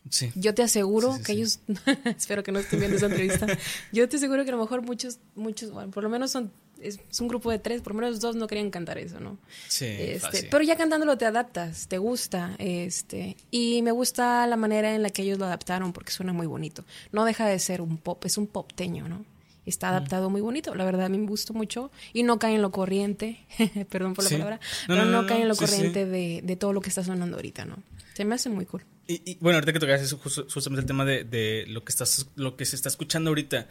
Sí. 0.10 0.32
Yo 0.36 0.54
te 0.54 0.64
aseguro 0.64 1.18
que 1.24 1.34
ellos, 1.34 1.60
espero 2.06 2.44
que 2.44 2.52
no 2.52 2.60
estén 2.60 2.80
viendo 2.80 2.98
esa 2.98 3.08
entrevista, 3.08 3.48
yo 3.92 4.08
te 4.08 4.18
aseguro 4.18 4.44
que 4.44 4.50
a 4.50 4.56
lo 4.56 4.62
mejor 4.62 4.82
muchos, 4.82 5.20
muchos, 5.36 5.72
bueno, 5.72 5.92
por 5.92 6.04
lo 6.04 6.10
menos 6.10 6.32
son, 6.32 6.52
es, 6.82 7.00
un 7.20 7.28
grupo 7.28 7.52
de 7.52 7.60
tres, 7.60 7.82
por 7.82 7.94
lo 7.94 8.02
menos 8.02 8.20
dos 8.20 8.36
no 8.36 8.48
querían 8.48 8.72
cantar 8.72 8.98
eso, 8.98 9.20
¿no? 9.20 9.38
Sí. 9.68 9.86
Este, 9.86 10.44
pero 10.50 10.64
ya 10.64 10.78
cantándolo 10.78 11.18
te 11.18 11.26
adaptas, 11.26 11.88
te 11.88 11.98
gusta, 11.98 12.56
este, 12.58 13.36
y 13.52 13.82
me 13.82 13.92
gusta 13.92 14.48
la 14.48 14.56
manera 14.56 14.96
en 14.96 15.04
la 15.04 15.10
que 15.10 15.24
ellos 15.24 15.38
lo 15.38 15.46
adaptaron 15.46 15.94
porque 15.94 16.12
suena 16.12 16.34
muy 16.34 16.48
bonito. 16.48 16.86
No 17.12 17.26
deja 17.26 17.46
de 17.46 17.60
ser 17.60 17.82
un 17.82 17.98
pop, 17.98 18.24
es 18.26 18.38
un 18.38 18.48
popteño, 18.48 19.08
¿no? 19.08 19.26
Está 19.70 19.90
adaptado 19.90 20.30
muy 20.30 20.42
bonito. 20.42 20.76
La 20.76 20.86
verdad, 20.86 21.06
a 21.06 21.10
mí 21.10 21.18
me 21.18 21.28
gustó 21.28 21.54
mucho 21.54 21.92
y 22.14 22.24
no 22.24 22.40
cae 22.40 22.56
en 22.56 22.62
lo 22.62 22.72
corriente, 22.72 23.40
perdón 23.90 24.14
por 24.14 24.24
la 24.26 24.30
palabra, 24.32 24.60
pero 24.88 25.06
no, 25.06 25.26
cae 25.26 25.42
en 25.42 25.48
lo 25.48 25.56
corriente 25.56 26.06
de, 26.06 26.42
de, 26.44 26.56
todo 26.56 26.74
lo 26.74 26.82
que 26.82 26.90
está 26.90 27.04
sonando 27.04 27.38
ahorita, 27.38 27.66
¿no? 27.66 27.78
Se 28.14 28.26
me 28.26 28.36
hace 28.36 28.50
muy 28.50 28.66
cool. 28.66 28.84
Y, 29.08 29.38
bueno, 29.40 29.58
ahorita 29.58 29.74
que 29.74 29.80
tocas 29.80 30.02
eso, 30.02 30.20
justamente 30.20 30.82
el 30.82 30.86
tema 30.86 31.04
de, 31.04 31.24
de, 31.24 31.66
lo, 31.68 31.84
que 31.84 31.92
estás, 31.92 32.28
lo 32.36 32.56
que 32.56 32.66
se 32.66 32.76
está 32.76 32.90
escuchando 32.90 33.30
ahorita. 33.32 33.68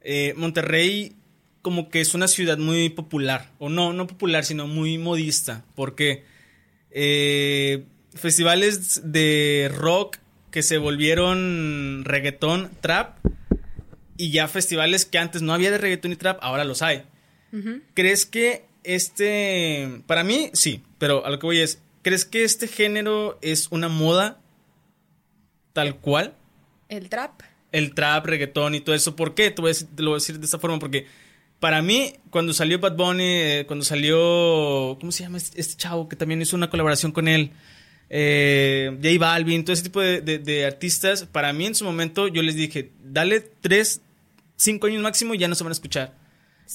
Eh, 0.00 0.32
Monterrey 0.36 1.16
como 1.66 1.88
que 1.88 2.00
es 2.00 2.14
una 2.14 2.28
ciudad 2.28 2.58
muy 2.58 2.90
popular, 2.90 3.50
o 3.58 3.68
no, 3.68 3.92
no 3.92 4.06
popular, 4.06 4.44
sino 4.44 4.68
muy 4.68 4.98
modista, 4.98 5.64
porque 5.74 6.22
eh, 6.92 7.84
festivales 8.14 9.00
de 9.10 9.68
rock 9.74 10.18
que 10.52 10.62
se 10.62 10.78
volvieron 10.78 12.04
reggaetón, 12.04 12.70
trap, 12.80 13.18
y 14.16 14.30
ya 14.30 14.48
festivales 14.48 15.04
que 15.04 15.18
antes 15.18 15.42
no 15.42 15.52
había 15.52 15.70
de 15.70 15.78
reggaeton 15.78 16.12
y 16.12 16.16
trap, 16.16 16.38
ahora 16.42 16.64
los 16.64 16.82
hay. 16.82 17.04
¿Crees 17.94 18.26
que 18.26 18.66
este, 18.84 20.02
para 20.06 20.24
mí 20.24 20.50
sí, 20.52 20.82
pero 20.98 21.24
a 21.24 21.30
lo 21.30 21.38
que 21.38 21.46
voy 21.46 21.60
es, 21.60 21.80
¿crees 22.02 22.24
que 22.24 22.44
este 22.44 22.68
género 22.68 23.38
es 23.42 23.68
una 23.70 23.88
moda 23.88 24.40
tal 25.72 25.96
cual? 25.96 26.34
El 26.88 27.08
trap. 27.08 27.42
El 27.72 27.94
trap, 27.94 28.26
reggaetón 28.26 28.74
y 28.74 28.80
todo 28.80 28.94
eso. 28.94 29.16
¿Por 29.16 29.34
qué? 29.34 29.50
Te, 29.50 29.60
voy 29.60 29.70
a 29.70 29.72
decir, 29.72 29.88
lo 29.96 30.10
voy 30.10 30.16
a 30.16 30.20
decir 30.20 30.38
de 30.38 30.44
esta 30.44 30.58
forma 30.58 30.78
porque 30.78 31.06
para 31.58 31.82
mí, 31.82 32.12
cuando 32.30 32.52
salió 32.52 32.78
Bad 32.78 32.96
Bunny, 32.96 33.24
eh, 33.24 33.64
cuando 33.66 33.84
salió, 33.84 34.96
¿cómo 35.00 35.10
se 35.10 35.24
llama 35.24 35.38
este, 35.38 35.60
este, 35.60 35.76
chavo 35.76 36.08
que 36.08 36.16
también 36.16 36.40
hizo 36.42 36.54
una 36.54 36.70
colaboración 36.70 37.12
con 37.12 37.28
él? 37.28 37.50
Eh, 38.08 38.90
J 39.02 39.18
Balvin, 39.18 39.64
todo 39.64 39.72
ese 39.72 39.82
tipo 39.82 40.00
de, 40.00 40.20
de, 40.20 40.64
artistas, 40.64 41.24
para 41.24 41.52
mí 41.52 41.66
en 41.66 41.74
su 41.74 41.84
momento 41.84 42.28
yo 42.28 42.42
les 42.42 42.54
dije, 42.54 42.92
dale 43.02 43.40
tres 43.40 44.00
cinco 44.56 44.86
años 44.86 45.02
máximo 45.02 45.34
y 45.34 45.38
ya 45.38 45.48
no 45.48 45.54
se 45.54 45.64
van 45.64 45.70
a 45.70 45.72
escuchar. 45.72 46.14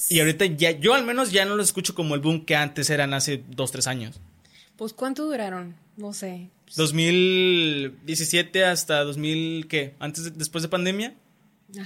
Y 0.08 0.20
ahorita 0.20 0.46
ya, 0.46 0.70
yo 0.70 0.94
al 0.94 1.04
menos 1.04 1.32
ya 1.32 1.44
no 1.44 1.54
los 1.56 1.66
escucho 1.66 1.94
como 1.94 2.14
el 2.14 2.20
boom 2.20 2.44
que 2.46 2.56
antes 2.56 2.88
eran 2.90 3.12
hace 3.12 3.44
dos, 3.48 3.72
tres 3.72 3.86
años. 3.86 4.20
Pues 4.76 4.92
¿cuánto 4.94 5.26
duraron? 5.26 5.76
No 5.96 6.12
sé. 6.12 6.50
2017 6.76 8.64
hasta 8.64 9.04
2000, 9.04 9.68
¿qué? 9.68 9.94
Antes, 9.98 10.36
después 10.38 10.62
de 10.62 10.68
pandemia. 10.68 11.14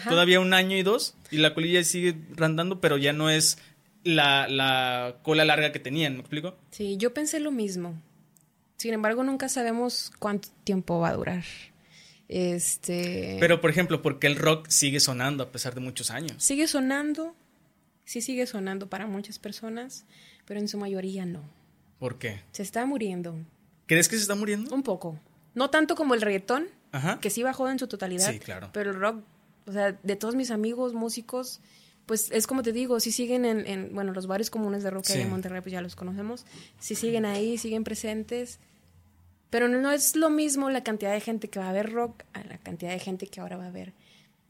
Todavía 0.09 0.40
un 0.40 0.52
año 0.52 0.76
y 0.76 0.82
dos. 0.82 1.14
Y 1.30 1.38
la 1.38 1.54
colilla 1.54 1.82
sigue 1.85 2.16
randando, 2.35 2.80
pero 2.80 2.96
ya 2.96 3.12
no 3.12 3.30
es 3.30 3.59
la, 4.04 4.48
la 4.48 5.16
cola 5.22 5.44
larga 5.44 5.72
que 5.72 5.78
tenían, 5.78 6.14
¿me 6.14 6.20
explico? 6.20 6.56
Sí, 6.70 6.96
yo 6.96 7.12
pensé 7.12 7.40
lo 7.40 7.50
mismo. 7.50 8.00
Sin 8.76 8.94
embargo, 8.94 9.24
nunca 9.24 9.48
sabemos 9.48 10.12
cuánto 10.18 10.48
tiempo 10.64 11.00
va 11.00 11.09
a 11.09 11.14
durar. 11.14 11.44
Este. 12.29 13.37
Pero, 13.41 13.61
por 13.61 13.71
ejemplo, 13.71 14.03
¿por 14.03 14.19
qué 14.19 14.27
el 14.27 14.37
rock 14.37 14.69
sigue 14.69 15.01
sonando 15.01 15.45
a 15.45 15.53
pesar 15.53 15.75
de 15.75 15.81
muchos 15.81 16.11
años? 16.11 16.43
Sigue 16.43 16.67
sonando, 16.67 17.35
sí 18.05 18.21
sigue 18.21 18.47
sonando 18.47 18.89
para 18.89 19.07
muchas 19.07 19.39
personas, 19.39 20.05
pero 20.45 20.59
en 20.61 20.69
su 20.69 20.79
mayoría 20.79 21.25
no. 21.25 21.43
¿Por 21.99 22.19
qué? 22.19 22.41
Se 22.53 22.62
está 22.62 22.85
muriendo. 22.85 23.37
¿Crees 23.87 24.09
que 24.09 24.17
se 24.17 24.23
está 24.23 24.35
muriendo? 24.35 24.75
Un 24.75 24.83
poco. 24.83 25.19
No 25.55 25.71
tanto 25.71 25.95
como 25.95 26.15
el 26.15 26.21
reggaetón, 26.21 26.69
que 27.21 27.31
sí 27.31 27.43
bajó 27.43 27.69
en 27.69 27.79
su 27.79 27.87
totalidad. 27.87 28.33
Sí, 28.33 28.39
claro. 28.39 28.71
Pero 28.73 28.91
el 28.91 28.97
rock, 28.99 29.23
o 29.67 29.73
sea, 29.73 29.93
de 29.93 30.17
todos 30.17 30.35
mis 30.35 30.51
amigos 30.51 30.95
músicos, 30.95 31.61
pues 32.07 32.31
es 32.31 32.47
como 32.47 32.62
te 32.62 32.73
digo, 32.73 33.01
si 33.01 33.12
siguen 33.12 33.45
en, 33.45 33.95
bueno, 33.95 34.12
los 34.12 34.27
bares 34.27 34.51
comunes 34.51 34.83
de 34.83 34.91
rock 34.91 35.11
hay 35.11 35.23
en 35.23 35.31
Monterrey, 35.31 35.61
pues 35.61 35.73
ya 35.73 35.81
los 35.81 35.97
conocemos, 35.97 36.47
si 36.79 36.95
siguen 36.95 37.25
ahí, 37.25 37.59
siguen 37.59 37.85
presentes 37.85 38.61
pero 39.50 39.68
no 39.68 39.90
es 39.92 40.16
lo 40.16 40.30
mismo 40.30 40.70
la 40.70 40.82
cantidad 40.82 41.12
de 41.12 41.20
gente 41.20 41.48
que 41.48 41.59
va 41.59 41.68
a 41.68 41.72
ver 41.72 41.92
rock 41.92 42.24
a 42.32 42.42
la 42.44 42.59
cantidad 42.59 42.90
de 42.90 42.98
gente 42.98 43.26
que 43.26 43.40
ahora 43.40 43.56
va 43.56 43.66
a 43.66 43.70
ver 43.70 43.92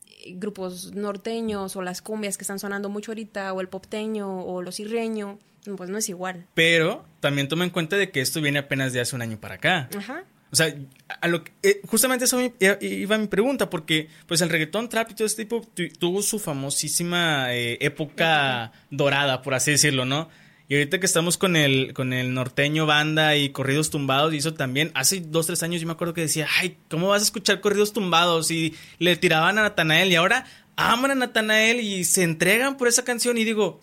eh, 0.06 0.34
grupos 0.36 0.94
norteños 0.94 1.76
o 1.76 1.82
las 1.82 2.02
cumbias 2.02 2.36
que 2.36 2.42
están 2.42 2.58
sonando 2.58 2.88
mucho 2.88 3.12
ahorita 3.12 3.52
o 3.52 3.60
el 3.60 3.68
popteño 3.68 4.44
o 4.44 4.62
los 4.62 4.80
irreño, 4.80 5.38
pues 5.76 5.90
no 5.90 5.98
es 5.98 6.08
igual. 6.08 6.46
Pero 6.54 7.04
también 7.20 7.48
toma 7.48 7.64
en 7.64 7.70
cuenta 7.70 7.96
de 7.96 8.10
que 8.10 8.20
esto 8.20 8.40
viene 8.40 8.58
apenas 8.58 8.92
de 8.92 9.00
hace 9.00 9.16
un 9.16 9.22
año 9.22 9.38
para 9.38 9.56
acá. 9.56 9.88
Ajá. 9.96 10.24
O 10.52 10.56
sea, 10.56 10.74
a 11.20 11.28
lo 11.28 11.42
que, 11.42 11.52
eh, 11.62 11.80
justamente 11.86 12.24
eso 12.24 12.38
iba 12.80 13.18
mi 13.18 13.26
pregunta, 13.26 13.68
porque 13.68 14.08
pues 14.26 14.40
el 14.40 14.48
reggaetón, 14.48 14.88
trap 14.88 15.10
y 15.10 15.14
todo 15.14 15.26
este 15.26 15.44
tipo 15.44 15.66
tuvo 15.98 16.22
su 16.22 16.38
famosísima 16.38 17.52
eh, 17.52 17.78
época 17.80 18.72
dorada, 18.90 19.42
por 19.42 19.54
así 19.54 19.72
decirlo, 19.72 20.04
¿no? 20.04 20.28
Y 20.68 20.74
ahorita 20.74 20.98
que 20.98 21.06
estamos 21.06 21.38
con 21.38 21.54
el, 21.54 21.94
con 21.94 22.12
el 22.12 22.34
norteño 22.34 22.86
banda 22.86 23.36
y 23.36 23.50
corridos 23.50 23.90
tumbados, 23.90 24.34
y 24.34 24.38
eso 24.38 24.54
también, 24.54 24.90
hace 24.94 25.20
dos, 25.20 25.46
tres 25.46 25.62
años 25.62 25.80
yo 25.80 25.86
me 25.86 25.92
acuerdo 25.92 26.12
que 26.12 26.22
decía, 26.22 26.48
ay, 26.58 26.76
¿cómo 26.90 27.08
vas 27.08 27.22
a 27.22 27.24
escuchar 27.24 27.60
corridos 27.60 27.92
tumbados? 27.92 28.50
Y 28.50 28.74
le 28.98 29.16
tiraban 29.16 29.58
a 29.58 29.62
Natanael 29.62 30.10
y 30.10 30.16
ahora 30.16 30.44
aman 30.74 31.12
a 31.12 31.14
Natanael 31.14 31.80
y 31.80 32.04
se 32.04 32.24
entregan 32.24 32.76
por 32.76 32.88
esa 32.88 33.04
canción 33.04 33.38
y 33.38 33.44
digo, 33.44 33.78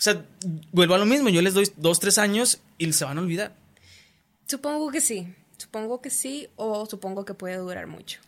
o 0.00 0.02
sea, 0.02 0.26
vuelvo 0.72 0.94
a 0.94 0.98
lo 0.98 1.06
mismo, 1.06 1.28
yo 1.28 1.42
les 1.42 1.54
doy 1.54 1.70
dos, 1.76 2.00
tres 2.00 2.18
años 2.18 2.60
y 2.76 2.92
se 2.92 3.04
van 3.04 3.18
a 3.18 3.20
olvidar. 3.20 3.54
Supongo 4.46 4.90
que 4.90 5.00
sí, 5.00 5.32
supongo 5.58 6.00
que 6.00 6.10
sí, 6.10 6.48
o 6.56 6.86
supongo 6.86 7.24
que 7.24 7.34
puede 7.34 7.56
durar 7.56 7.86
mucho. 7.86 8.18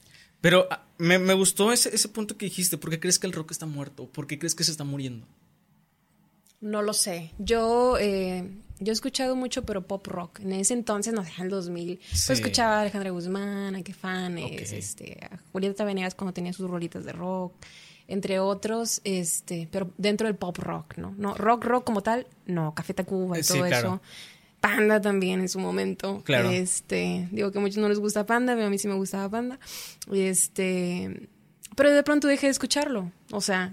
Pero 0.41 0.69
ah, 0.71 0.85
me, 0.99 1.19
me 1.19 1.35
gustó 1.35 1.73
ese, 1.73 1.93
ese 1.93 2.09
punto 2.09 2.37
que 2.37 2.47
dijiste, 2.47 2.79
¿por 2.79 2.91
qué 2.91 3.01
crees 3.01 3.19
que 3.19 3.27
el 3.27 3.33
rock 3.33 3.51
está 3.51 3.67
muerto? 3.67 4.07
¿Por 4.07 4.29
qué 4.29 4.39
crees 4.39 4.55
que 4.55 4.63
se 4.63 4.71
está 4.71 4.85
muriendo? 4.85 5.27
No 6.63 6.81
lo 6.81 6.93
sé. 6.95 7.33
Yo, 7.39 7.99
eh, 7.99 8.49
yo 8.79 8.93
he 8.93 8.95
escuchado 8.95 9.35
mucho, 9.37 9.65
pero 9.65 9.83
pop 9.83 10.07
rock. 10.07 10.41
En 10.41 10.53
ese 10.53 10.75
entonces, 10.75 11.13
no 11.13 11.25
sé, 11.25 11.33
en 11.37 11.45
el 11.45 11.51
2000, 11.51 11.99
pues 11.99 12.31
escuchaba 12.31 12.79
a 12.79 12.81
Alejandra 12.83 13.11
Guzmán, 13.11 13.75
a 13.75 13.83
Kefanes, 13.83 14.73
este, 14.73 15.19
a 15.29 15.39
Julieta 15.51 15.85
Venegas 15.85 16.15
cuando 16.15 16.33
tenía 16.33 16.53
sus 16.53 16.71
rolitas 16.71 17.05
de 17.05 17.13
rock, 17.13 17.53
entre 18.07 18.39
otros, 18.39 19.01
este, 19.03 19.69
pero 19.73 19.91
dentro 19.99 20.29
del 20.29 20.37
pop 20.37 20.57
rock, 20.59 20.99
¿no? 20.99 21.13
No, 21.19 21.35
rock, 21.35 21.65
rock 21.65 21.85
como 21.85 22.01
tal, 22.01 22.29
no, 22.47 22.75
Café 22.75 22.95
Tacuba 22.95 23.39
y 23.39 23.43
todo 23.43 23.67
eso. 23.67 24.01
Panda 24.61 25.01
también 25.01 25.41
en 25.41 25.49
su 25.49 25.59
momento. 25.59 26.23
Claro. 26.23 26.49
Este, 26.49 27.29
digo 27.33 27.51
que 27.51 27.59
a 27.59 27.61
muchos 27.61 27.79
no 27.79 27.89
les 27.89 27.99
gusta 27.99 28.25
Panda, 28.25 28.55
pero 28.55 28.69
a 28.69 28.71
mí 28.71 28.79
sí 28.79 28.87
me 28.87 28.95
gustaba 28.95 29.29
Panda. 29.29 29.59
Este, 30.13 31.29
pero 31.75 31.91
de 31.91 32.05
pronto 32.05 32.29
dejé 32.29 32.47
de 32.47 32.53
escucharlo. 32.53 33.11
O 33.33 33.41
sea, 33.41 33.73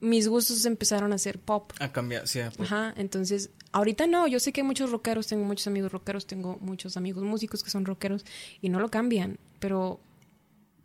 mis 0.00 0.28
gustos 0.28 0.64
empezaron 0.66 1.12
a 1.12 1.18
ser 1.18 1.38
pop. 1.38 1.72
A 1.80 1.92
cambiar, 1.92 2.28
sí. 2.28 2.40
Ajá, 2.40 2.94
entonces, 2.96 3.50
ahorita 3.72 4.06
no, 4.06 4.26
yo 4.26 4.40
sé 4.40 4.52
que 4.52 4.60
hay 4.60 4.66
muchos 4.66 4.90
rockeros, 4.90 5.26
tengo 5.26 5.44
muchos 5.44 5.66
amigos 5.66 5.92
rockeros, 5.92 6.26
tengo 6.26 6.58
muchos 6.60 6.96
amigos 6.96 7.24
músicos 7.24 7.62
que 7.62 7.70
son 7.70 7.84
rockeros 7.84 8.24
y 8.60 8.68
no 8.68 8.80
lo 8.80 8.90
cambian, 8.90 9.38
pero 9.58 10.00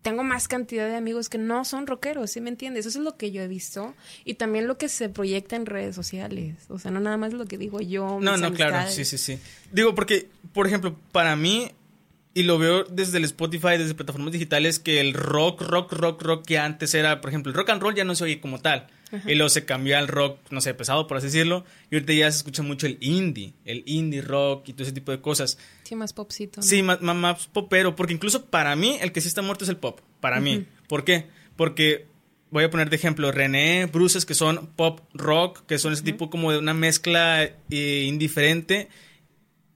tengo 0.02 0.24
más 0.24 0.48
cantidad 0.48 0.88
de 0.88 0.96
amigos 0.96 1.30
que 1.30 1.38
no 1.38 1.64
son 1.64 1.86
rockeros, 1.86 2.32
¿sí 2.32 2.42
me 2.42 2.50
entiendes? 2.50 2.86
Eso 2.86 3.00
es 3.00 3.06
lo 3.06 3.18
que 3.18 3.32
yo 3.32 3.42
he 3.42 3.48
visto 3.48 3.94
y 4.26 4.36
también 4.36 4.68
lo 4.68 4.78
que 4.78 4.90
se 4.90 5.10
proyecta 5.10 5.56
en 5.56 5.66
redes 5.66 5.96
sociales, 5.96 6.56
o 6.70 6.80
sea, 6.80 6.92
no 6.92 7.00
nada 7.00 7.18
más 7.18 7.34
lo 7.34 7.46
que 7.46 7.58
digo 7.58 7.82
yo. 7.82 8.20
No, 8.22 8.38
no, 8.38 8.54
claro, 8.54 8.90
sí, 8.90 9.06
sí, 9.06 9.18
sí. 9.18 9.40
Digo, 9.72 9.94
porque, 9.94 10.30
por 10.54 10.66
ejemplo, 10.66 10.96
para 11.12 11.36
mí 11.36 11.72
y 12.34 12.44
lo 12.44 12.58
veo 12.58 12.86
desde 12.86 13.18
el 13.18 13.26
Spotify, 13.26 13.78
desde 13.78 13.94
plataformas 13.94 14.32
digitales, 14.32 14.80
que 14.80 15.02
el 15.02 15.14
rock, 15.14 15.62
rock, 15.62 15.92
rock, 15.92 16.22
rock 16.22 16.46
que 16.46 16.58
antes 16.58 16.94
era, 16.94 17.22
por 17.22 17.30
ejemplo, 17.30 17.52
el 17.52 17.58
rock 17.58 17.70
and 17.70 17.82
roll 17.82 17.94
ya 17.94 18.06
no 18.06 18.16
se 18.16 18.24
oye 18.24 18.40
como 18.40 18.60
tal. 18.60 18.88
Y 19.26 19.36
luego 19.36 19.50
se 19.50 19.66
cambió 19.66 19.98
al 19.98 20.08
rock, 20.08 20.40
no 20.52 20.62
sé, 20.62 20.74
pesado, 20.74 21.08
por 21.08 21.18
así 21.18 21.28
decirlo. 21.28 21.66
Y 21.90 21.96
ahorita 21.96 22.14
ya 22.14 22.32
se 22.32 22.38
escucha 22.38 22.64
mucho 22.64 22.88
el 22.88 22.98
indie, 23.02 23.54
el 23.66 23.84
indie 23.86 24.22
rock 24.22 24.70
y 24.70 24.74
todo 24.74 24.84
ese 24.84 24.94
tipo 24.94 25.12
de 25.12 25.22
cosas. 25.22 25.58
Sí, 25.84 25.96
más 25.96 26.14
popcito. 26.14 26.62
Sí, 26.62 26.82
más, 26.82 27.02
más, 27.02 27.48
popero. 27.48 27.96
Porque 27.96 28.14
incluso 28.14 28.46
para 28.46 28.76
mí, 28.76 28.98
el 29.02 29.12
que 29.12 29.22
sí 29.22 29.28
está 29.28 29.42
muerto 29.42 29.64
es 29.64 29.70
el 29.70 29.78
pop. 29.78 30.00
Para 30.20 30.40
mí. 30.40 30.66
¿Por 30.88 31.04
qué? 31.04 31.28
Porque 31.56 32.08
voy 32.50 32.64
a 32.64 32.70
poner 32.70 32.90
de 32.90 32.96
ejemplo 32.96 33.32
René, 33.32 33.88
Bruces, 33.88 34.26
que 34.26 34.34
son 34.34 34.68
pop 34.76 35.02
rock, 35.14 35.66
que 35.66 35.80
son 35.80 35.94
ese 35.94 36.04
tipo 36.04 36.30
como 36.30 36.52
de 36.52 36.60
una 36.60 36.74
mezcla 36.74 37.44
eh, 37.44 38.06
indiferente. 38.08 38.90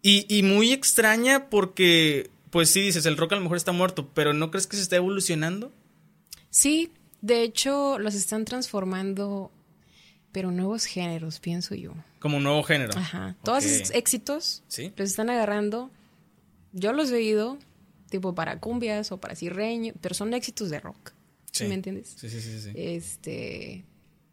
Y, 0.02 0.26
y 0.30 0.44
muy 0.44 0.72
extraña 0.72 1.50
porque 1.50 2.30
pues 2.56 2.70
sí 2.70 2.80
dices, 2.80 3.06
el 3.06 3.18
rock 3.18 3.34
a 3.34 3.36
lo 3.36 3.42
mejor 3.42 3.58
está 3.58 3.74
muerto, 3.74 4.10
pero 4.14 4.32
¿no 4.32 4.50
crees 4.50 4.66
que 4.66 4.78
se 4.78 4.84
está 4.84 4.96
evolucionando? 4.96 5.74
Sí, 6.50 6.90
de 7.26 7.42
hecho 7.42 7.98
los 7.98 8.14
están 8.14 8.46
transformando, 8.46 9.52
pero 10.32 10.52
nuevos 10.52 10.86
géneros, 10.86 11.40
pienso 11.40 11.74
yo. 11.74 11.94
Como 12.20 12.38
un 12.38 12.44
nuevo 12.44 12.62
género. 12.62 12.92
Ajá. 12.96 13.36
Todos 13.44 13.66
esos 13.66 13.92
éxitos 13.92 14.64
¿Sí? 14.68 14.94
los 14.96 15.10
están 15.10 15.32
agarrando. 15.32 15.90
Yo 16.72 16.94
los 16.94 17.10
he 17.10 17.16
oído, 17.16 17.58
tipo 18.10 18.36
para 18.36 18.60
cumbias 18.60 19.12
o 19.12 19.18
para 19.20 19.36
cirreño, 19.36 19.94
pero 20.02 20.14
son 20.14 20.34
éxitos 20.36 20.70
de 20.70 20.80
rock. 20.80 21.14
Sí. 21.52 21.66
¿Me 21.66 21.74
entiendes? 21.74 22.14
Sí, 22.16 22.30
sí, 22.30 22.42
sí, 22.42 22.62
sí. 22.62 22.72
Este, 22.76 23.86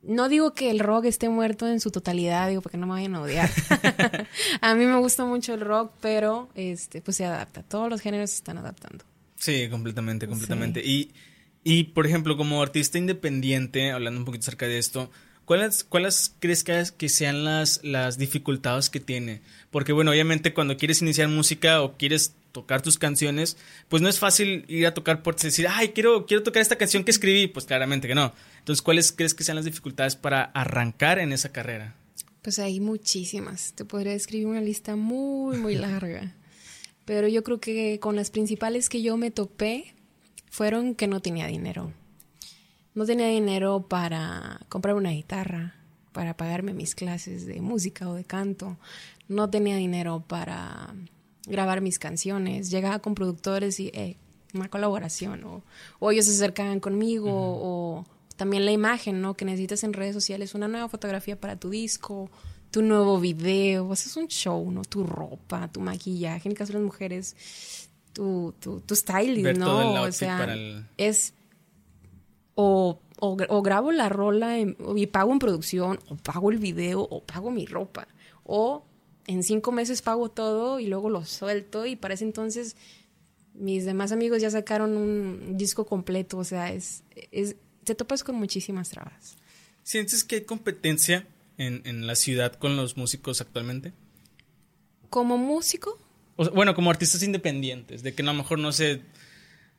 no 0.03 0.29
digo 0.29 0.53
que 0.53 0.71
el 0.71 0.81
rock 0.81 1.07
esté 1.07 1.31
muerto 1.31 1.67
en 1.67 1.81
su 1.81 1.91
totalidad, 1.91 2.49
digo, 2.49 2.61
porque 2.61 2.77
no 2.77 2.87
me 2.87 2.95
vayan 2.95 3.15
a 3.15 3.23
odiar. 3.23 3.49
a 4.61 4.75
mí 4.75 4.85
me 4.85 4.99
gusta 4.99 5.25
mucho 5.25 5.55
el 5.55 5.61
rock, 5.63 5.93
pero 6.03 6.51
este, 6.55 7.01
pues 7.01 7.17
se 7.17 7.25
adapta. 7.25 7.63
Todos 7.63 7.89
los 7.89 8.03
géneros 8.03 8.31
se 8.31 8.37
están 8.37 8.59
adaptando. 8.59 9.05
Sí, 9.37 9.69
completamente, 9.71 10.29
completamente. 10.29 10.85
Y, 10.85 11.13
y, 11.65 11.85
por 11.85 12.07
ejemplo, 12.07 12.37
como 12.37 12.61
artista 12.63 12.99
independiente, 12.99 13.93
hablando 13.93 14.21
un 14.21 14.25
poquito 14.25 14.43
acerca 14.43 14.67
de 14.67 14.79
esto, 14.79 15.11
¿cuáles, 15.45 15.85
cuáles 15.85 16.35
crees 16.41 16.65
que, 16.65 17.09
sean 17.09 17.45
las, 17.45 17.81
las 17.85 18.19
dificultades 18.19 18.91
que 18.91 19.01
tiene? 19.01 19.43
Porque, 19.71 19.93
bueno, 19.93 20.11
obviamente 20.11 20.55
cuando 20.55 20.77
quieres 20.77 21.03
iniciar 21.03 21.29
música 21.29 21.83
o 21.83 21.97
quieres 21.97 22.35
tocar 22.51 22.83
tus 22.83 22.99
canciones, 22.99 23.57
pues 23.89 24.03
no 24.03 24.09
es 24.09 24.19
fácil 24.19 24.65
ir 24.69 24.87
a 24.87 24.95
tocar 24.95 25.23
puertas 25.23 25.45
y 25.45 25.49
decir, 25.49 25.67
ay, 25.69 25.91
quiero, 25.91 26.27
quiero 26.27 26.43
tocar 26.43 26.63
esta 26.63 26.77
canción 26.77 27.05
que 27.05 27.11
escribí. 27.11 27.47
Pues 27.47 27.65
claramente 27.65 28.09
que 28.09 28.15
no. 28.15 28.33
Entonces, 28.59 28.83
¿cuáles 28.83 29.13
crees 29.13 29.35
que 29.35 29.45
sean 29.45 29.57
las 29.57 29.65
dificultades 29.65 30.17
para 30.17 30.45
arrancar 30.45 31.19
en 31.19 31.33
esa 31.33 31.53
carrera? 31.53 31.95
Pues 32.43 32.59
hay 32.59 32.81
muchísimas. 32.81 33.73
Te 33.75 33.85
podría 33.85 34.15
escribir 34.15 34.49
una 34.49 34.61
lista 34.61 34.97
muy, 34.97 35.57
muy 35.59 35.75
larga. 35.77 36.35
Pero 37.05 37.29
yo 37.29 37.43
creo 37.43 37.61
que 37.61 37.99
con 38.01 38.17
las 38.17 38.31
principales 38.31 38.89
que 38.89 39.03
yo 39.03 39.17
me 39.17 39.31
topé 39.31 39.95
fueron 40.53 40.95
que 40.95 41.07
no 41.07 41.21
tenía 41.21 41.47
dinero. 41.47 41.95
No 42.95 43.07
tenía 43.07 43.27
dinero 43.29 43.87
para 43.89 44.61
comprar 44.69 44.95
una 44.95 45.09
guitarra, 45.09 45.77
para 46.13 46.37
pagarme 46.37 46.75
mis 46.75 46.95
clases 46.95 47.47
de 47.47 47.63
música 47.63 48.07
o 48.07 48.13
de 48.13 48.25
canto. 48.25 48.77
No 49.29 49.49
tenía 49.49 49.77
dinero 49.77 50.23
para 50.29 50.95
grabar 51.47 51.81
mis 51.81 51.99
canciones. 51.99 52.71
Llegaba 52.71 52.99
con 52.99 53.15
productores 53.15 53.81
y 53.81 53.89
eh, 53.95 54.19
una 54.53 54.69
colaboración. 54.69 55.43
O, 55.45 55.63
o, 55.99 56.11
ellos 56.11 56.27
se 56.27 56.33
acercaban 56.33 56.81
conmigo. 56.81 57.31
O 57.33 58.05
también 58.37 58.67
la 58.67 58.73
imagen, 58.73 59.23
¿no? 59.23 59.33
Que 59.33 59.47
necesitas 59.47 59.83
en 59.85 59.95
redes 59.95 60.15
sociales. 60.15 60.55
Una 60.55 60.69
nueva 60.69 60.91
fotografía 60.91 61.41
para 61.41 61.57
tu 61.57 61.71
disco. 61.71 62.31
Tu 62.71 62.83
nuevo 62.83 63.19
video. 63.19 63.91
Haces 63.91 64.19
un 64.19 64.29
show, 64.29 64.71
¿no? 64.71 64.83
Tu 64.83 65.03
ropa, 65.03 65.69
tu 65.73 65.81
maquillaje. 65.81 66.47
En 66.47 66.53
el 66.53 66.59
caso 66.59 66.75
de 66.75 66.79
las 66.81 66.85
mujeres, 66.85 67.89
tu, 68.13 68.55
tu, 68.61 68.81
tu 68.81 68.97
styling, 68.97 69.59
¿no? 69.59 70.03
o 70.03 70.13
sea, 70.13 70.57
es. 70.97 71.35
O, 72.55 73.01
o, 73.19 73.63
grabo 73.63 73.93
la 73.93 74.09
rola 74.09 74.59
y 74.59 75.07
pago 75.07 75.33
en 75.33 75.39
producción, 75.39 75.99
o 76.09 76.17
pago 76.17 76.51
el 76.51 76.59
video, 76.59 77.01
o 77.03 77.23
pago 77.23 77.51
mi 77.51 77.67
ropa. 77.67 78.09
O 78.45 78.85
en 79.27 79.43
cinco 79.43 79.73
meses 79.73 80.03
pago 80.03 80.31
todo 80.31 80.81
y 80.81 80.87
luego 80.87 81.09
lo 81.09 81.25
suelto 81.25 81.87
y 81.87 81.97
para 81.97 82.15
ese 82.15 82.25
entonces 82.25 82.77
mis 83.55 83.85
demás 83.85 84.13
amigos 84.13 84.41
ya 84.41 84.51
sacaron 84.51 84.97
un 84.97 85.57
disco 85.57 85.85
completo, 85.87 86.39
o 86.39 86.45
sea, 86.45 86.73
es, 86.73 87.05
es 87.31 87.57
te 87.85 87.95
topas 87.95 88.25
con 88.25 88.37
muchísimas 88.37 88.89
trabas. 88.89 89.37
¿Sientes 89.83 90.25
que 90.25 90.37
hay 90.37 90.45
competencia 90.45 91.27
en, 91.59 91.83
en 91.85 92.07
la 92.07 92.15
ciudad 92.15 92.55
con 92.55 92.77
los 92.77 92.97
músicos 92.97 93.41
actualmente? 93.41 93.93
¿Como 95.11 95.37
músico? 95.37 95.99
Bueno, 96.37 96.75
como 96.75 96.91
artistas 96.91 97.23
independientes, 97.23 98.03
de 98.03 98.15
que 98.15 98.23
a 98.23 98.27
lo 98.27 98.35
mejor 98.35 98.59
no 98.59 98.73
sé, 98.73 99.01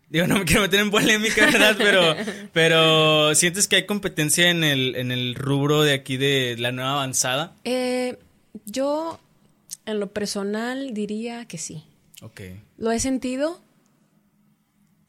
digo, 0.10 0.28
no 0.28 0.39
me 0.39 0.46
quiero 0.46 0.62
meter 0.62 0.80
en 0.80 0.92
polémica, 0.92 1.46
¿verdad? 1.52 1.76
Pero, 1.78 2.16
pero 2.54 3.36
¿sientes 3.36 3.68
que 3.68 3.78
hay 3.78 3.86
competencia 3.86 4.50
en 4.50 4.63
el, 4.63 4.96
en 4.96 5.12
el 5.12 5.36
rubro 5.36 5.84
de 5.84 5.94
aquí 5.94 6.18
de 6.18 6.56
la 6.58 6.72
nueva 6.72 6.94
avanzada? 6.94 7.56
Eh, 7.63 8.18
yo 8.66 9.20
en 9.86 10.00
lo 10.00 10.12
personal 10.12 10.94
diría 10.94 11.46
que 11.46 11.58
sí. 11.58 11.84
Ok. 12.22 12.42
Lo 12.78 12.92
he 12.92 13.00
sentido, 13.00 13.62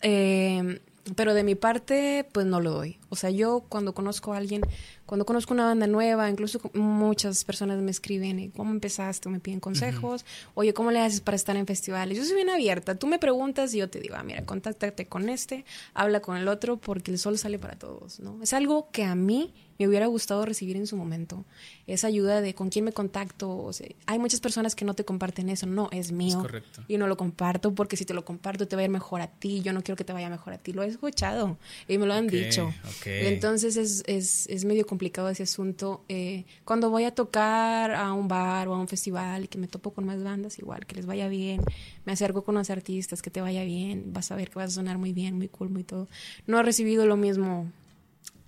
eh, 0.02 0.80
pero 1.16 1.34
de 1.34 1.44
mi 1.44 1.54
parte, 1.54 2.26
pues 2.32 2.46
no 2.46 2.60
lo 2.60 2.72
doy. 2.72 2.98
O 3.14 3.16
sea, 3.16 3.30
yo 3.30 3.64
cuando 3.68 3.94
conozco 3.94 4.34
a 4.34 4.38
alguien, 4.38 4.60
cuando 5.06 5.24
conozco 5.24 5.54
una 5.54 5.66
banda 5.66 5.86
nueva, 5.86 6.28
incluso 6.28 6.60
muchas 6.74 7.44
personas 7.44 7.78
me 7.78 7.92
escriben, 7.92 8.50
¿cómo 8.50 8.72
empezaste? 8.72 9.28
Me 9.28 9.38
piden 9.38 9.60
consejos. 9.60 10.24
Oye, 10.54 10.74
¿cómo 10.74 10.90
le 10.90 10.98
haces 10.98 11.20
para 11.20 11.36
estar 11.36 11.56
en 11.56 11.64
festivales? 11.64 12.18
Yo 12.18 12.24
soy 12.24 12.34
bien 12.34 12.50
abierta. 12.50 12.96
Tú 12.96 13.06
me 13.06 13.20
preguntas 13.20 13.72
y 13.72 13.78
yo 13.78 13.88
te 13.88 14.00
digo, 14.00 14.16
ah, 14.18 14.24
mira, 14.24 14.44
contáctate 14.44 15.06
con 15.06 15.28
este, 15.28 15.64
habla 15.94 16.18
con 16.18 16.36
el 16.36 16.48
otro, 16.48 16.76
porque 16.76 17.12
el 17.12 17.20
sol 17.20 17.38
sale 17.38 17.60
para 17.60 17.78
todos, 17.78 18.18
¿no? 18.18 18.42
Es 18.42 18.52
algo 18.52 18.90
que 18.90 19.04
a 19.04 19.14
mí 19.14 19.54
me 19.78 19.88
hubiera 19.88 20.06
gustado 20.06 20.44
recibir 20.44 20.76
en 20.76 20.86
su 20.86 20.96
momento. 20.96 21.44
Esa 21.86 22.06
ayuda 22.06 22.40
de 22.40 22.54
con 22.54 22.70
quién 22.70 22.84
me 22.84 22.92
contacto. 22.92 23.56
O 23.56 23.72
sea, 23.72 23.88
hay 24.06 24.18
muchas 24.18 24.40
personas 24.40 24.74
que 24.74 24.84
no 24.84 24.94
te 24.94 25.04
comparten 25.04 25.48
eso. 25.48 25.66
No, 25.66 25.88
es 25.90 26.12
mío. 26.12 26.36
Es 26.36 26.36
correcto. 26.36 26.82
Y 26.88 26.96
no 26.96 27.06
lo 27.06 27.16
comparto 27.16 27.74
porque 27.74 27.96
si 27.96 28.04
te 28.04 28.14
lo 28.14 28.24
comparto 28.24 28.68
te 28.68 28.76
va 28.76 28.82
a 28.82 28.84
ir 28.84 28.90
mejor 28.90 29.20
a 29.20 29.26
ti. 29.26 29.62
Yo 29.62 29.72
no 29.72 29.82
quiero 29.82 29.96
que 29.96 30.04
te 30.04 30.12
vaya 30.12 30.30
mejor 30.30 30.52
a 30.52 30.58
ti. 30.58 30.72
Lo 30.72 30.82
he 30.82 30.86
escuchado 30.86 31.58
y 31.88 31.98
me 31.98 32.06
lo 32.06 32.14
han 32.14 32.28
dicho. 32.28 32.72
Entonces 33.06 33.76
es, 33.76 34.02
es, 34.06 34.46
es, 34.48 34.64
medio 34.64 34.86
complicado 34.86 35.28
ese 35.28 35.42
asunto. 35.42 36.04
Eh, 36.08 36.44
cuando 36.64 36.90
voy 36.90 37.04
a 37.04 37.14
tocar 37.14 37.92
a 37.92 38.12
un 38.12 38.28
bar 38.28 38.68
o 38.68 38.74
a 38.74 38.78
un 38.78 38.88
festival 38.88 39.44
y 39.44 39.48
que 39.48 39.58
me 39.58 39.68
topo 39.68 39.92
con 39.92 40.04
más 40.04 40.22
bandas, 40.22 40.58
igual, 40.58 40.86
que 40.86 40.96
les 40.96 41.06
vaya 41.06 41.28
bien. 41.28 41.62
Me 42.04 42.12
acerco 42.12 42.44
con 42.44 42.54
los 42.54 42.70
artistas, 42.70 43.22
que 43.22 43.30
te 43.30 43.40
vaya 43.40 43.64
bien. 43.64 44.12
Vas 44.12 44.30
a 44.30 44.36
ver 44.36 44.50
que 44.50 44.56
vas 44.56 44.72
a 44.72 44.74
sonar 44.74 44.98
muy 44.98 45.12
bien, 45.12 45.36
muy 45.36 45.48
cool, 45.48 45.70
muy 45.70 45.84
todo. 45.84 46.08
No 46.46 46.58
he 46.58 46.62
recibido 46.62 47.06
lo 47.06 47.16
mismo. 47.16 47.70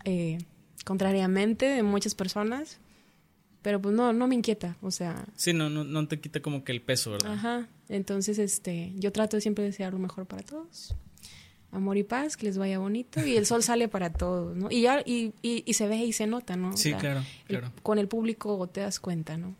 Eh, 0.04 0.38
contrariamente 0.86 1.66
de 1.66 1.82
muchas 1.82 2.14
personas, 2.14 2.78
pero 3.60 3.82
pues 3.82 3.92
no, 3.92 4.12
no 4.12 4.28
me 4.28 4.36
inquieta, 4.36 4.76
o 4.80 4.92
sea... 4.92 5.26
Sí, 5.34 5.52
no, 5.52 5.68
no, 5.68 5.82
no 5.82 6.06
te 6.06 6.20
quita 6.20 6.40
como 6.40 6.62
que 6.62 6.70
el 6.70 6.80
peso, 6.80 7.10
¿verdad? 7.10 7.32
Ajá, 7.32 7.68
entonces 7.88 8.38
este, 8.38 8.92
yo 8.94 9.10
trato 9.10 9.40
siempre 9.40 9.64
de 9.64 9.70
desear 9.70 9.92
lo 9.92 9.98
mejor 9.98 10.26
para 10.26 10.42
todos. 10.44 10.94
Amor 11.76 11.96
y 11.96 12.02
paz, 12.02 12.36
que 12.36 12.46
les 12.46 12.58
vaya 12.58 12.78
bonito 12.78 13.24
y 13.24 13.36
el 13.36 13.46
sol 13.46 13.62
sale 13.62 13.88
para 13.88 14.12
todos, 14.12 14.56
¿no? 14.56 14.70
Y 14.70 14.82
ya 14.82 15.02
y, 15.04 15.32
y, 15.42 15.72
se 15.74 15.86
ve 15.86 15.96
y 15.98 16.12
se 16.12 16.26
nota, 16.26 16.56
¿no? 16.56 16.76
Sí, 16.76 16.92
claro, 16.94 17.22
claro. 17.46 17.72
con 17.82 17.98
el 17.98 18.08
público 18.08 18.68
te 18.68 18.80
das 18.80 18.98
cuenta, 19.00 19.36
¿no? 19.36 19.54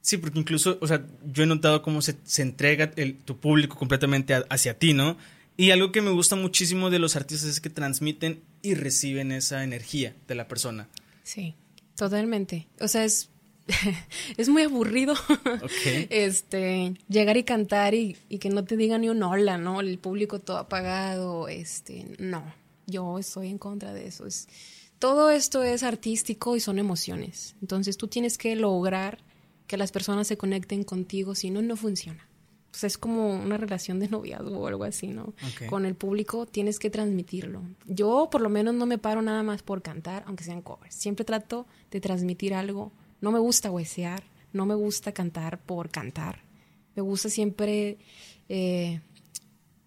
Sí, 0.00 0.18
porque 0.18 0.38
incluso, 0.38 0.78
o 0.82 0.86
sea, 0.86 1.06
yo 1.24 1.44
he 1.44 1.46
notado 1.46 1.80
cómo 1.80 2.02
se, 2.02 2.16
se 2.24 2.42
entrega 2.42 2.90
el, 2.96 3.16
tu 3.16 3.38
público 3.38 3.76
completamente 3.76 4.34
hacia 4.50 4.78
ti, 4.78 4.92
¿no? 4.92 5.16
Y 5.56 5.70
algo 5.70 5.92
que 5.92 6.02
me 6.02 6.10
gusta 6.10 6.36
muchísimo 6.36 6.90
de 6.90 6.98
los 6.98 7.16
artistas 7.16 7.48
es 7.48 7.60
que 7.60 7.70
transmiten 7.70 8.42
y 8.60 8.74
reciben 8.74 9.32
esa 9.32 9.62
energía 9.64 10.14
de 10.26 10.34
la 10.34 10.48
persona. 10.48 10.88
Sí, 11.22 11.54
totalmente. 11.96 12.66
O 12.80 12.88
sea, 12.88 13.04
es 13.04 13.30
es 14.36 14.48
muy 14.48 14.62
aburrido 14.62 15.14
este 16.10 16.94
llegar 17.08 17.36
y 17.36 17.44
cantar 17.44 17.94
y, 17.94 18.14
que 18.38 18.50
no 18.50 18.64
te 18.64 18.76
digan 18.76 19.02
ni 19.02 19.08
un 19.08 19.22
hola, 19.22 19.58
¿no? 19.58 19.80
El 19.80 19.98
público 19.98 20.40
todo 20.40 20.58
apagado, 20.58 21.48
este, 21.48 22.06
no, 22.18 22.44
yo 22.86 23.18
estoy 23.18 23.48
en 23.48 23.58
contra 23.58 23.94
de 23.94 24.06
eso. 24.06 24.26
Es, 24.26 24.48
todo 24.98 25.30
esto 25.30 25.62
es 25.62 25.82
artístico 25.82 26.56
y 26.56 26.60
son 26.60 26.78
emociones. 26.78 27.56
Entonces 27.60 27.96
tú 27.96 28.08
tienes 28.08 28.38
que 28.38 28.54
lograr 28.56 29.18
que 29.66 29.76
las 29.76 29.92
personas 29.92 30.26
se 30.26 30.36
conecten 30.36 30.84
contigo, 30.84 31.34
si 31.34 31.50
no, 31.50 31.62
no 31.62 31.76
funciona. 31.76 32.28
Es 32.82 32.98
como 32.98 33.34
una 33.34 33.56
relación 33.56 34.00
de 34.00 34.08
noviazgo 34.08 34.58
o 34.58 34.66
algo 34.66 34.82
así, 34.82 35.06
¿no? 35.06 35.32
Con 35.70 35.86
el 35.86 35.94
público 35.94 36.44
tienes 36.44 36.80
que 36.80 36.90
transmitirlo. 36.90 37.62
Yo 37.86 38.28
por 38.30 38.40
lo 38.40 38.48
menos 38.48 38.74
no 38.74 38.84
me 38.84 38.98
paro 38.98 39.22
nada 39.22 39.44
más 39.44 39.62
por 39.62 39.80
cantar, 39.80 40.24
aunque 40.26 40.42
sean 40.42 40.60
covers. 40.60 40.94
Siempre 40.94 41.24
trato 41.24 41.66
de 41.92 42.00
transmitir 42.00 42.52
algo 42.52 42.92
no 43.24 43.32
me 43.32 43.38
gusta 43.38 43.70
huesear, 43.70 44.22
no 44.52 44.66
me 44.66 44.74
gusta 44.74 45.12
cantar 45.12 45.58
por 45.58 45.88
cantar. 45.90 46.42
Me 46.94 47.00
gusta 47.00 47.30
siempre 47.30 47.96
eh, 48.50 49.00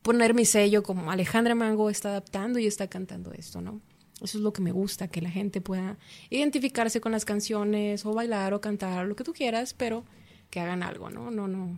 poner 0.02 0.34
mi 0.34 0.44
sello 0.44 0.82
como 0.82 1.12
Alejandra 1.12 1.54
Mango 1.54 1.92
está 1.92 2.10
adaptando 2.10 2.58
y 2.58 2.66
está 2.66 2.88
cantando 2.88 3.32
esto, 3.34 3.62
¿no? 3.62 3.80
Eso 4.24 4.40
es 4.40 4.44
lo 4.44 4.52
que 4.52 4.64
me 4.64 4.72
gusta, 4.72 5.08
que 5.08 5.22
la 5.22 5.30
gente 5.30 5.62
pueda 5.62 6.00
identificarse 6.32 7.00
con 7.00 7.12
las 7.12 7.26
canciones 7.26 8.04
o 8.08 8.14
bailar 8.14 8.56
o 8.56 8.60
cantar, 8.60 9.06
lo 9.06 9.16
que 9.16 9.24
tú 9.24 9.34
quieras, 9.34 9.76
pero 9.76 10.04
que 10.50 10.60
hagan 10.60 10.82
algo, 10.82 11.12
¿no? 11.12 11.30
No, 11.30 11.48
no. 11.48 11.78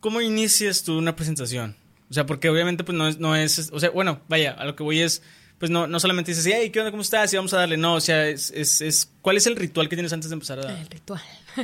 ¿Cómo 0.00 0.22
inicias 0.22 0.84
tú 0.84 0.96
una 0.96 1.14
presentación? 1.14 1.76
O 2.08 2.14
sea, 2.14 2.24
porque 2.24 2.48
obviamente 2.48 2.82
pues 2.82 2.96
no 2.96 3.06
es, 3.06 3.18
no 3.18 3.36
es, 3.36 3.70
o 3.70 3.78
sea, 3.78 3.90
bueno, 3.90 4.22
vaya, 4.28 4.52
a 4.52 4.64
lo 4.64 4.74
que 4.74 4.82
voy 4.82 5.00
es, 5.02 5.20
pues 5.58 5.70
no, 5.70 5.86
no 5.86 6.00
solamente 6.00 6.32
dices, 6.32 6.46
hey, 6.46 6.70
¿qué 6.70 6.80
onda? 6.80 6.90
¿Cómo 6.90 7.02
estás? 7.02 7.32
Y 7.32 7.36
vamos 7.36 7.52
a 7.54 7.58
darle. 7.58 7.76
No, 7.76 7.94
o 7.94 8.00
sea, 8.00 8.28
es, 8.28 8.50
es, 8.50 9.10
¿cuál 9.20 9.36
es 9.36 9.46
el 9.46 9.56
ritual 9.56 9.88
que 9.88 9.96
tienes 9.96 10.12
antes 10.12 10.30
de 10.30 10.34
empezar 10.34 10.58
a 10.58 10.62
dar? 10.62 10.78
El 10.78 10.86
ritual. 10.88 11.22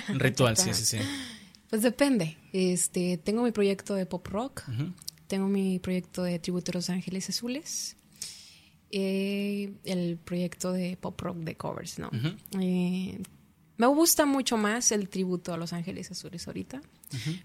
El 0.09 0.20
ritual, 0.20 0.57
sí, 0.57 0.72
sí, 0.74 0.85
sí. 0.85 0.98
Pues 1.68 1.83
depende. 1.83 2.37
Este, 2.53 3.18
tengo 3.18 3.42
mi 3.42 3.53
proyecto 3.53 3.94
de 3.94 4.07
pop 4.07 4.26
rock, 4.29 4.62
tengo 5.26 5.48
mi 5.48 5.79
proyecto 5.79 6.22
de 6.22 6.38
tributo 6.38 6.72
a 6.72 6.74
Los 6.74 6.90
Ángeles 6.90 7.29
Azules, 7.29 7.96
eh, 8.90 9.72
el 9.85 10.18
proyecto 10.18 10.72
de 10.72 10.96
pop 10.96 11.20
rock 11.20 11.37
de 11.38 11.57
covers, 11.57 11.98
¿no? 11.98 12.11
Eh, 12.61 13.20
me 13.80 13.86
gusta 13.86 14.26
mucho 14.26 14.58
más 14.58 14.92
el 14.92 15.08
tributo 15.08 15.54
a 15.54 15.56
Los 15.56 15.72
Ángeles 15.72 16.10
Azules 16.10 16.46
ahorita, 16.46 16.82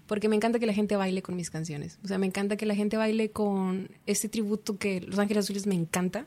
porque 0.06 0.28
me 0.28 0.36
encanta 0.36 0.58
que 0.58 0.66
la 0.66 0.74
gente 0.74 0.94
baile 0.94 1.22
con 1.22 1.34
mis 1.34 1.48
canciones. 1.48 1.98
O 2.04 2.08
sea, 2.08 2.18
me 2.18 2.26
encanta 2.26 2.58
que 2.58 2.66
la 2.66 2.74
gente 2.74 2.98
baile 2.98 3.30
con 3.30 3.88
este 4.04 4.28
tributo 4.28 4.76
que 4.76 5.00
Los 5.00 5.18
Ángeles 5.18 5.46
Azules 5.46 5.66
me 5.66 5.74
encanta 5.74 6.26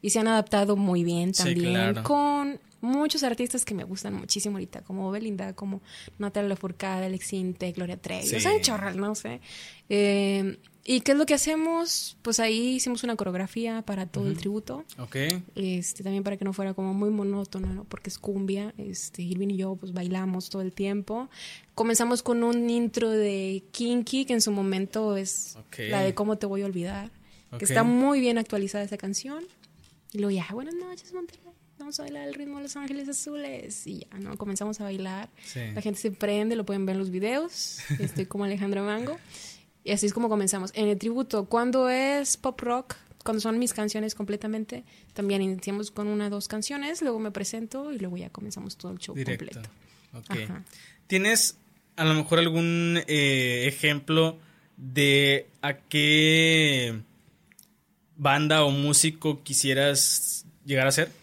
y 0.00 0.08
se 0.10 0.18
han 0.18 0.28
adaptado 0.28 0.76
muy 0.76 1.04
bien 1.04 1.32
también 1.32 2.02
con 2.04 2.58
muchos 2.80 3.22
artistas 3.22 3.64
que 3.64 3.74
me 3.74 3.84
gustan 3.84 4.14
muchísimo 4.14 4.56
ahorita, 4.56 4.82
como 4.82 5.10
Belinda, 5.10 5.54
como 5.54 5.82
Natalia 6.18 6.50
Lafourcade, 6.50 7.06
Alex 7.06 7.32
Inte, 7.32 7.72
Gloria 7.72 7.96
Trevi, 7.96 8.34
o 8.34 8.40
sea, 8.40 8.60
chorral, 8.60 8.96
no 8.96 9.14
sé. 9.14 9.40
Eh, 9.88 10.58
¿Y 10.84 11.02
qué 11.02 11.12
es 11.12 11.18
lo 11.18 11.26
que 11.26 11.34
hacemos? 11.34 12.16
Pues 12.22 12.40
ahí 12.40 12.76
hicimos 12.76 13.04
una 13.04 13.14
coreografía 13.14 13.82
para 13.82 14.06
todo 14.06 14.26
el 14.26 14.36
tributo. 14.36 14.84
Ok. 14.98 15.16
Este, 15.54 16.02
también 16.02 16.24
para 16.24 16.38
que 16.38 16.44
no 16.44 16.52
fuera 16.52 16.72
como 16.72 16.94
muy 16.94 17.10
monótono, 17.10 17.72
¿no? 17.72 17.84
Porque 17.84 18.08
es 18.08 18.18
cumbia. 18.18 18.74
Este, 18.78 19.22
Irving 19.22 19.50
y 19.50 19.56
yo 19.58 19.76
pues 19.76 19.92
bailamos 19.92 20.48
todo 20.48 20.62
el 20.62 20.72
tiempo. 20.72 21.28
Comenzamos 21.74 22.22
con 22.22 22.42
un 22.42 22.70
intro 22.70 23.10
de 23.10 23.62
Kinky, 23.72 24.24
que 24.24 24.32
en 24.32 24.40
su 24.40 24.52
momento 24.52 25.16
es 25.16 25.58
la 25.78 26.02
de 26.02 26.14
Cómo 26.14 26.38
te 26.38 26.46
voy 26.46 26.62
a 26.62 26.66
olvidar. 26.66 27.10
Que 27.58 27.64
está 27.64 27.82
muy 27.82 28.20
bien 28.20 28.38
actualizada 28.38 28.82
esa 28.82 28.96
canción. 28.96 29.44
Y 30.12 30.18
luego 30.18 30.30
ya, 30.30 30.46
buenas 30.52 30.74
noches, 30.74 31.12
Monterrey. 31.12 31.49
Vamos 31.80 31.98
a 31.98 32.02
bailar 32.02 32.28
el 32.28 32.34
ritmo 32.34 32.58
de 32.58 32.64
Los 32.64 32.76
Ángeles 32.76 33.08
Azules. 33.08 33.86
Y 33.86 34.00
ya, 34.00 34.18
¿no? 34.18 34.36
Comenzamos 34.36 34.80
a 34.82 34.84
bailar. 34.84 35.30
La 35.74 35.80
gente 35.80 35.98
se 35.98 36.10
prende, 36.10 36.54
lo 36.54 36.66
pueden 36.66 36.84
ver 36.84 36.94
en 36.94 37.00
los 37.00 37.10
videos. 37.10 37.78
Estoy 37.98 38.26
como 38.26 38.44
Alejandra 38.44 38.82
Mango. 38.82 39.18
Y 39.82 39.92
así 39.92 40.04
es 40.04 40.12
como 40.12 40.28
comenzamos. 40.28 40.72
En 40.74 40.88
el 40.88 40.98
tributo, 40.98 41.46
cuando 41.46 41.88
es 41.88 42.36
pop 42.36 42.60
rock, 42.60 42.96
cuando 43.24 43.40
son 43.40 43.58
mis 43.58 43.72
canciones 43.72 44.14
completamente, 44.14 44.84
también 45.14 45.40
iniciamos 45.40 45.90
con 45.90 46.06
una 46.06 46.26
o 46.26 46.30
dos 46.30 46.48
canciones, 46.48 47.00
luego 47.00 47.18
me 47.18 47.30
presento 47.30 47.90
y 47.92 47.98
luego 47.98 48.18
ya 48.18 48.28
comenzamos 48.28 48.76
todo 48.76 48.92
el 48.92 48.98
show 48.98 49.14
completo. 49.14 49.62
¿Tienes 51.06 51.56
a 51.96 52.04
lo 52.04 52.12
mejor 52.12 52.40
algún 52.40 53.00
eh, 53.06 53.64
ejemplo 53.66 54.38
de 54.76 55.48
a 55.62 55.78
qué 55.78 57.00
banda 58.16 58.64
o 58.64 58.70
músico 58.70 59.42
quisieras 59.42 60.44
llegar 60.66 60.86
a 60.86 60.92
ser? 60.92 61.19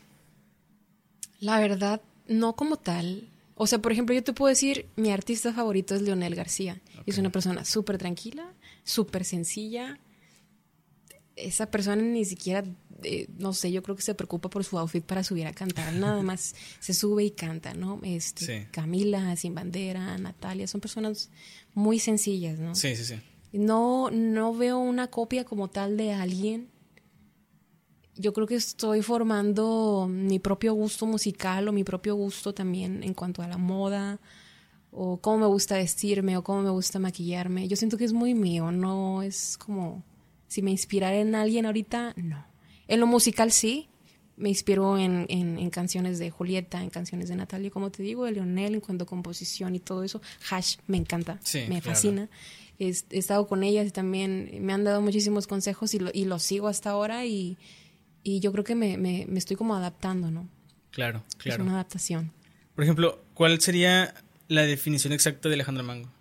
La 1.40 1.60
verdad, 1.60 2.02
no 2.28 2.56
como 2.56 2.78
tal. 2.78 3.30
O 3.56 3.68
sea, 3.68 3.80
por 3.80 3.92
ejemplo, 3.92 4.14
yo 4.14 4.24
te 4.24 4.34
puedo 4.34 4.50
decir, 4.50 4.88
mi 4.96 5.12
artista 5.12 5.54
favorito 5.54 5.96
es 5.96 6.02
Leonel 6.02 6.36
García. 6.36 6.80
Es 7.06 7.18
una 7.18 7.32
persona 7.32 7.66
súper 7.66 7.98
tranquila, 7.98 8.54
súper 8.84 9.26
sencilla. 9.26 10.00
Esa 11.36 11.70
persona 11.70 12.02
ni 12.02 12.26
siquiera, 12.26 12.64
eh, 13.04 13.28
no 13.38 13.54
sé, 13.54 13.72
yo 13.72 13.82
creo 13.82 13.96
que 13.96 14.02
se 14.02 14.14
preocupa 14.14 14.50
por 14.50 14.64
su 14.64 14.78
outfit 14.78 15.04
para 15.04 15.24
subir 15.24 15.48
a 15.48 15.54
cantar. 15.54 15.94
Nada 15.94 16.22
más 16.22 16.56
se 16.80 16.94
sube 16.94 17.24
y 17.24 17.32
canta, 17.32 17.74
¿no? 17.74 18.00
Este, 18.04 18.68
Camila, 18.72 19.36
Sin 19.36 19.56
Bandera, 19.56 20.18
Natalia, 20.18 20.68
son 20.68 20.82
personas 20.82 21.30
muy 21.74 22.00
sencillas, 22.00 22.60
¿no? 22.60 22.76
Sí, 22.76 22.96
sí, 22.96 23.06
sí. 23.06 23.16
No, 23.54 24.12
no 24.12 24.54
veo 24.54 24.78
una 24.78 25.08
copia 25.08 25.46
como 25.46 25.70
tal 25.70 25.98
de 25.98 26.14
alguien 26.14 26.70
yo 28.18 28.34
creo 28.34 28.48
que 28.48 28.56
estoy 28.56 29.02
formando 29.02 30.08
mi 30.10 30.40
propio 30.40 30.74
gusto 30.74 31.06
musical 31.06 31.68
o 31.68 31.72
mi 31.72 31.84
propio 31.84 32.16
gusto 32.16 32.54
también 32.54 33.04
en 33.04 33.14
cuanto 33.14 33.42
a 33.42 33.48
la 33.48 33.58
moda 33.58 34.20
o 34.92 35.18
cómo 35.18 35.38
me 35.40 35.46
gusta 35.46 35.78
vestirme 35.78 36.38
o 36.38 36.44
cómo 36.44 36.62
me 36.62 36.70
gusta 36.70 37.00
maquillarme. 37.00 37.68
Yo 37.68 37.76
siento 37.76 37.98
que 37.98 38.06
es 38.06 38.14
muy 38.14 38.34
mío, 38.34 38.72
no 38.72 39.22
es 39.22 39.58
como 39.58 40.04
si 40.48 40.62
me 40.62 40.72
inspirara 40.72 41.18
en 41.18 41.36
alguien 41.36 41.66
ahorita, 41.66 42.14
no. 42.16 42.46
En 42.88 43.02
lo 43.02 43.08
musical 43.08 43.52
sí, 43.52 43.90
me 44.38 44.50
inspiro 44.50 44.98
en, 44.98 45.26
en, 45.30 45.70
canciones 45.72 46.20
de 46.20 46.30
Julieta, 46.30 46.82
en 46.82 46.90
canciones 46.90 47.28
de 47.28 47.36
Natalia, 47.36 47.70
como 47.70 47.92
te 47.92 48.04
digo, 48.04 48.26
de 48.26 48.34
Leonel, 48.34 48.76
en 48.76 48.82
cuanto 48.82 49.04
a 49.04 49.08
composición 49.08 49.76
y 49.76 49.80
todo 49.80 50.04
eso. 50.04 50.22
Hash 50.50 50.78
me 50.88 50.98
encanta, 50.98 51.40
me 51.68 51.82
fascina. 51.82 52.30
He, 52.80 52.90
estado 52.90 53.48
con 53.48 53.64
ellas 53.64 53.88
y 53.88 53.92
también 53.92 54.60
me 54.62 54.74
han 54.74 54.84
dado 54.84 55.02
muchísimos 55.02 55.48
consejos 55.48 55.94
y 55.96 56.00
lo, 56.00 56.12
y 56.14 56.26
lo 56.26 56.38
sigo 56.38 56.68
hasta 56.68 56.92
ahora 56.92 57.26
y 57.26 57.58
y 58.28 58.42
yo 58.42 58.52
creo 58.52 58.66
que 58.66 58.76
me, 58.76 58.98
me, 58.98 59.26
estoy 59.38 59.56
como 59.56 59.74
adaptando, 59.74 60.30
¿no? 60.30 60.50
Claro, 60.92 61.24
claro. 61.38 61.64
Es 61.64 61.66
una 61.66 61.76
adaptación. 61.76 62.34
Por 62.76 62.84
ejemplo, 62.84 63.24
¿cuál 63.34 63.62
sería 63.62 64.14
la 64.50 64.64
definición 64.64 65.14
exacta 65.14 65.48
de 65.48 65.56
Alejandra 65.56 65.82
Mango? 65.82 66.12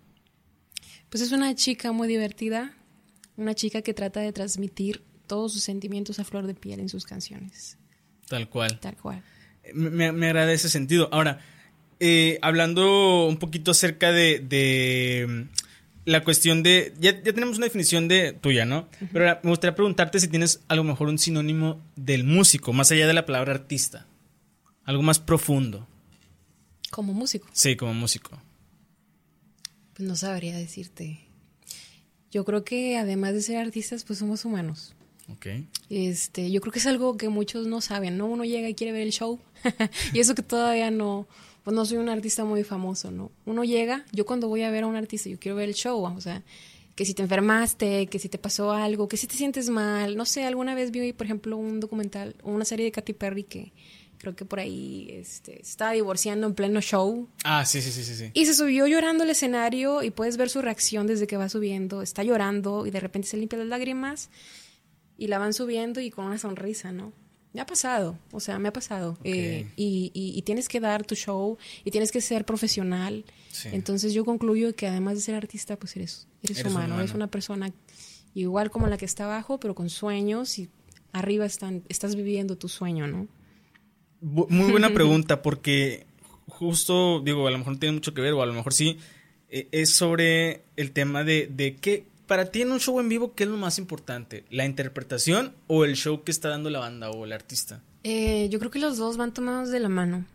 Pues 1.09 1.21
es 1.21 1.33
una 1.33 1.53
chica 1.53 1.91
muy 1.91 2.07
divertida, 2.07 2.73
una 3.35 3.55
chica 3.55 3.81
que 3.81 3.93
trata 3.93 4.21
de 4.21 4.31
transmitir 4.31 5.03
todos 5.27 5.51
sus 5.51 5.63
sentimientos 5.63 6.17
a 6.19 6.23
flor 6.23 6.47
de 6.47 6.53
piel 6.53 6.79
en 6.79 6.87
sus 6.87 7.05
canciones. 7.05 7.77
Tal 8.29 8.47
cual. 8.47 8.79
Tal 8.79 8.95
cual. 8.95 9.21
Me, 9.73 10.13
me 10.13 10.27
agrada 10.27 10.53
ese 10.53 10.69
sentido. 10.69 11.09
Ahora, 11.11 11.41
eh, 11.99 12.39
hablando 12.41 13.27
un 13.27 13.35
poquito 13.35 13.71
acerca 13.71 14.13
de, 14.13 14.39
de 14.39 15.47
la 16.07 16.23
cuestión 16.23 16.63
de. 16.63 16.93
Ya, 17.01 17.21
tenemos 17.21 17.57
una 17.57 17.65
definición 17.65 18.07
de 18.07 18.31
tuya, 18.31 18.65
¿no? 18.65 18.87
Pero 19.11 19.39
me 19.43 19.49
gustaría 19.49 19.75
preguntarte 19.75 20.21
si 20.21 20.29
tienes 20.29 20.61
a 20.69 20.75
lo 20.75 20.85
mejor 20.85 21.09
un 21.09 21.19
sinónimo 21.19 21.81
del 21.97 22.23
músico, 22.23 22.71
más 22.71 22.91
allá 22.93 23.07
de 23.07 23.13
la 23.13 23.25
palabra 23.25 23.51
artista. 23.53 24.07
Algo 24.85 25.03
más 25.03 25.19
profundo. 25.19 25.85
¿Como 26.91 27.11
músico? 27.13 27.49
Sí, 27.51 27.75
como 27.75 27.93
músico. 27.93 28.41
Pues 29.95 30.07
no 30.07 30.15
sabría 30.15 30.55
decirte. 30.55 31.19
Yo 32.31 32.45
creo 32.45 32.63
que 32.63 32.97
además 32.97 33.33
de 33.33 33.41
ser 33.41 33.57
artistas, 33.57 34.05
pues 34.05 34.19
somos 34.19 34.45
humanos. 34.45 34.95
Ok. 35.27 35.47
Este, 35.89 36.49
yo 36.51 36.61
creo 36.61 36.71
que 36.71 36.79
es 36.79 36.87
algo 36.87 37.17
que 37.17 37.27
muchos 37.27 37.67
no 37.67 37.81
saben, 37.81 38.17
¿no? 38.17 38.27
Uno 38.27 38.45
llega 38.45 38.69
y 38.69 38.75
quiere 38.75 38.93
ver 38.93 39.01
el 39.01 39.11
show. 39.11 39.41
y 40.13 40.21
eso 40.21 40.35
que 40.35 40.41
todavía 40.41 40.89
no, 40.89 41.27
pues 41.67 41.75
no 41.75 41.83
soy 41.83 41.97
un 41.97 42.07
artista 42.07 42.45
muy 42.45 42.63
famoso, 42.63 43.11
¿no? 43.11 43.29
Uno 43.43 43.65
llega, 43.65 44.05
yo 44.13 44.25
cuando 44.25 44.47
voy 44.47 44.63
a 44.63 44.71
ver 44.71 44.85
a 44.85 44.87
un 44.87 44.95
artista, 44.95 45.27
yo 45.27 45.37
quiero 45.37 45.57
ver 45.57 45.67
el 45.67 45.75
show, 45.75 46.01
o 46.01 46.21
sea, 46.21 46.41
que 46.95 47.03
si 47.03 47.13
te 47.13 47.23
enfermaste, 47.23 48.07
que 48.07 48.19
si 48.19 48.29
te 48.29 48.37
pasó 48.37 48.71
algo, 48.71 49.09
que 49.09 49.17
si 49.17 49.27
te 49.27 49.35
sientes 49.35 49.69
mal, 49.69 50.15
no 50.15 50.23
sé, 50.23 50.45
alguna 50.45 50.75
vez 50.75 50.91
vi, 50.91 51.11
por 51.11 51.25
ejemplo, 51.25 51.57
un 51.57 51.81
documental, 51.81 52.37
una 52.41 52.63
serie 52.63 52.85
de 52.85 52.93
Katy 52.93 53.11
Perry 53.11 53.43
que 53.43 53.73
creo 54.17 54.33
que 54.33 54.45
por 54.45 54.61
ahí 54.61 55.09
este, 55.11 55.59
estaba 55.59 55.91
divorciando 55.91 56.47
en 56.47 56.53
pleno 56.53 56.79
show. 56.79 57.27
Ah, 57.43 57.65
sí, 57.65 57.81
sí, 57.81 57.91
sí, 57.91 58.01
sí. 58.05 58.31
Y 58.33 58.45
se 58.45 58.53
subió 58.53 58.87
llorando 58.87 59.25
al 59.25 59.29
escenario 59.29 60.03
y 60.03 60.09
puedes 60.09 60.37
ver 60.37 60.49
su 60.49 60.61
reacción 60.61 61.05
desde 61.05 61.27
que 61.27 61.35
va 61.35 61.49
subiendo, 61.49 62.01
está 62.01 62.23
llorando 62.23 62.85
y 62.85 62.91
de 62.91 63.01
repente 63.01 63.27
se 63.27 63.35
limpia 63.35 63.59
las 63.59 63.67
lágrimas 63.67 64.29
y 65.17 65.27
la 65.27 65.37
van 65.37 65.51
subiendo 65.51 65.99
y 65.99 66.11
con 66.11 66.27
una 66.27 66.37
sonrisa, 66.37 66.93
¿no? 66.93 67.11
Me 67.57 67.61
ha 67.61 67.65
pasado, 67.65 68.19
o 68.31 68.39
sea, 68.39 68.59
me 68.59 68.67
ha 68.67 68.71
pasado. 68.71 69.17
Eh, 69.23 69.67
y, 69.75 70.11
y, 70.13 70.39
tienes 70.43 70.69
que 70.69 70.79
dar 70.79 71.03
tu 71.03 71.15
show 71.15 71.57
y 71.83 71.89
tienes 71.89 72.11
que 72.11 72.21
ser 72.21 72.45
profesional. 72.45 73.25
Entonces 73.71 74.13
yo 74.13 74.25
concluyo 74.25 74.75
que 74.75 74.85
además 74.85 75.15
de 75.15 75.21
ser 75.21 75.33
artista, 75.33 75.75
pues 75.75 75.95
eres, 75.95 76.27
eres, 76.43 76.63
humano, 76.63 76.99
eres 76.99 77.15
una 77.15 77.31
persona 77.31 77.73
igual 78.35 78.69
como 78.69 78.85
la 78.85 78.99
que 78.99 79.05
está 79.05 79.23
abajo, 79.23 79.59
pero 79.59 79.73
con 79.73 79.89
sueños 79.89 80.59
y 80.59 80.69
arriba 81.13 81.47
están, 81.47 81.81
estás 81.89 82.15
viviendo 82.15 82.59
tu 82.59 82.69
sueño, 82.69 83.07
¿no? 83.07 83.27
Muy 84.21 84.69
buena 84.69 84.89
pregunta, 84.93 85.41
porque 85.41 86.05
justo, 86.45 87.21
digo, 87.21 87.47
a 87.47 87.49
lo 87.49 87.57
mejor 87.57 87.73
no 87.73 87.79
tiene 87.79 87.93
mucho 87.93 88.13
que 88.13 88.21
ver, 88.21 88.33
o 88.33 88.43
a 88.43 88.45
lo 88.45 88.53
mejor 88.53 88.71
sí, 88.71 88.99
eh, 89.49 89.67
es 89.71 89.95
sobre 89.95 90.61
el 90.75 90.91
tema 90.91 91.23
de, 91.23 91.47
de 91.47 91.75
qué, 91.75 92.05
para 92.27 92.51
ti 92.51 92.61
en 92.61 92.71
un 92.71 92.79
show 92.79 92.99
en 92.99 93.09
vivo, 93.09 93.33
¿qué 93.33 93.45
es 93.45 93.49
lo 93.49 93.57
más 93.57 93.79
importante? 93.79 94.45
¿La 94.49 94.65
interpretación 94.65 95.53
o 95.67 95.85
el 95.85 95.95
show 95.95 96.23
que 96.23 96.31
está 96.31 96.49
dando 96.49 96.69
la 96.69 96.79
banda 96.79 97.09
o 97.09 97.25
el 97.25 97.31
artista? 97.31 97.81
Eh, 98.03 98.49
yo 98.49 98.59
creo 98.59 98.69
que 98.69 98.79
los 98.79 98.97
dos 98.97 99.17
van 99.17 99.33
tomados 99.33 99.69
de 99.69 99.79
la 99.79 99.89
mano, 99.89 100.25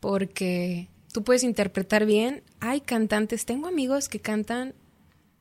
porque 0.00 0.88
tú 1.12 1.24
puedes 1.24 1.44
interpretar 1.44 2.04
bien. 2.04 2.42
Hay 2.60 2.80
cantantes, 2.80 3.46
tengo 3.46 3.68
amigos 3.68 4.08
que 4.08 4.20
cantan 4.20 4.74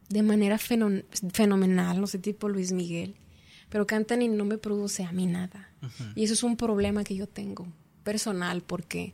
de 0.10 0.24
manera 0.24 0.58
fenomenal, 0.58 2.00
no 2.00 2.08
sé, 2.08 2.20
tipo 2.20 2.50
Luis 2.50 2.72
Miguel, 2.72 3.16
pero 3.70 3.88
cantan 3.88 4.22
y 4.22 4.28
no 4.28 4.46
me 4.46 4.58
produce 4.58 5.04
a 5.04 5.12
mí 5.12 5.26
nada. 5.26 5.70
Y 6.16 6.26
eso 6.26 6.34
es 6.34 6.44
un 6.44 6.58
problema 6.58 7.04
que 7.04 7.16
yo 7.16 7.28
tengo 7.28 7.68
personal, 8.04 8.62
porque 8.62 9.14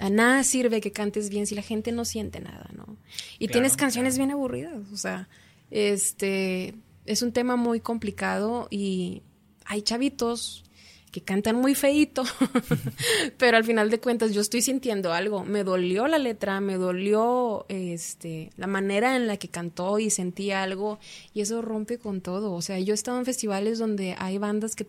a 0.00 0.10
nada 0.10 0.42
sirve 0.44 0.80
que 0.80 0.92
cantes 0.92 1.28
bien 1.28 1.46
si 1.46 1.54
la 1.54 1.62
gente 1.62 1.92
no 1.92 2.04
siente 2.04 2.40
nada, 2.40 2.70
¿no? 2.74 2.96
Y 3.38 3.48
tienes 3.48 3.76
canciones 3.76 4.16
bien 4.16 4.30
aburridas, 4.30 4.90
o 4.92 4.96
sea, 4.96 5.28
este 5.70 6.74
es 7.06 7.22
un 7.22 7.32
tema 7.32 7.56
muy 7.56 7.80
complicado 7.80 8.68
y 8.70 9.22
hay 9.64 9.82
chavitos 9.82 10.64
que 11.10 11.22
cantan 11.22 11.56
muy 11.56 11.74
feito, 11.74 12.22
pero 13.38 13.56
al 13.56 13.64
final 13.64 13.90
de 13.90 14.00
cuentas 14.00 14.32
yo 14.32 14.40
estoy 14.40 14.62
sintiendo 14.62 15.12
algo. 15.12 15.44
Me 15.44 15.64
dolió 15.64 16.06
la 16.06 16.18
letra, 16.18 16.60
me 16.60 16.76
dolió 16.76 17.64
este 17.68 18.50
la 18.56 18.66
manera 18.66 19.16
en 19.16 19.26
la 19.26 19.36
que 19.36 19.48
cantó 19.48 19.98
y 19.98 20.10
sentí 20.10 20.50
algo 20.50 20.98
y 21.32 21.40
eso 21.40 21.62
rompe 21.62 21.98
con 21.98 22.20
todo. 22.20 22.52
O 22.52 22.62
sea, 22.62 22.78
yo 22.78 22.92
he 22.92 22.94
estado 22.94 23.18
en 23.18 23.24
festivales 23.24 23.78
donde 23.78 24.16
hay 24.18 24.38
bandas 24.38 24.76
que 24.76 24.86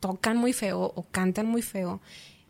tocan 0.00 0.36
muy 0.36 0.52
feo 0.52 0.92
o 0.94 1.06
cantan 1.10 1.46
muy 1.46 1.62
feo, 1.62 2.00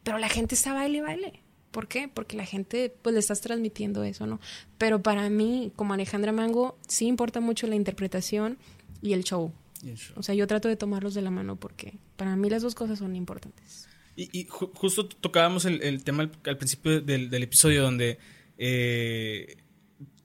pero 0.05 0.19
la 0.19 0.29
gente 0.29 0.55
está 0.55 0.73
baile 0.73 1.03
baile. 1.03 1.40
¿Por 1.71 1.87
qué? 1.87 2.09
Porque 2.13 2.37
la 2.37 2.45
gente, 2.45 2.93
pues 3.03 3.13
le 3.13 3.21
estás 3.21 3.41
transmitiendo 3.41 4.03
eso, 4.03 4.27
¿no? 4.27 4.41
Pero 4.79 5.03
para 5.03 5.29
mí, 5.31 5.73
como 5.77 5.95
Alejandra 5.95 6.33
Mango, 6.33 6.79
sí 6.89 7.07
importa 7.07 7.41
mucho 7.41 7.67
la 7.67 7.77
interpretación 7.77 8.59
y 9.03 9.13
el 9.13 9.25
show. 9.25 9.53
O 10.17 10.23
sea, 10.23 10.35
yo 10.35 10.47
trato 10.47 10.69
de 10.69 10.77
tomarlos 10.77 11.15
de 11.15 11.23
la 11.23 11.31
mano 11.31 11.57
porque 11.57 11.95
para 12.17 12.37
mí 12.37 12.51
las 12.51 12.63
dos 12.63 12.75
cosas 12.75 12.99
son 12.99 13.17
importantes. 13.17 13.89
Y, 14.17 14.47
justo 14.51 15.07
tocábamos 15.07 15.65
el, 15.65 16.05
tema 16.05 16.31
al, 16.45 16.59
principio 16.59 17.01
del, 17.01 17.33
episodio 17.43 17.83
donde 17.83 18.19
eh, 18.59 19.57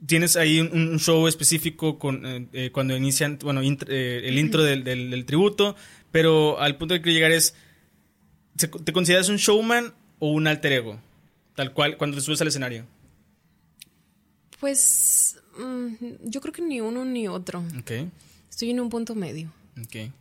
tienes 0.06 0.36
ahí 0.36 0.60
un, 0.60 1.00
show 1.00 1.28
específico 1.28 1.98
con, 1.98 2.26
eh, 2.26 2.48
eh, 2.52 2.70
cuando 2.74 2.98
inician, 2.98 3.40
bueno, 3.42 3.62
el 3.62 4.38
intro 4.38 4.64
del, 4.64 5.26
tributo, 5.26 5.78
pero 6.12 6.60
al 6.60 6.78
punto 6.78 6.94
de 6.94 7.02
que 7.02 7.14
llegar 7.14 7.32
es, 7.32 7.56
¿te 8.58 8.92
consideras 8.92 9.30
un 9.30 9.38
showman 9.38 9.94
o 10.20 10.32
un 10.32 10.48
alter 10.48 10.74
ego? 10.74 11.00
Tal 11.56 11.74
cual, 11.74 11.98
cuando 11.98 12.18
te 12.18 12.22
subes 12.22 12.42
al 12.42 12.48
escenario. 12.48 12.86
Pues 14.60 15.38
mm, 15.58 16.06
yo 16.24 16.42
creo 16.42 16.54
que 16.54 16.62
ni 16.62 16.82
uno 16.82 17.06
ni 17.06 17.28
otro. 17.28 17.64
Ok. 17.80 17.92
Estoy 18.50 18.72
en 18.72 18.80
un 18.80 18.90
punto 18.90 19.16
medio. 19.16 19.52
Ok. 19.82 20.12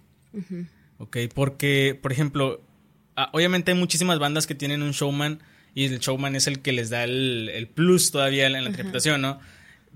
Ok, 0.99 1.17
porque, 1.35 1.99
por 2.01 2.13
ejemplo, 2.13 2.61
ah, 3.17 3.31
obviamente 3.33 3.73
hay 3.73 3.79
muchísimas 3.79 4.19
bandas 4.19 4.47
que 4.47 4.55
tienen 4.55 4.83
un 4.83 4.93
showman 4.93 5.41
y 5.75 5.85
el 5.87 5.99
showman 5.99 6.37
es 6.37 6.47
el 6.47 6.61
que 6.61 6.73
les 6.73 6.91
da 6.91 7.05
el, 7.05 7.69
plus 7.75 8.11
todavía 8.11 8.47
en 8.47 8.53
la 8.53 8.63
interpretación, 8.63 9.21
¿no? 9.21 9.41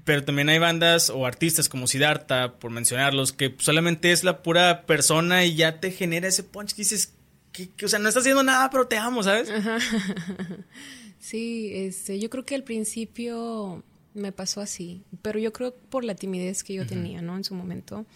Pero 0.05 0.25
también 0.25 0.49
hay 0.49 0.59
bandas 0.59 1.11
o 1.11 1.27
artistas 1.27 1.69
como 1.69 1.87
Siddhartha, 1.87 2.59
por 2.59 2.71
mencionarlos, 2.71 3.33
que 3.33 3.55
solamente 3.59 4.11
es 4.11 4.25
la 4.25 4.43
pura 4.43 4.87
persona 4.87 5.45
y 5.45 5.55
ya 5.55 5.81
te 5.81 5.91
genera 5.91 6.29
ese 6.29 6.43
punch 6.43 6.71
que 6.71 6.83
dices, 6.83 7.13
que, 7.53 7.71
o 7.85 7.89
sea, 7.89 7.99
no 7.99 8.09
estás 8.09 8.23
haciendo 8.23 8.43
nada, 8.43 8.71
pero 8.71 8.87
te 8.87 8.97
amo, 8.97 9.23
¿sabes? 9.23 9.51
Sí, 11.19 11.71
este, 11.73 12.19
yo 12.19 12.31
creo 12.31 12.45
que 12.45 12.55
al 12.55 12.65
principio 12.65 13.83
me 14.15 14.33
pasó 14.33 14.61
así, 14.61 15.03
pero 15.23 15.39
yo 15.39 15.53
creo 15.53 15.75
por 15.75 16.05
la 16.05 16.15
timidez 16.15 16.63
que 16.63 16.75
yo 16.75 16.87
tenía, 16.87 17.23
¿no? 17.23 17.37
En 17.37 17.45
su 17.45 17.55
momento. 17.55 18.07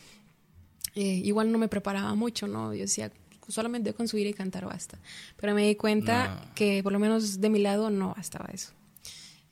Eh, 0.94 1.20
igual 1.24 1.50
no 1.50 1.58
me 1.58 1.68
preparaba 1.68 2.14
mucho, 2.14 2.46
¿no? 2.46 2.74
Yo 2.74 2.82
decía, 2.82 3.10
solamente 3.48 3.92
con 3.94 4.08
subir 4.08 4.26
y 4.26 4.34
cantar 4.34 4.66
basta. 4.66 4.98
Pero 5.36 5.54
me 5.54 5.66
di 5.66 5.74
cuenta 5.74 6.50
que 6.54 6.82
por 6.82 6.92
lo 6.92 6.98
menos 6.98 7.40
de 7.40 7.50
mi 7.50 7.60
lado 7.60 7.90
no 7.90 8.14
bastaba 8.14 8.50
eso. 8.52 8.72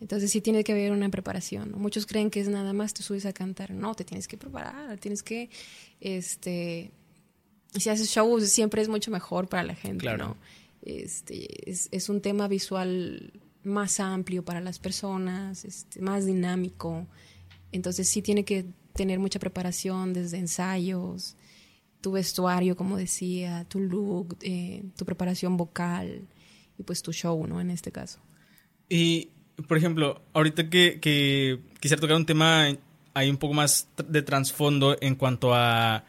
Entonces 0.00 0.30
sí 0.30 0.40
tiene 0.40 0.64
que 0.64 0.72
haber 0.72 0.92
una 0.92 1.08
preparación. 1.10 1.72
Muchos 1.76 2.06
creen 2.06 2.30
que 2.30 2.40
es 2.40 2.48
nada 2.48 2.72
más 2.72 2.94
te 2.94 3.02
subes 3.02 3.26
a 3.26 3.32
cantar. 3.32 3.70
No, 3.70 3.94
te 3.94 4.04
tienes 4.04 4.28
que 4.28 4.38
preparar, 4.38 4.98
tienes 4.98 5.22
que, 5.22 5.50
este, 6.00 6.90
si 7.74 7.90
haces 7.90 8.08
shows 8.08 8.48
siempre 8.48 8.80
es 8.80 8.88
mucho 8.88 9.10
mejor 9.10 9.48
para 9.48 9.62
la 9.62 9.74
gente, 9.74 9.98
claro. 9.98 10.28
¿no? 10.28 10.36
Este, 10.82 11.70
es, 11.70 11.88
es, 11.92 12.08
un 12.08 12.20
tema 12.20 12.48
visual 12.48 13.32
más 13.62 14.00
amplio 14.00 14.44
para 14.44 14.60
las 14.60 14.78
personas, 14.78 15.64
este, 15.64 16.00
más 16.00 16.26
dinámico. 16.26 17.06
Entonces 17.72 18.08
sí 18.08 18.22
tiene 18.22 18.44
que 18.44 18.66
tener 18.94 19.18
mucha 19.18 19.38
preparación 19.38 20.12
desde 20.12 20.38
ensayos, 20.38 21.36
tu 22.00 22.12
vestuario, 22.12 22.76
como 22.76 22.96
decía, 22.96 23.66
tu 23.68 23.80
look, 23.80 24.38
eh, 24.40 24.82
tu 24.96 25.04
preparación 25.04 25.56
vocal 25.56 26.26
y 26.78 26.82
pues 26.82 27.02
tu 27.02 27.12
show, 27.12 27.46
¿no? 27.46 27.60
En 27.60 27.70
este 27.70 27.92
caso. 27.92 28.18
Y, 28.88 29.28
por 29.68 29.76
ejemplo, 29.76 30.22
ahorita 30.32 30.70
que, 30.70 30.98
que 31.00 31.60
quisiera 31.78 32.00
tocar 32.00 32.16
un 32.16 32.26
tema 32.26 32.68
hay 33.14 33.28
un 33.30 33.36
poco 33.36 33.54
más 33.54 33.88
de 34.08 34.22
trasfondo 34.22 34.96
en 35.00 35.14
cuanto 35.14 35.54
a... 35.54 36.04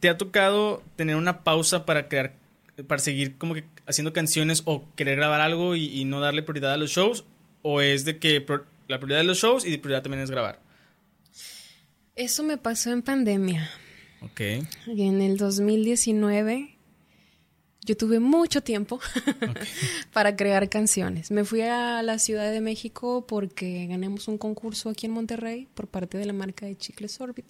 ¿Te 0.00 0.08
ha 0.08 0.16
tocado 0.16 0.82
tener 0.96 1.16
una 1.16 1.42
pausa 1.42 1.84
para 1.84 2.08
crear 2.08 2.37
para 2.86 3.00
seguir 3.00 3.36
como 3.36 3.54
que 3.54 3.64
haciendo 3.86 4.12
canciones 4.12 4.62
o 4.64 4.84
querer 4.94 5.16
grabar 5.16 5.40
algo 5.40 5.74
y, 5.76 6.04
no 6.04 6.20
darle 6.20 6.42
prioridad 6.42 6.72
a 6.72 6.76
los 6.76 6.90
shows? 6.90 7.24
¿O 7.62 7.80
es 7.80 8.04
de 8.04 8.18
que 8.18 8.44
la 8.86 8.98
prioridad 8.98 9.18
de 9.18 9.24
los 9.24 9.38
shows 9.38 9.64
y 9.64 9.70
la 9.70 9.82
prioridad 9.82 10.02
también 10.02 10.22
es 10.22 10.30
grabar? 10.30 10.60
Eso 12.14 12.42
me 12.42 12.56
pasó 12.56 12.90
en 12.90 13.02
pandemia. 13.02 13.70
Ok. 14.22 14.40
En 14.86 15.20
el 15.20 15.36
2019 15.36 16.78
yo 17.84 17.96
tuve 17.96 18.20
mucho 18.20 18.60
tiempo 18.60 19.00
para 20.12 20.36
crear 20.36 20.68
canciones. 20.68 21.30
Me 21.30 21.44
fui 21.44 21.62
a 21.62 22.02
la 22.02 22.18
Ciudad 22.18 22.52
de 22.52 22.60
México 22.60 23.26
porque 23.26 23.86
ganamos 23.86 24.28
un 24.28 24.36
concurso 24.36 24.90
aquí 24.90 25.06
en 25.06 25.12
Monterrey 25.12 25.68
por 25.74 25.88
parte 25.88 26.18
de 26.18 26.26
la 26.26 26.34
marca 26.34 26.66
de 26.66 26.76
Chicles 26.76 27.20
Orbit. 27.20 27.46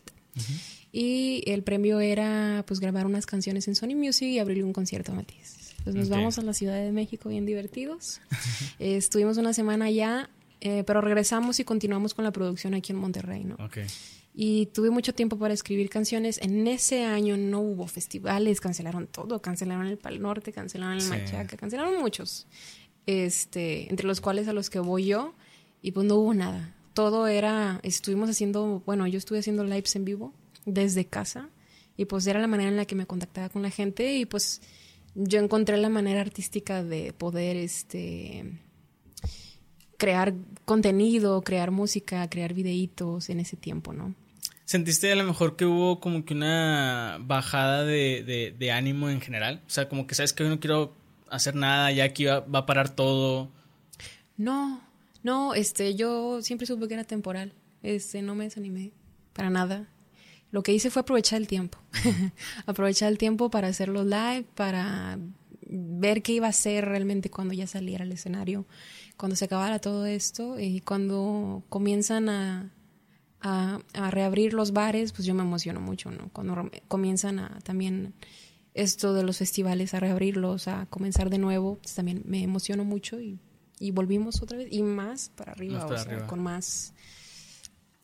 Y 0.92 1.42
el 1.46 1.62
premio 1.62 2.00
era 2.00 2.64
pues 2.66 2.80
grabar 2.80 3.06
unas 3.06 3.26
canciones 3.26 3.68
en 3.68 3.74
Sony 3.74 3.94
Music 3.94 4.28
y 4.28 4.38
abrirle 4.38 4.64
un 4.64 4.72
concierto 4.72 5.12
a 5.12 5.14
Matías. 5.14 5.74
Pues 5.84 5.94
nos 5.94 6.08
vamos 6.08 6.38
a 6.38 6.42
la 6.42 6.52
Ciudad 6.52 6.74
de 6.74 6.92
México 6.92 7.28
bien 7.28 7.46
divertidos. 7.46 8.20
estuvimos 8.78 9.36
una 9.36 9.52
semana 9.52 9.86
allá, 9.86 10.30
eh, 10.60 10.84
pero 10.84 11.00
regresamos 11.00 11.60
y 11.60 11.64
continuamos 11.64 12.14
con 12.14 12.24
la 12.24 12.32
producción 12.32 12.74
aquí 12.74 12.92
en 12.92 12.98
Monterrey, 12.98 13.44
¿no? 13.44 13.56
Y 14.34 14.66
tuve 14.66 14.90
mucho 14.90 15.14
tiempo 15.14 15.38
para 15.38 15.52
escribir 15.52 15.90
canciones. 15.90 16.38
En 16.42 16.66
ese 16.68 17.04
año 17.04 17.36
no 17.36 17.60
hubo 17.60 17.86
festivales, 17.86 18.60
cancelaron 18.60 19.06
todo, 19.06 19.42
cancelaron 19.42 19.86
el 19.86 19.98
Pal 19.98 20.20
Norte, 20.20 20.52
cancelaron 20.52 20.98
el 20.98 21.08
Machaca, 21.08 21.56
cancelaron 21.56 22.00
muchos. 22.00 22.46
Este, 23.06 23.90
entre 23.90 24.06
los 24.06 24.20
cuales 24.20 24.46
a 24.48 24.52
los 24.52 24.70
que 24.70 24.78
voy 24.78 25.06
yo, 25.06 25.34
y 25.82 25.92
pues 25.92 26.06
no 26.06 26.16
hubo 26.16 26.34
nada. 26.34 26.74
Todo 26.92 27.26
era, 27.26 27.80
estuvimos 27.82 28.28
haciendo, 28.30 28.82
bueno, 28.84 29.06
yo 29.06 29.18
estuve 29.18 29.38
haciendo 29.38 29.64
lives 29.64 29.96
en 29.96 30.04
vivo 30.04 30.32
desde 30.74 31.06
casa 31.06 31.50
y 31.96 32.04
pues 32.04 32.26
era 32.26 32.40
la 32.40 32.46
manera 32.46 32.70
en 32.70 32.76
la 32.76 32.84
que 32.84 32.94
me 32.94 33.06
contactaba 33.06 33.48
con 33.48 33.62
la 33.62 33.70
gente 33.70 34.14
y 34.14 34.24
pues 34.24 34.62
yo 35.14 35.40
encontré 35.40 35.76
la 35.76 35.88
manera 35.88 36.20
artística 36.20 36.84
de 36.84 37.12
poder 37.12 37.56
este 37.56 38.44
crear 39.96 40.32
contenido, 40.64 41.42
crear 41.42 41.72
música, 41.72 42.30
crear 42.30 42.54
videitos 42.54 43.30
en 43.30 43.40
ese 43.40 43.56
tiempo, 43.56 43.92
¿no? 43.92 44.14
¿Sentiste 44.64 45.10
a 45.10 45.16
lo 45.16 45.24
mejor 45.24 45.56
que 45.56 45.64
hubo 45.64 45.98
como 45.98 46.24
que 46.24 46.34
una 46.34 47.18
bajada 47.20 47.84
de, 47.84 48.54
de, 48.56 48.70
ánimo 48.70 49.10
en 49.10 49.20
general? 49.20 49.62
O 49.66 49.70
sea, 49.70 49.88
como 49.88 50.06
que 50.06 50.14
sabes 50.14 50.32
que 50.32 50.44
hoy 50.44 50.50
no 50.50 50.60
quiero 50.60 50.94
hacer 51.30 51.54
nada, 51.54 51.90
ya 51.90 52.04
aquí 52.04 52.26
va, 52.26 52.40
va, 52.40 52.60
a 52.60 52.66
parar 52.66 52.94
todo. 52.94 53.50
No, 54.36 54.82
no, 55.22 55.54
este, 55.54 55.94
yo 55.94 56.42
siempre 56.42 56.66
supe 56.66 56.86
que 56.86 56.94
era 56.94 57.04
temporal. 57.04 57.54
Este, 57.82 58.20
no 58.20 58.34
me 58.34 58.44
desanimé 58.44 58.92
para 59.32 59.48
nada 59.50 59.88
lo 60.50 60.62
que 60.62 60.72
hice 60.72 60.90
fue 60.90 61.00
aprovechar 61.00 61.40
el 61.40 61.46
tiempo. 61.46 61.78
aprovechar 62.66 63.10
el 63.10 63.18
tiempo 63.18 63.50
para 63.50 63.68
hacer 63.68 63.88
los 63.88 64.06
live, 64.06 64.46
para 64.54 65.18
ver 65.68 66.22
qué 66.22 66.32
iba 66.32 66.48
a 66.48 66.52
ser 66.52 66.86
realmente 66.86 67.30
cuando 67.30 67.54
ya 67.54 67.66
saliera 67.66 68.04
al 68.04 68.12
escenario, 68.12 68.66
cuando 69.16 69.36
se 69.36 69.44
acabara 69.44 69.78
todo 69.78 70.06
esto 70.06 70.58
y 70.58 70.80
cuando 70.80 71.62
comienzan 71.68 72.28
a, 72.28 72.72
a, 73.40 73.80
reabrir 74.10 74.54
los 74.54 74.72
bares, 74.72 75.12
pues 75.12 75.26
yo 75.26 75.34
me 75.34 75.42
emociono 75.42 75.80
mucho, 75.80 76.10
¿no? 76.10 76.30
Cuando 76.32 76.70
comienzan 76.88 77.38
a 77.38 77.58
también 77.60 78.14
esto 78.74 79.12
de 79.12 79.24
los 79.24 79.38
festivales, 79.38 79.94
a 79.94 80.00
reabrirlos, 80.00 80.68
a 80.68 80.86
comenzar 80.86 81.30
de 81.30 81.38
nuevo, 81.38 81.76
pues 81.76 81.94
también 81.94 82.22
me 82.24 82.42
emociono 82.42 82.84
mucho 82.84 83.20
y, 83.20 83.38
volvimos 83.92 84.42
otra 84.42 84.58
vez 84.58 84.68
y 84.72 84.82
más 84.82 85.30
para 85.36 85.52
arriba, 85.52 85.84
o 85.84 85.98
sea, 85.98 86.26
con 86.26 86.42
más 86.42 86.94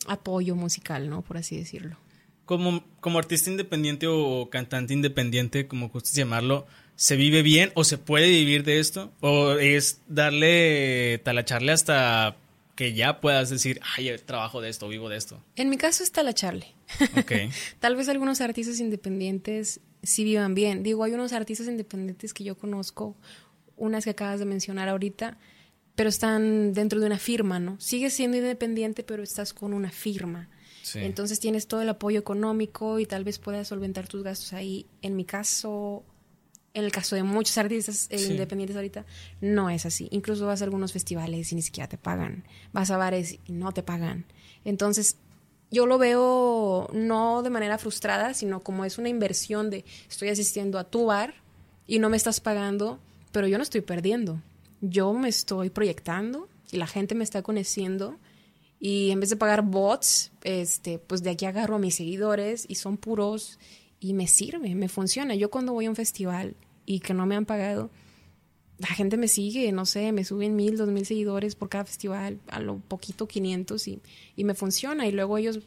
apoyo 0.07 0.55
musical, 0.55 1.09
¿no? 1.09 1.23
Por 1.23 1.37
así 1.37 1.57
decirlo. 1.57 2.04
Como, 2.45 2.85
como 3.01 3.19
artista 3.19 3.51
independiente 3.51 4.07
o 4.07 4.49
cantante 4.51 4.93
independiente, 4.93 5.67
como 5.67 5.89
gustes 5.89 6.15
llamarlo, 6.15 6.67
¿se 6.97 7.17
vive 7.17 7.43
bien 7.43 7.73
o 7.75 7.85
se 7.85 7.99
puede 7.99 8.29
vivir 8.29 8.65
de 8.65 8.81
esto? 8.81 9.13
¿O 9.21 9.53
es 9.53 10.01
darle, 10.09 11.21
talacharle 11.25 11.73
hasta 11.73 12.37
que 12.75 12.93
ya 12.93 13.21
puedas 13.21 13.51
decir, 13.51 13.81
ay, 13.97 14.15
trabajo 14.25 14.61
de 14.61 14.69
esto, 14.69 14.89
vivo 14.89 15.09
de 15.09 15.17
esto? 15.17 15.43
En 15.57 15.71
mi 15.71 15.77
caso 15.77 16.03
es 16.03 16.13
talacharle. 16.13 16.67
Okay. 17.17 17.51
Tal 17.81 17.97
vez 17.97 18.09
algunos 18.09 18.41
artistas 18.41 18.81
independientes 18.81 19.81
sí 20.03 20.25
vivan 20.25 20.55
bien. 20.55 20.83
Digo, 20.83 21.05
hay 21.05 21.13
unos 21.13 21.33
artistas 21.33 21.67
independientes 21.67 22.35
que 22.35 22.45
yo 22.45 22.57
conozco, 22.57 23.17
unas 23.77 24.05
que 24.05 24.11
acabas 24.11 24.39
de 24.39 24.45
mencionar 24.45 24.89
ahorita, 24.89 25.39
pero 25.95 26.09
están 26.09 26.73
dentro 26.73 27.01
de 27.01 27.07
una 27.07 27.19
firma, 27.19 27.61
¿no? 27.61 27.81
Sigues 27.81 28.15
siendo 28.15 28.37
independiente, 28.37 29.03
pero 29.03 29.23
estás 29.23 29.53
con 29.53 29.73
una 29.73 29.91
firma. 29.91 30.49
Entonces 30.95 31.41
tienes 31.41 31.67
todo 31.67 31.83
el 31.83 31.89
apoyo 31.89 32.19
económico 32.19 32.99
y 32.99 33.07
tal 33.07 33.25
vez 33.25 33.39
puedas 33.39 33.69
solventar 33.69 34.07
tus 34.09 34.23
gastos 34.23 34.53
ahí. 34.53 34.87
En 35.03 35.17
mi 35.17 35.25
caso, 35.25 36.05
en 36.75 36.85
el 36.85 36.93
caso 36.93 37.17
de 37.17 37.23
muchos 37.23 37.57
artistas 37.57 38.09
eh, 38.11 38.21
independientes 38.21 38.77
ahorita, 38.77 39.07
no 39.41 39.71
es 39.71 39.87
así. 39.87 40.09
Incluso 40.11 40.47
vas 40.47 40.61
a 40.61 40.65
algunos 40.65 40.93
festivales 40.93 41.53
y 41.53 41.55
ni 41.55 41.63
siquiera 41.63 41.89
te 41.89 41.97
pagan. 41.97 42.45
Vas 42.73 42.91
a 42.91 42.97
bares 42.97 43.39
y 43.47 43.53
no 43.53 43.73
te 43.73 43.83
pagan. 43.83 44.27
Entonces, 44.65 45.17
yo 45.71 45.87
lo 45.87 45.99
veo 45.99 46.89
no 46.93 47.43
de 47.43 47.51
manera 47.51 47.79
frustrada, 47.79 48.35
sino 48.35 48.61
como 48.61 48.85
es 48.85 48.99
una 48.99 49.09
inversión 49.09 49.71
de 49.71 49.85
estoy 50.09 50.29
asistiendo 50.29 50.79
a 50.79 50.85
tu 50.85 51.07
bar 51.07 51.35
y 51.87 51.99
no 51.99 52.09
me 52.11 52.17
estás 52.17 52.41
pagando, 52.41 53.01
pero 53.33 53.47
yo 53.47 53.57
no 53.57 53.63
estoy 53.63 53.81
perdiendo. 53.81 54.43
Yo 54.81 55.13
me 55.15 55.29
estoy 55.29 55.71
proyectando 55.71 56.49
y 56.71 56.77
la 56.77 56.87
gente 56.87 57.15
me 57.15 57.25
está 57.25 57.43
conociendo 57.43 58.19
y 58.81 59.11
en 59.11 59.21
vez 59.21 59.31
de 59.31 59.37
pagar 59.37 59.63
bots, 59.63 60.33
este, 60.43 60.99
pues 60.99 61.23
de 61.23 61.31
aquí 61.31 61.47
agarro 61.47 61.77
a 61.77 61.79
mis 61.79 61.95
seguidores 61.95 62.67
y 62.69 62.75
son 62.75 62.97
puros 62.97 63.59
y 64.01 64.13
me 64.13 64.27
sirve, 64.27 64.75
me 64.75 64.89
funciona. 64.89 65.35
Yo 65.35 65.51
cuando 65.51 65.73
voy 65.73 65.87
a 65.87 65.91
un 65.91 65.97
festival 65.97 66.57
y 66.85 67.01
que 67.01 67.15
no 67.15 67.27
me 67.27 67.37
han 67.37 67.47
pagado, 67.47 67.91
la 68.79 68.89
gente 68.89 69.17
me 69.17 69.29
sigue, 69.29 69.71
no 69.73 69.87
sé, 69.87 70.13
me 70.13 70.25
suben 70.25 70.57
mil, 70.57 70.77
dos 70.77 70.89
mil 70.89 71.07
seguidores 71.07 71.55
por 71.55 71.69
cada 71.69 71.85
festival, 71.85 72.41
a 72.49 72.61
lo 72.61 72.79
poquito 72.79 73.27
500 73.27 73.89
y, 73.89 74.01
y 74.37 74.45
me 74.45 74.55
funciona. 74.55 75.07
Y 75.07 75.13
luego 75.13 75.39
ellos 75.39 75.61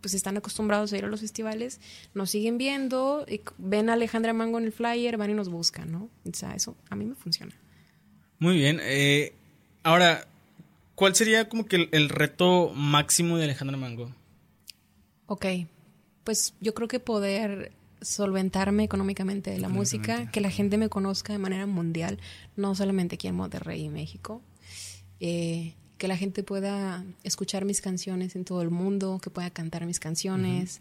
pues 0.00 0.14
están 0.14 0.36
acostumbrados 0.36 0.92
a 0.92 0.98
ir 0.98 1.04
a 1.04 1.08
los 1.08 1.20
festivales, 1.20 1.80
nos 2.12 2.30
siguen 2.30 2.58
viendo, 2.58 3.24
y 3.28 3.40
ven 3.56 3.88
a 3.88 3.94
Alejandra 3.94 4.32
Mango 4.32 4.58
en 4.58 4.64
el 4.64 4.72
flyer, 4.72 5.16
van 5.16 5.30
y 5.30 5.34
nos 5.34 5.48
buscan, 5.48 5.92
¿no? 5.92 6.10
O 6.28 6.34
sea, 6.34 6.54
eso 6.54 6.76
a 6.90 6.96
mí 6.96 7.04
me 7.04 7.14
funciona. 7.14 7.54
Muy 8.38 8.56
bien. 8.56 8.80
Eh, 8.82 9.32
ahora, 9.84 10.26
¿cuál 10.94 11.14
sería 11.14 11.48
como 11.48 11.66
que 11.66 11.88
el, 11.90 12.08
reto 12.08 12.72
máximo 12.74 13.36
de 13.36 13.44
Alejandra 13.44 13.76
Mango? 13.76 14.14
Ok, 15.26 15.46
pues 16.24 16.54
yo 16.60 16.74
creo 16.74 16.88
que 16.88 17.00
poder 17.00 17.72
solventarme 18.00 18.84
económicamente 18.84 19.50
de 19.50 19.60
la 19.60 19.68
música, 19.68 20.30
que 20.30 20.40
la 20.40 20.50
gente 20.50 20.76
me 20.76 20.88
conozca 20.88 21.32
de 21.32 21.38
manera 21.38 21.66
mundial, 21.66 22.18
no 22.56 22.74
solamente 22.74 23.14
aquí 23.14 23.28
en 23.28 23.36
Monterrey 23.36 23.84
y 23.84 23.88
México. 23.88 24.42
Eh, 25.20 25.74
que 25.98 26.08
la 26.08 26.16
gente 26.16 26.42
pueda 26.42 27.04
escuchar 27.22 27.64
mis 27.64 27.80
canciones 27.80 28.34
en 28.34 28.44
todo 28.44 28.60
el 28.62 28.70
mundo, 28.70 29.20
que 29.22 29.30
pueda 29.30 29.50
cantar 29.50 29.86
mis 29.86 30.00
canciones, 30.00 30.80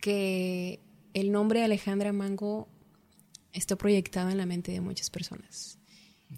que 0.00 0.80
el 1.14 1.32
nombre 1.32 1.64
Alejandra 1.64 2.12
Mango 2.12 2.68
esté 3.54 3.74
proyectado 3.76 4.28
en 4.28 4.36
la 4.36 4.44
mente 4.44 4.70
de 4.70 4.82
muchas 4.82 5.08
personas 5.08 5.79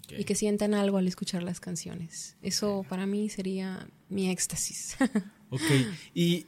y 0.09 0.23
que 0.23 0.35
sientan 0.35 0.73
algo 0.73 0.97
al 0.97 1.07
escuchar 1.07 1.43
las 1.43 1.59
canciones. 1.59 2.35
Eso 2.41 2.85
para 2.89 3.05
mí 3.05 3.29
sería 3.29 3.87
mi 4.09 4.29
éxtasis. 4.29 4.97
ok, 5.49 5.61
y 6.13 6.45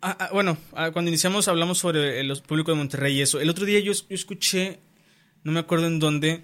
ah, 0.00 0.16
ah, 0.18 0.30
bueno, 0.32 0.56
ah, 0.74 0.90
cuando 0.92 1.08
iniciamos 1.08 1.48
hablamos 1.48 1.78
sobre 1.78 2.20
el 2.20 2.32
público 2.42 2.72
de 2.72 2.78
Monterrey 2.78 3.18
y 3.18 3.22
eso. 3.22 3.40
El 3.40 3.50
otro 3.50 3.64
día 3.64 3.80
yo, 3.80 3.92
yo 3.92 4.02
escuché, 4.08 4.78
no 5.44 5.52
me 5.52 5.60
acuerdo 5.60 5.86
en 5.86 5.98
dónde, 5.98 6.42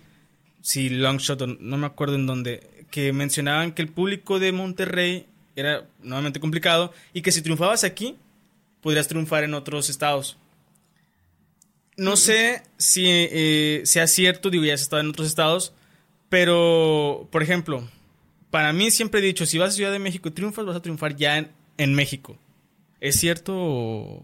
si 0.63 0.89
Longshot, 0.89 1.61
no 1.61 1.77
me 1.77 1.87
acuerdo 1.87 2.15
en 2.15 2.27
dónde, 2.27 2.87
que 2.91 3.13
mencionaban 3.13 3.73
que 3.73 3.83
el 3.83 3.89
público 3.89 4.39
de 4.39 4.53
Monterrey 4.53 5.27
era 5.57 5.87
nuevamente 6.03 6.41
complicado 6.41 6.93
y 7.13 7.23
que 7.23 7.33
si 7.33 7.43
triunfabas 7.43 7.85
aquí, 7.85 8.17
podrías 8.81 9.09
triunfar 9.09 9.45
en 9.45 9.55
otros 9.55 9.91
estados. 9.91 10.37
No 11.97 12.17
sé 12.17 12.63
si 12.77 13.07
eh, 13.09 13.83
sea 13.85 14.07
cierto, 14.07 14.51
digo, 14.51 14.65
ya 14.65 14.75
has 14.75 14.83
estado 14.83 15.01
en 15.01 15.09
otros 15.09 15.27
estados, 15.27 15.73
pero, 16.29 17.29
por 17.31 17.43
ejemplo, 17.43 17.89
para 18.51 18.73
mí 18.73 18.91
siempre 18.91 19.21
he 19.21 19.23
dicho, 19.23 19.47
si 19.47 19.59
vas 19.59 19.71
a 19.71 19.77
Ciudad 19.77 19.93
de 19.93 19.99
México 19.99 20.29
y 20.29 20.33
triunfas, 20.33 20.65
vas 20.65 20.77
a 20.77 20.83
triunfar 20.83 21.17
ya 21.17 21.39
en, 21.39 21.51
en 21.77 21.95
México. 21.95 22.37
¿Es 23.01 23.17
cierto? 23.17 24.23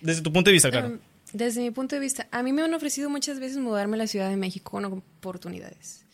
Desde 0.00 0.22
tu 0.22 0.32
punto 0.32 0.50
de 0.50 0.54
vista, 0.54 0.70
claro. 0.70 0.88
Um, 0.88 0.98
desde 1.32 1.60
mi 1.60 1.70
punto 1.70 1.96
de 1.96 2.00
vista, 2.00 2.28
a 2.30 2.42
mí 2.42 2.52
me 2.52 2.62
han 2.62 2.74
ofrecido 2.74 3.10
muchas 3.10 3.40
veces 3.40 3.58
mudarme 3.58 3.96
a 3.96 3.98
la 3.98 4.06
Ciudad 4.06 4.30
de 4.30 4.36
México 4.36 4.70
con 4.70 4.84
oportunidades 4.84 6.04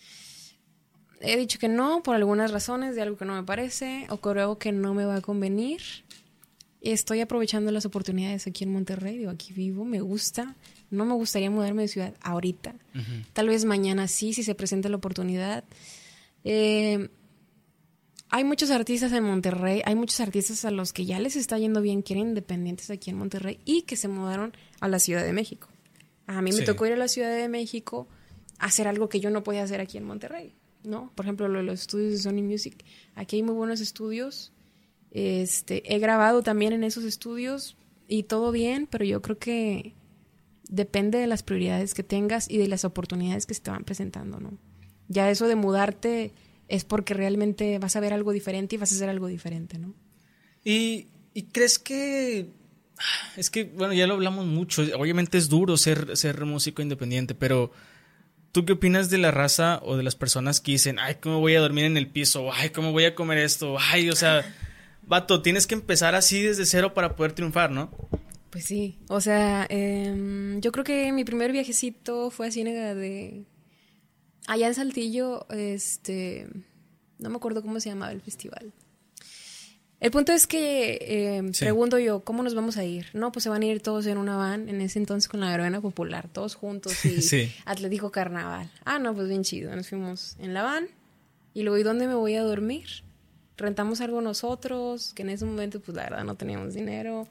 he 1.20 1.36
dicho 1.36 1.58
que 1.58 1.68
no 1.68 2.02
por 2.02 2.16
algunas 2.16 2.50
razones 2.50 2.94
de 2.94 3.02
algo 3.02 3.16
que 3.16 3.24
no 3.24 3.34
me 3.34 3.42
parece 3.42 4.06
o 4.08 4.16
creo 4.18 4.58
que 4.58 4.72
no 4.72 4.94
me 4.94 5.04
va 5.04 5.16
a 5.16 5.20
convenir. 5.20 5.80
Estoy 6.80 7.20
aprovechando 7.20 7.70
las 7.70 7.84
oportunidades 7.84 8.46
aquí 8.46 8.64
en 8.64 8.72
Monterrey, 8.72 9.18
digo, 9.18 9.30
aquí 9.30 9.52
vivo, 9.52 9.84
me 9.84 10.00
gusta. 10.00 10.56
No 10.90 11.04
me 11.04 11.14
gustaría 11.14 11.50
mudarme 11.50 11.82
de 11.82 11.88
ciudad 11.88 12.14
ahorita. 12.22 12.74
Tal 13.32 13.48
vez 13.48 13.64
mañana 13.64 14.08
sí, 14.08 14.32
si 14.32 14.42
se 14.42 14.54
presenta 14.54 14.88
la 14.88 14.96
oportunidad. 14.96 15.64
Eh, 16.44 17.10
hay 18.30 18.44
muchos 18.44 18.70
artistas 18.70 19.12
en 19.12 19.24
Monterrey, 19.24 19.82
hay 19.84 19.94
muchos 19.94 20.20
artistas 20.20 20.64
a 20.64 20.70
los 20.70 20.92
que 20.92 21.04
ya 21.04 21.18
les 21.18 21.36
está 21.36 21.58
yendo 21.58 21.82
bien, 21.82 22.02
quieren 22.02 22.28
independientes 22.28 22.90
aquí 22.90 23.10
en 23.10 23.18
Monterrey 23.18 23.58
y 23.64 23.82
que 23.82 23.96
se 23.96 24.08
mudaron 24.08 24.52
a 24.80 24.88
la 24.88 24.98
Ciudad 24.98 25.24
de 25.24 25.32
México. 25.32 25.68
A 26.26 26.40
mí 26.40 26.52
me 26.52 26.62
tocó 26.62 26.86
ir 26.86 26.92
a 26.92 26.96
la 26.96 27.08
Ciudad 27.08 27.36
de 27.36 27.48
México 27.48 28.08
a 28.58 28.66
hacer 28.66 28.88
algo 28.88 29.08
que 29.08 29.20
yo 29.20 29.30
no 29.30 29.42
podía 29.42 29.64
hacer 29.64 29.80
aquí 29.80 29.98
en 29.98 30.04
Monterrey. 30.04 30.54
¿no? 30.84 31.12
Por 31.14 31.26
ejemplo, 31.26 31.48
los 31.48 31.80
estudios 31.80 32.12
de 32.12 32.18
Sony 32.18 32.42
Music. 32.42 32.84
Aquí 33.14 33.36
hay 33.36 33.42
muy 33.42 33.54
buenos 33.54 33.80
estudios. 33.80 34.52
Este, 35.10 35.94
he 35.94 35.98
grabado 35.98 36.42
también 36.42 36.72
en 36.72 36.84
esos 36.84 37.04
estudios 37.04 37.76
y 38.08 38.24
todo 38.24 38.52
bien, 38.52 38.86
pero 38.90 39.04
yo 39.04 39.22
creo 39.22 39.38
que 39.38 39.94
depende 40.68 41.18
de 41.18 41.26
las 41.26 41.42
prioridades 41.42 41.94
que 41.94 42.02
tengas 42.02 42.48
y 42.48 42.58
de 42.58 42.68
las 42.68 42.84
oportunidades 42.84 43.46
que 43.46 43.54
se 43.54 43.60
te 43.60 43.70
van 43.70 43.84
presentando, 43.84 44.38
¿no? 44.38 44.56
Ya 45.08 45.30
eso 45.30 45.48
de 45.48 45.56
mudarte 45.56 46.32
es 46.68 46.84
porque 46.84 47.14
realmente 47.14 47.78
vas 47.80 47.96
a 47.96 48.00
ver 48.00 48.12
algo 48.12 48.32
diferente 48.32 48.76
y 48.76 48.78
vas 48.78 48.92
a 48.92 48.94
hacer 48.94 49.08
algo 49.08 49.26
diferente, 49.26 49.78
¿no? 49.78 49.94
Y, 50.64 51.08
y 51.34 51.44
crees 51.44 51.78
que 51.78 52.50
es 53.36 53.50
que, 53.50 53.64
bueno, 53.64 53.94
ya 53.94 54.06
lo 54.06 54.14
hablamos 54.14 54.46
mucho. 54.46 54.82
Obviamente 54.96 55.38
es 55.38 55.48
duro 55.48 55.76
ser, 55.76 56.16
ser 56.16 56.44
músico 56.44 56.82
independiente, 56.82 57.34
pero 57.34 57.72
¿Tú 58.52 58.64
qué 58.64 58.72
opinas 58.72 59.10
de 59.10 59.18
la 59.18 59.30
raza 59.30 59.78
o 59.84 59.96
de 59.96 60.02
las 60.02 60.16
personas 60.16 60.60
que 60.60 60.72
dicen, 60.72 60.98
ay, 60.98 61.16
¿cómo 61.20 61.38
voy 61.38 61.54
a 61.54 61.60
dormir 61.60 61.84
en 61.84 61.96
el 61.96 62.08
piso? 62.08 62.52
Ay, 62.52 62.70
¿cómo 62.70 62.90
voy 62.90 63.04
a 63.04 63.14
comer 63.14 63.38
esto? 63.38 63.76
Ay, 63.78 64.10
o 64.10 64.16
sea, 64.16 64.44
vato, 65.02 65.42
tienes 65.42 65.66
que 65.66 65.74
empezar 65.74 66.14
así 66.14 66.42
desde 66.42 66.66
cero 66.66 66.94
para 66.94 67.16
poder 67.16 67.32
triunfar, 67.32 67.70
¿no? 67.70 67.90
Pues 68.50 68.64
sí, 68.64 68.98
o 69.08 69.20
sea, 69.20 69.66
em, 69.70 70.60
yo 70.60 70.72
creo 70.72 70.84
que 70.84 71.12
mi 71.12 71.24
primer 71.24 71.52
viajecito 71.52 72.30
fue 72.30 72.48
a 72.48 72.50
Ciénaga 72.50 72.94
de... 72.94 73.44
Allá 74.46 74.66
en 74.66 74.74
Saltillo, 74.74 75.46
este... 75.50 76.48
No 77.18 77.30
me 77.30 77.36
acuerdo 77.36 77.62
cómo 77.62 77.78
se 77.78 77.90
llamaba 77.90 78.12
el 78.12 78.20
festival. 78.20 78.72
El 80.00 80.10
punto 80.10 80.32
es 80.32 80.46
que 80.46 80.98
eh, 81.02 81.52
pregunto 81.58 81.98
yo, 81.98 82.20
¿cómo 82.24 82.42
nos 82.42 82.54
vamos 82.54 82.78
a 82.78 82.84
ir? 82.84 83.08
No, 83.12 83.32
pues 83.32 83.42
se 83.42 83.50
van 83.50 83.60
a 83.60 83.66
ir 83.66 83.82
todos 83.82 84.06
en 84.06 84.16
una 84.16 84.36
van, 84.36 84.70
en 84.70 84.80
ese 84.80 84.98
entonces 84.98 85.28
con 85.28 85.40
la 85.40 85.50
verbena 85.50 85.82
popular, 85.82 86.28
todos 86.32 86.54
juntos 86.54 87.04
y 87.04 87.20
sí. 87.20 87.52
Atlético 87.66 88.10
Carnaval. 88.10 88.70
Ah, 88.84 88.98
no, 88.98 89.14
pues 89.14 89.28
bien 89.28 89.44
chido. 89.44 89.76
Nos 89.76 89.88
fuimos 89.88 90.36
en 90.38 90.54
la 90.54 90.62
van 90.62 90.88
y 91.52 91.62
luego, 91.62 91.78
¿y 91.78 91.82
dónde 91.82 92.06
me 92.06 92.14
voy 92.14 92.34
a 92.34 92.42
dormir? 92.42 93.04
Rentamos 93.60 94.00
algo 94.00 94.20
nosotros, 94.22 95.12
que 95.14 95.22
en 95.22 95.30
ese 95.30 95.44
momento, 95.44 95.80
pues 95.80 95.94
la 95.94 96.04
verdad 96.04 96.24
no 96.24 96.34
teníamos 96.34 96.74
dinero. 96.74 97.28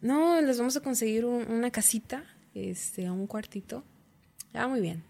No, 0.00 0.40
les 0.40 0.58
vamos 0.58 0.76
a 0.76 0.80
conseguir 0.80 1.24
una 1.24 1.70
casita, 1.70 2.24
este, 2.54 3.08
un 3.10 3.26
cuartito. 3.26 3.84
Ya, 4.52 4.66
muy 4.66 4.80
bien. 4.80 5.04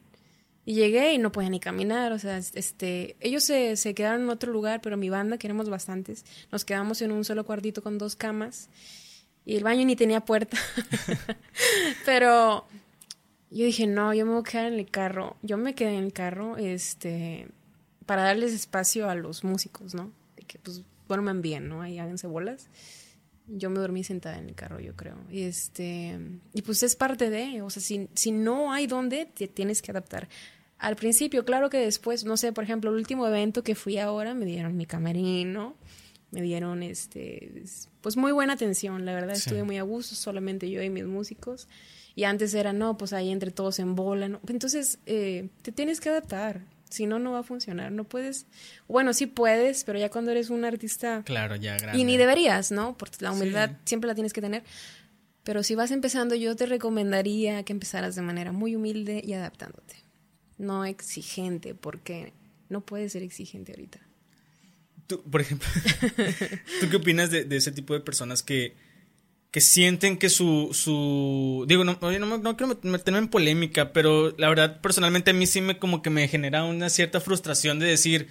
Y 0.67 0.75
llegué 0.75 1.15
y 1.15 1.19
no 1.19 1.33
podía 1.33 1.49
ni 1.49 1.61
caminar, 1.61 2.13
o 2.13 2.19
sea, 2.19 2.39
este, 2.39 3.17
ellos 3.21 3.45
se, 3.45 3.77
se 3.77 3.95
quedaron 3.95 4.23
en 4.23 4.31
otro 4.31 4.53
lugar, 4.53 4.81
pero 4.83 4.97
mi 4.97 5.09
banda, 5.09 5.39
que 5.39 5.47
éramos 5.47 5.71
bastantes, 5.71 6.25
nos 6.53 6.65
quedamos 6.65 7.01
en 7.03 7.13
un 7.13 7.25
solo 7.25 7.47
cuartito 7.47 7.83
con 7.83 7.99
dos 7.99 8.17
camas 8.17 8.69
y 9.47 9.57
el 9.57 9.65
baño 9.65 9.87
ni 9.87 9.97
tenía 9.97 10.21
puerta. 10.21 10.59
pero 12.05 12.67
yo 13.51 13.65
dije, 13.65 13.87
no, 13.87 14.13
yo 14.13 14.27
me 14.27 14.33
voy 14.33 14.41
a 14.41 14.51
quedar 14.51 14.67
en 14.67 14.79
el 14.81 14.91
carro. 14.91 15.37
Yo 15.43 15.57
me 15.57 15.75
quedé 15.75 15.97
en 15.97 16.05
el 16.05 16.13
carro, 16.13 16.57
este, 16.57 17.49
para 18.05 18.25
darles 18.25 18.53
espacio 18.53 19.09
a 19.09 19.15
los 19.15 19.45
músicos, 19.45 19.95
¿no? 19.95 20.11
Que, 20.47 20.59
pues, 20.59 20.83
me 21.09 21.31
envíen, 21.31 21.69
¿no? 21.69 21.83
Ahí 21.83 21.99
háganse 21.99 22.27
bolas. 22.27 22.69
yo 23.49 23.71
me 23.71 23.79
dormí 23.79 24.03
sentada 24.03 24.39
en 24.39 24.49
el 24.49 24.55
carro, 24.55 24.81
yo 24.81 24.97
creo. 24.97 25.17
Y 25.31 25.43
este, 25.43 26.19
y 26.53 26.63
pues 26.63 26.83
es 26.83 26.97
parte 26.97 27.31
de, 27.31 27.63
o 27.63 27.71
sea, 27.71 27.81
si, 27.81 28.09
si 28.15 28.33
no 28.33 28.73
hay 28.73 28.87
dónde, 28.87 29.27
te 29.27 29.47
tienes 29.47 29.83
que 29.83 29.93
adaptar. 29.93 30.29
Al 30.79 30.97
principio, 30.97 31.45
claro 31.45 31.71
que 31.71 31.79
después, 31.79 32.25
no 32.25 32.37
sé, 32.37 32.53
por 32.53 32.65
ejemplo, 32.65 32.91
el 32.91 32.97
último 32.97 33.27
evento 33.27 33.63
que 33.63 33.75
fui 33.75 33.99
ahora, 33.99 34.35
me 34.35 34.45
dieron 34.45 34.77
mi 34.77 34.85
camerino, 34.85 35.77
me 36.31 36.43
dieron 36.43 36.83
este, 36.83 37.63
pues 38.03 38.17
muy 38.17 38.33
buena 38.33 38.55
atención, 38.55 39.07
la 39.07 39.15
verdad, 39.15 39.37
estuve 39.37 39.63
muy 39.63 39.79
a 39.79 39.83
gusto, 39.83 40.15
solamente 40.15 40.69
yo 40.69 40.83
y 40.83 40.91
mis 40.91 41.05
músicos. 41.05 41.69
Y 42.15 42.25
antes 42.25 42.53
era, 42.55 42.73
no, 42.73 42.97
pues 42.97 43.13
ahí 43.13 43.31
entre 43.31 43.51
todos 43.51 43.79
en 43.79 43.95
bola, 43.95 44.29
¿no? 44.29 44.41
Entonces, 44.49 44.99
eh, 45.07 45.49
te 45.63 45.71
tienes 45.73 46.01
que 46.01 46.09
adaptar. 46.09 46.63
Si 46.89 47.07
no, 47.07 47.19
no 47.19 47.33
va 47.33 47.41
a 47.41 47.43
funcionar. 47.43 47.93
No 47.93 48.05
puedes. 48.05 48.47
Bueno, 48.89 49.13
sí 49.13 49.27
puedes, 49.27 49.85
pero 49.85 49.99
ya 49.99 50.11
cuando 50.11 50.31
eres 50.31 50.51
un 50.51 50.65
artista. 50.65 51.23
Claro, 51.25 51.57
ya 51.57 51.77
grande. 51.77 52.01
Y 52.01 52.05
ni 52.05 52.17
deberías, 52.17 52.71
¿no? 52.71 52.97
Porque 52.97 53.19
la 53.21 53.33
humildad 53.33 53.71
siempre 53.85 54.09
la 54.09 54.15
tienes 54.15 54.33
que 54.33 54.41
tener. 54.41 54.63
Pero 55.43 55.63
si 55.63 55.75
vas 55.75 55.91
empezando, 55.91 56.35
yo 56.35 56.57
te 56.57 56.67
recomendaría 56.67 57.63
que 57.65 57.73
empezaras 57.73 58.15
de 58.17 58.23
manera 58.23 58.53
muy 58.53 58.77
humilde 58.77 59.23
y 59.25 59.33
adaptándote. 59.33 59.97
No 60.59 60.85
exigente, 60.85 61.75
porque 61.75 62.33
no 62.69 62.81
puedes 62.81 63.13
ser 63.13 63.23
exigente 63.23 63.73
ahorita. 63.73 64.01
Tú, 65.07 65.23
por 65.23 65.41
ejemplo, 65.41 65.69
¿tú 66.81 66.89
qué 66.91 66.97
opinas 66.97 67.31
de 67.31 67.47
ese 67.57 67.71
tipo 67.71 67.95
de 67.95 68.01
personas 68.01 68.43
que 68.43 68.75
que 69.57 69.63
sienten 69.63 70.19
que 70.19 70.29
su, 70.29 70.69
su 70.75 71.65
digo, 71.67 71.83
no, 71.83 71.97
no, 71.99 72.57
quiero 72.59 72.79
meterme 72.83 73.21
en 73.21 73.29
polémica, 73.29 73.91
pero 73.95 74.35
la 74.37 74.51
verdad, 74.51 74.83
personalmente 74.83 75.31
a 75.31 75.33
mí 75.33 75.47
sí 75.47 75.63
me 75.63 75.79
como 75.79 76.03
que 76.03 76.11
me 76.11 76.29
genera 76.29 76.63
una 76.65 76.91
cierta 76.91 77.23
frustración 77.23 77.79
de 77.79 77.87
decir, 77.87 78.29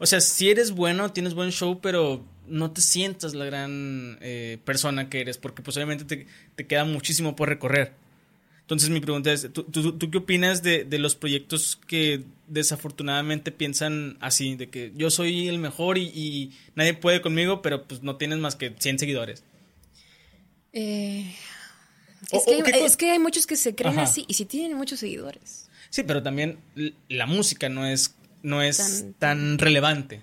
o 0.00 0.06
sea, 0.06 0.20
si 0.20 0.50
eres 0.50 0.72
bueno, 0.72 1.12
tienes 1.12 1.34
buen 1.34 1.52
show, 1.52 1.78
pero 1.80 2.24
no 2.48 2.72
te 2.72 2.80
sientas 2.80 3.34
la 3.34 3.44
gran 3.44 4.18
eh, 4.20 4.58
persona 4.64 5.08
que 5.08 5.20
eres, 5.20 5.38
porque 5.38 5.62
obviamente 5.64 6.04
te, 6.06 6.26
te, 6.56 6.66
queda 6.66 6.84
muchísimo 6.84 7.36
por 7.36 7.50
recorrer. 7.50 7.92
Entonces 8.62 8.90
mi 8.90 8.98
pregunta 8.98 9.32
es, 9.32 9.48
¿tú, 9.52 9.62
tú, 9.62 10.10
qué 10.10 10.18
opinas 10.18 10.64
de, 10.64 10.82
de, 10.82 10.98
los 10.98 11.14
proyectos 11.14 11.78
que 11.86 12.24
desafortunadamente 12.48 13.52
piensan 13.52 14.16
así, 14.20 14.56
de 14.56 14.70
que 14.70 14.90
yo 14.96 15.08
soy 15.10 15.46
el 15.46 15.60
mejor 15.60 15.98
y, 15.98 16.06
y 16.06 16.50
nadie 16.74 16.94
puede 16.94 17.20
conmigo, 17.20 17.62
pero 17.62 17.84
pues 17.84 18.02
no 18.02 18.16
tienes 18.16 18.40
más 18.40 18.56
que 18.56 18.74
100 18.76 18.98
seguidores? 18.98 19.44
Eh, 20.76 21.32
es, 22.32 22.96
que 22.96 23.10
hay, 23.12 23.20
muchos 23.20 23.46
que 23.46 23.54
se 23.54 23.76
creen 23.76 24.00
así 24.00 24.24
y 24.26 24.34
si 24.34 24.44
tienen 24.44 24.76
muchos 24.76 24.98
seguidores. 24.98 25.70
Sí, 25.88 26.02
pero 26.02 26.20
también 26.20 26.58
la 27.08 27.26
música 27.26 27.68
no 27.68 27.86
es, 27.86 28.16
no 28.42 28.60
es 28.60 29.06
tan, 29.20 29.58
relevante. 29.58 30.22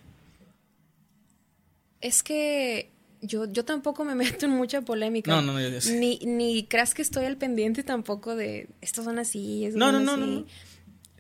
Es 2.02 2.22
que 2.22 2.90
yo, 3.22 3.50
yo 3.50 3.64
tampoco 3.64 4.04
me 4.04 4.14
meto 4.16 4.46
en 4.46 4.52
mucha 4.52 4.82
polémica. 4.82 5.32
No, 5.32 5.42
no, 5.42 5.54
no. 5.54 5.60
Ni, 5.94 6.20
ni 6.20 6.66
creas 6.66 6.94
que 6.94 7.02
estoy 7.02 7.26
al 7.26 7.38
pendiente 7.38 7.84
tampoco 7.84 8.36
de 8.36 8.68
estos 8.82 9.06
son 9.06 9.20
así, 9.20 9.66
estos 9.66 9.80
no, 9.80 9.94
no, 9.94 10.02
no, 10.02 10.18
no. 10.18 10.46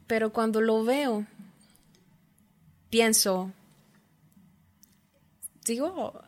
Pero 0.07 0.33
cuando 0.33 0.59
lo 0.59 0.83
veo, 0.83 1.25
pienso, 2.89 3.53
digo, 5.65 6.21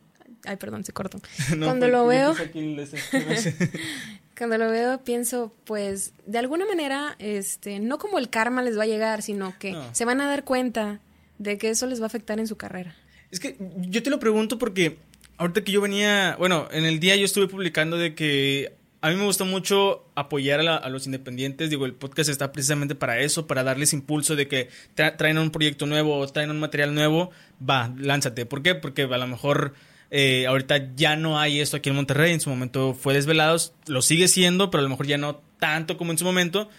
Ay, 0.46 0.58
perdón, 0.58 0.84
se 0.84 0.94
cortó. 0.94 1.22
cuando 1.60 1.88
lo 1.88 2.08
veo... 2.08 2.36
cuando 4.38 4.58
lo 4.58 4.70
veo 4.70 5.04
pienso, 5.04 5.54
pues, 5.64 6.14
de 6.26 6.39
alguna 6.39 6.66
manera, 6.66 7.16
este, 7.20 7.80
no 7.80 7.98
como 7.98 8.20
el 8.20 8.30
karma 8.30 8.62
les 8.62 8.78
va 8.78 8.84
a 8.84 8.88
llegar, 8.88 9.22
sino 9.22 9.54
que 9.60 9.76
se 9.91 10.06
van 10.06 10.22
a 10.22 10.28
dar 10.28 10.44
cuenta 10.44 11.00
de 11.38 11.58
que 11.58 11.70
eso 11.70 11.88
les 11.88 12.00
va 12.00 12.06
a 12.06 12.08
afectar 12.08 12.39
en 12.39 12.48
su 12.48 12.58
carrera. 12.58 12.96
Es 13.32 13.39
que 13.39 13.58
yo 13.78 14.04
te 14.04 14.10
lo 14.10 14.20
pregunto 14.20 14.58
porque 14.58 14.98
ahorita 15.38 15.64
que 15.64 15.72
yo 15.72 15.82
venía, 15.82 16.36
bueno, 16.38 16.68
en 16.72 16.86
el 16.86 17.00
día 17.00 17.16
yo 17.16 17.26
estuve 17.26 17.48
publicando 17.48 17.98
de 17.98 18.16
que 18.16 18.74
a 19.02 19.10
mí 19.10 19.18
me 19.18 19.26
gusta 19.26 19.44
mucho 19.44 20.06
apoyar 20.16 20.62
a, 20.62 20.89
los 20.89 21.08
independientes. 21.08 21.70
Digo, 21.70 21.86
el 21.86 21.94
podcast 21.94 22.30
está 22.30 22.54
precisamente 22.54 22.96
para 22.96 23.20
eso, 23.20 23.48
para 23.48 23.62
darles 23.62 23.91
impulso 23.91 24.38
de 24.38 24.48
que 24.48 24.70
traen 24.96 25.38
un 25.38 25.52
proyecto 25.52 25.86
nuevo 25.86 26.18
o 26.18 26.28
traen 26.28 26.52
un 26.52 26.60
material 26.62 26.96
nuevo. 26.96 27.32
Va, 27.70 27.94
lánzate. 27.98 28.46
¿Por 28.46 28.64
qué? 28.64 28.76
Porque 28.76 29.02
a 29.02 29.18
lo 29.18 29.28
mejor 29.28 29.74
eh, 30.16 30.45
ahorita 30.45 30.93
ya 30.95 31.16
no 31.16 31.39
hay 31.39 31.59
esto 31.59 31.78
aquí 31.78 31.89
en 31.89 31.95
Monterrey. 31.95 32.34
En 32.34 32.39
su 32.39 32.51
momento 32.51 32.93
fue 32.93 33.16
Desvelados. 33.16 33.74
Lo 33.88 34.03
sigue 34.03 34.28
siendo, 34.28 34.70
pero 34.70 34.82
a 34.82 34.84
lo 34.84 34.89
mejor 34.89 35.07
ya 35.07 35.18
no 35.18 35.41
tanto 35.57 35.97
como 35.97 36.11
en 36.11 36.20
su 36.20 36.24
momento. 36.24 36.70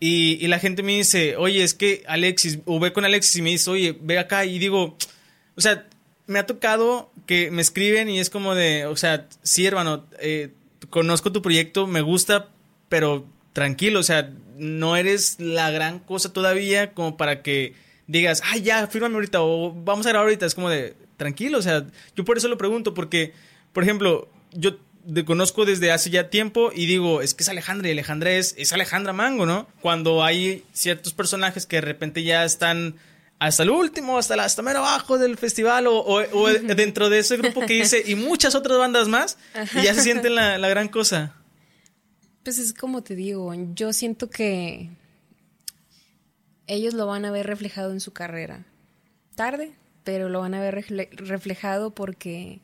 Y, 0.00 0.46
la 0.46 0.58
gente 0.58 0.82
me 0.82 0.96
dice, 0.96 1.36
oye, 1.36 1.62
es 1.62 1.74
que 1.74 2.02
Alexis, 2.08 2.60
o 2.64 2.80
ve 2.80 2.94
con 2.94 3.04
Alexis 3.04 3.36
y 3.36 3.42
me 3.42 3.50
dice, 3.50 3.68
oye, 3.68 3.98
ve 4.00 4.18
acá. 4.18 4.46
Y 4.46 4.58
digo, 4.58 4.96
o 5.56 5.60
sea, 5.60 5.86
me 6.26 6.38
ha 6.38 6.46
tocado 6.46 7.12
que 7.26 7.50
me 7.50 7.60
escriben 7.60 8.08
y 8.08 8.18
es 8.18 8.30
como 8.30 8.54
de, 8.54 8.86
o 8.86 8.96
sea, 8.96 9.28
sí, 9.42 9.66
hermano, 9.66 10.06
eh, 10.18 10.54
conozco 10.88 11.32
tu 11.32 11.42
proyecto, 11.42 11.86
me 11.86 12.00
gusta, 12.00 12.48
pero 12.88 13.26
tranquilo, 13.52 14.00
o 14.00 14.04
sea, 14.04 14.32
no 14.56 14.96
eres 14.96 15.38
la 15.38 15.70
gran 15.70 15.98
cosa 15.98 16.32
todavía 16.32 16.94
como 16.94 17.18
para 17.18 17.42
que 17.42 17.74
digas, 18.06 18.42
ay, 18.46 18.62
ya, 18.62 18.86
fírmame 18.86 19.16
ahorita 19.16 19.42
o 19.42 19.74
vamos 19.74 20.06
a 20.06 20.10
grabar 20.10 20.28
ahorita. 20.28 20.46
Es 20.46 20.54
como 20.54 20.70
de, 20.70 20.94
tranquilo, 21.20 21.58
o 21.58 21.62
sea, 21.62 21.86
yo 22.16 22.24
por 22.24 22.38
eso 22.38 22.48
lo 22.48 22.56
pregunto, 22.56 22.94
porque, 22.94 23.34
por 23.74 23.84
ejemplo, 23.84 24.30
yo 24.52 24.78
te 25.12 25.24
conozco 25.26 25.66
desde 25.66 25.92
hace 25.92 26.08
ya 26.08 26.30
tiempo 26.30 26.72
y 26.74 26.86
digo, 26.86 27.20
es 27.20 27.34
que 27.34 27.42
es 27.42 27.48
Alejandra 27.50 27.88
y 27.88 27.92
Alejandra 27.92 28.32
es, 28.32 28.54
es 28.56 28.72
Alejandra 28.72 29.12
Mango, 29.12 29.44
¿no? 29.44 29.68
Cuando 29.82 30.24
hay 30.24 30.64
ciertos 30.72 31.12
personajes 31.12 31.66
que 31.66 31.76
de 31.76 31.82
repente 31.82 32.22
ya 32.22 32.44
están 32.44 32.96
hasta 33.38 33.64
el 33.64 33.70
último, 33.70 34.16
hasta, 34.16 34.34
la, 34.34 34.44
hasta 34.44 34.62
mero 34.62 34.78
abajo 34.78 35.18
del 35.18 35.36
festival 35.36 35.86
o, 35.88 36.48
dentro 36.74 37.10
de 37.10 37.18
ese 37.18 37.36
grupo 37.36 37.60
que 37.60 37.74
dice 37.74 38.02
y 38.06 38.14
muchas 38.14 38.54
otras 38.54 38.78
bandas 38.78 39.08
más 39.08 39.36
y 39.74 39.82
ya 39.82 39.92
se 39.92 40.02
sienten 40.02 40.34
la, 40.34 40.56
la 40.56 40.68
gran 40.70 40.88
cosa. 40.88 41.34
Pues 42.42 42.58
es 42.58 42.72
como 42.72 43.02
te 43.02 43.14
digo, 43.14 43.52
yo 43.74 43.92
siento 43.92 44.30
que 44.30 44.88
ellos 46.66 46.94
lo 46.94 47.06
van 47.06 47.26
a 47.26 47.30
ver 47.30 47.46
reflejado 47.46 47.92
en 47.92 48.00
su 48.00 48.14
carrera. 48.14 48.64
Tarde, 49.34 49.72
pero 50.04 50.28
lo 50.28 50.40
van 50.40 50.54
a 50.54 50.60
ver 50.60 50.84
reflejado 51.12 51.94
porque 51.94 52.60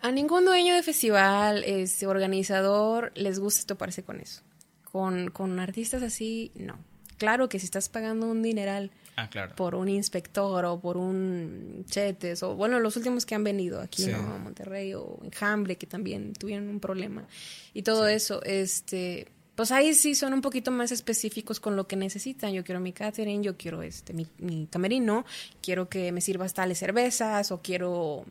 a 0.00 0.10
ningún 0.12 0.44
dueño 0.44 0.74
de 0.74 0.82
festival, 0.82 1.62
este 1.64 2.06
organizador, 2.06 3.12
les 3.14 3.38
gusta 3.38 3.66
toparse 3.66 4.02
con 4.02 4.20
eso. 4.20 4.42
Con, 4.84 5.30
con 5.30 5.60
artistas 5.60 6.02
así, 6.02 6.52
no. 6.54 6.78
Claro 7.18 7.50
que 7.50 7.58
si 7.58 7.66
estás 7.66 7.90
pagando 7.90 8.26
un 8.26 8.42
dineral 8.42 8.90
ah, 9.16 9.28
por 9.54 9.74
un 9.74 9.90
inspector 9.90 10.64
o 10.64 10.80
por 10.80 10.96
un 10.96 11.84
Chetes, 11.86 12.42
o 12.42 12.56
bueno, 12.56 12.80
los 12.80 12.96
últimos 12.96 13.26
que 13.26 13.34
han 13.34 13.44
venido 13.44 13.78
aquí, 13.80 14.06
¿no? 14.06 14.16
A 14.16 14.38
Monterrey 14.38 14.94
o 14.94 15.18
en 15.22 15.30
Hamble, 15.38 15.76
que 15.76 15.86
también 15.86 16.32
tuvieron 16.32 16.68
un 16.68 16.80
problema. 16.80 17.26
Y 17.74 17.82
todo 17.82 18.08
eso, 18.08 18.42
este 18.42 19.28
pues 19.54 19.72
ahí 19.72 19.94
sí 19.94 20.14
son 20.14 20.32
un 20.32 20.40
poquito 20.40 20.70
más 20.70 20.92
específicos 20.92 21.60
con 21.60 21.76
lo 21.76 21.86
que 21.86 21.96
necesitan. 21.96 22.52
Yo 22.52 22.64
quiero 22.64 22.80
mi 22.80 22.92
catering, 22.92 23.42
yo 23.42 23.56
quiero 23.56 23.82
este 23.82 24.14
mi, 24.14 24.66
camerino, 24.70 25.24
quiero 25.60 25.88
que 25.88 26.12
me 26.12 26.20
sirvas 26.20 26.54
tales 26.54 26.78
cervezas 26.78 27.50
o 27.52 27.60
quiero 27.60 28.24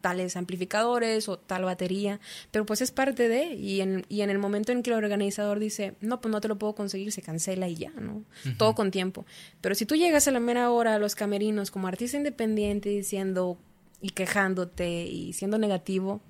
tales 0.00 0.36
amplificadores 0.36 1.28
o 1.28 1.38
tal 1.38 1.64
batería, 1.66 2.20
pero 2.50 2.64
pues 2.64 2.80
es 2.80 2.90
parte 2.90 3.28
de, 3.28 3.52
y 3.52 3.82
en, 3.82 4.06
y 4.08 4.22
en 4.22 4.30
el 4.30 4.38
momento 4.38 4.72
en 4.72 4.82
que 4.82 4.88
el 4.88 4.96
organizador 4.96 5.58
dice, 5.58 5.94
no, 6.00 6.22
pues 6.22 6.32
no 6.32 6.40
te 6.40 6.48
lo 6.48 6.56
puedo 6.56 6.74
conseguir, 6.74 7.12
se 7.12 7.20
cancela 7.20 7.68
y 7.68 7.74
ya, 7.74 7.90
¿no? 7.90 8.24
Todo 8.56 8.74
con 8.74 8.90
tiempo. 8.90 9.26
Pero 9.60 9.74
si 9.74 9.84
tú 9.84 9.96
llegas 9.96 10.26
a 10.26 10.30
la 10.30 10.40
mera 10.40 10.70
hora 10.70 10.94
a 10.94 10.98
los 10.98 11.14
camerinos 11.14 11.70
como 11.70 11.86
artista 11.86 12.16
independiente 12.16 12.88
diciendo 12.88 13.58
y 14.00 14.08
quejándote 14.10 15.02
y 15.04 15.34
siendo 15.34 15.58
negativo, 15.58 16.22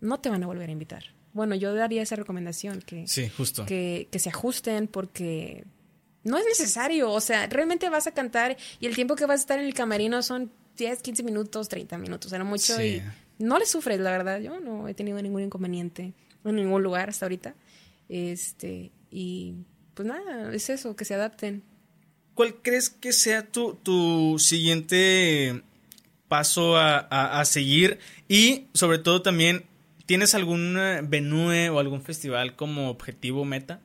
no 0.00 0.18
te 0.18 0.28
van 0.30 0.42
a 0.42 0.48
volver 0.48 0.68
a 0.68 0.72
invitar 0.72 1.13
bueno, 1.34 1.56
yo 1.56 1.74
daría 1.74 2.00
esa 2.00 2.16
recomendación, 2.16 2.80
que, 2.80 3.06
sí, 3.06 3.28
justo. 3.28 3.66
que, 3.66 4.08
que 4.10 4.18
se 4.20 4.30
ajusten 4.30 4.86
porque 4.86 5.64
no 6.22 6.38
es 6.38 6.44
necesario, 6.46 7.10
o 7.10 7.20
sea, 7.20 7.46
realmente 7.48 7.90
vas 7.90 8.06
a 8.06 8.12
cantar 8.12 8.56
y 8.80 8.86
el 8.86 8.94
tiempo 8.94 9.16
que 9.16 9.26
vas 9.26 9.40
a 9.40 9.42
estar 9.42 9.58
en 9.58 9.66
el 9.66 9.74
camerino 9.74 10.22
son 10.22 10.50
10, 10.78 11.02
15 11.02 11.22
minutos, 11.24 11.68
30 11.68 11.98
minutos, 11.98 12.32
era 12.32 12.44
mucho 12.44 12.80
y 12.82 13.02
no 13.38 13.58
le 13.58 13.66
sufres, 13.66 13.98
la 13.98 14.12
verdad, 14.12 14.40
yo 14.40 14.60
no 14.60 14.86
he 14.88 14.94
tenido 14.94 15.20
ningún 15.20 15.42
inconveniente 15.42 16.14
en 16.44 16.56
ningún 16.56 16.82
lugar 16.82 17.08
hasta 17.08 17.26
ahorita. 17.26 17.54
Este, 18.08 18.92
y 19.10 19.54
pues 19.94 20.06
nada, 20.06 20.54
es 20.54 20.70
eso, 20.70 20.94
que 20.94 21.04
se 21.04 21.14
adapten. 21.14 21.64
¿Cuál 22.34 22.62
crees 22.62 22.90
que 22.90 23.12
sea 23.12 23.46
tu, 23.46 23.74
tu 23.74 24.38
siguiente 24.38 25.62
paso 26.28 26.76
a, 26.76 26.98
a 27.40 27.44
seguir? 27.44 27.98
Y 28.28 28.68
sobre 28.72 28.98
todo 28.98 29.22
también 29.22 29.66
¿Tienes 30.06 30.34
algún 30.34 30.76
eh, 30.78 31.00
venue 31.02 31.70
o 31.70 31.78
algún 31.78 32.02
festival 32.02 32.56
como 32.56 32.90
objetivo 32.90 33.44
meta? 33.44 33.80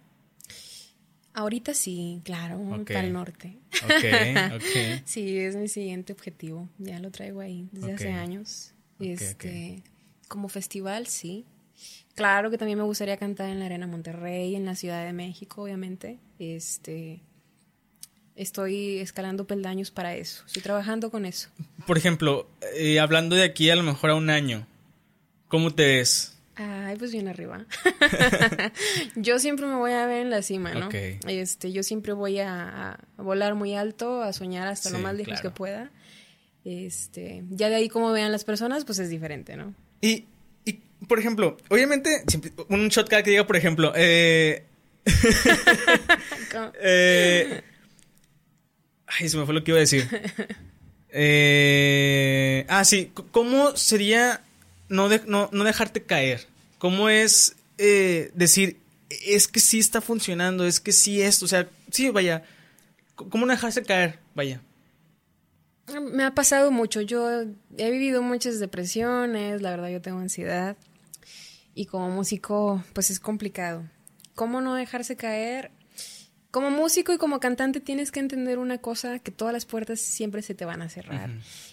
Ahorita 1.33 1.73
sí, 1.73 2.21
claro, 2.25 2.59
para 2.85 3.01
el 3.01 3.13
norte. 3.13 3.57
Ok, 3.83 4.55
ok. 4.55 5.01
sí, 5.05 5.37
es 5.37 5.55
mi 5.55 5.67
siguiente 5.67 6.11
objetivo. 6.11 6.67
Ya 6.77 6.99
lo 6.99 7.11
traigo 7.11 7.39
ahí 7.39 7.69
desde 7.71 7.93
hace 7.93 8.11
años. 8.11 8.73
este, 8.99 9.83
Como 10.27 10.49
festival, 10.49 11.07
sí. 11.07 11.45
Claro 12.15 12.51
que 12.51 12.57
también 12.57 12.77
me 12.77 12.83
gustaría 12.83 13.15
cantar 13.15 13.49
en 13.49 13.59
la 13.59 13.67
Arena 13.67 13.87
Monterrey, 13.87 14.55
en 14.55 14.65
la 14.65 14.75
Ciudad 14.75 15.05
de 15.05 15.13
México, 15.13 15.63
obviamente. 15.63 16.19
Este, 16.39 17.21
estoy 18.35 18.97
escalando 18.97 19.47
peldaños 19.47 19.91
para 19.91 20.15
eso. 20.15 20.43
Estoy 20.45 20.61
trabajando 20.61 21.11
con 21.11 21.25
eso. 21.25 21.49
Por 21.87 21.97
ejemplo, 21.97 22.49
eh, 22.75 22.99
hablando 22.99 23.37
de 23.37 23.43
aquí 23.43 23.69
a 23.69 23.77
lo 23.77 23.83
mejor 23.83 24.09
a 24.09 24.15
un 24.15 24.29
año, 24.29 24.67
¿Cómo 25.49 25.73
te 25.73 25.85
ves? 25.85 26.37
Ay, 26.55 26.95
pues 26.97 27.11
bien 27.11 27.27
arriba. 27.27 27.65
yo 29.15 29.39
siempre 29.39 29.65
me 29.65 29.75
voy 29.75 29.93
a 29.93 30.05
ver 30.05 30.21
en 30.21 30.29
la 30.29 30.43
cima, 30.43 30.73
¿no? 30.73 30.89
Este, 31.27 31.71
yo 31.71 31.81
siempre 31.81 32.13
voy 32.13 32.39
a, 32.39 32.99
volar 33.17 33.55
muy 33.55 33.75
alto, 33.75 34.21
a 34.21 34.31
soñar 34.31 34.67
hasta 34.67 34.91
lo 34.91 34.99
más 34.99 35.15
lejos 35.15 35.41
que 35.41 35.49
pueda. 35.49 35.89
Este, 36.65 37.43
ya 37.49 37.69
de 37.69 37.75
ahí 37.75 37.89
como 37.89 38.11
vean 38.11 38.31
las 38.31 38.43
personas, 38.43 38.85
pues 38.85 38.99
es 38.99 39.09
diferente, 39.09 39.57
¿no? 39.57 39.73
Y, 40.01 40.25
y 40.65 40.73
por 41.07 41.17
ejemplo, 41.17 41.57
obviamente, 41.69 42.23
un 42.67 42.89
shot 42.89 43.09
cada 43.09 43.23
que 43.23 43.31
diga, 43.31 43.47
por 43.47 43.55
ejemplo, 43.55 43.91
eh... 43.95 44.65
eh... 46.79 47.63
Ay, 49.07 49.29
se 49.29 49.37
me 49.37 49.45
fue 49.45 49.55
lo 49.55 49.63
que 49.63 49.71
iba 49.71 49.77
a 49.77 49.81
decir. 49.81 50.07
Eh... 51.09 52.65
Ah, 52.67 52.85
sí, 52.85 53.11
¿cómo 53.31 53.75
sería 53.75 54.43
no, 54.89 55.07
no, 55.27 55.49
no 55.51 55.63
dejarte 55.63 56.03
caer. 56.03 56.47
¿Cómo 56.77 57.09
es 57.09 57.55
eh, 57.77 58.31
decir, 58.33 58.77
es 59.09 59.47
que 59.47 59.59
sí 59.59 59.79
está 59.79 60.01
funcionando, 60.01 60.65
es 60.65 60.79
que 60.79 60.91
sí 60.91 61.21
esto, 61.21 61.45
o 61.45 61.47
sea, 61.47 61.69
sí, 61.91 62.09
vaya, 62.09 62.43
¿cómo 63.15 63.45
no 63.45 63.53
dejarse 63.53 63.83
caer? 63.83 64.19
Vaya. 64.35 64.61
Me 66.11 66.23
ha 66.23 66.35
pasado 66.35 66.71
mucho, 66.71 67.01
yo 67.01 67.41
he 67.77 67.91
vivido 67.91 68.21
muchas 68.21 68.59
depresiones, 68.59 69.61
la 69.61 69.71
verdad 69.71 69.89
yo 69.89 70.01
tengo 70.01 70.19
ansiedad 70.19 70.77
y 71.73 71.85
como 71.85 72.09
músico 72.09 72.83
pues 72.93 73.09
es 73.09 73.19
complicado. 73.19 73.83
¿Cómo 74.35 74.61
no 74.61 74.75
dejarse 74.75 75.15
caer? 75.15 75.71
Como 76.51 76.71
músico 76.71 77.13
y 77.13 77.17
como 77.17 77.39
cantante 77.39 77.79
tienes 77.79 78.11
que 78.11 78.19
entender 78.19 78.57
una 78.57 78.79
cosa, 78.79 79.19
que 79.19 79.31
todas 79.31 79.53
las 79.53 79.65
puertas 79.65 79.99
siempre 79.99 80.41
se 80.41 80.55
te 80.55 80.65
van 80.65 80.81
a 80.81 80.89
cerrar 80.89 81.29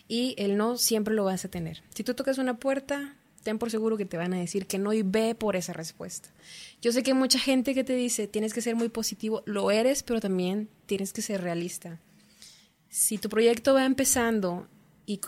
y 0.06 0.34
el 0.38 0.56
no 0.58 0.76
siempre 0.76 1.14
lo 1.14 1.24
vas 1.24 1.44
a 1.46 1.48
tener. 1.48 1.82
Si 1.94 2.04
tú 2.04 2.12
tocas 2.12 2.36
una 2.36 2.58
puerta, 2.58 3.16
ten 3.42 3.58
por 3.58 3.70
seguro 3.70 3.96
que 3.96 4.04
te 4.04 4.18
van 4.18 4.34
a 4.34 4.38
decir 4.38 4.66
que 4.66 4.78
no 4.78 4.92
y 4.92 5.02
ve 5.02 5.34
por 5.34 5.56
esa 5.56 5.72
respuesta. 5.72 6.28
Yo 6.82 6.92
sé 6.92 7.02
que 7.02 7.12
hay 7.12 7.16
mucha 7.16 7.38
gente 7.38 7.74
que 7.74 7.84
te 7.84 7.94
dice, 7.94 8.26
tienes 8.26 8.52
que 8.52 8.60
ser 8.60 8.76
muy 8.76 8.90
positivo, 8.90 9.42
lo 9.46 9.70
eres, 9.70 10.02
pero 10.02 10.20
también 10.20 10.68
tienes 10.84 11.12
que 11.12 11.22
ser 11.22 11.40
realista. 11.40 11.98
Si 12.90 13.16
tu 13.16 13.28
proyecto 13.30 13.72
va 13.72 13.86
empezando 13.86 14.68
y 15.06 15.20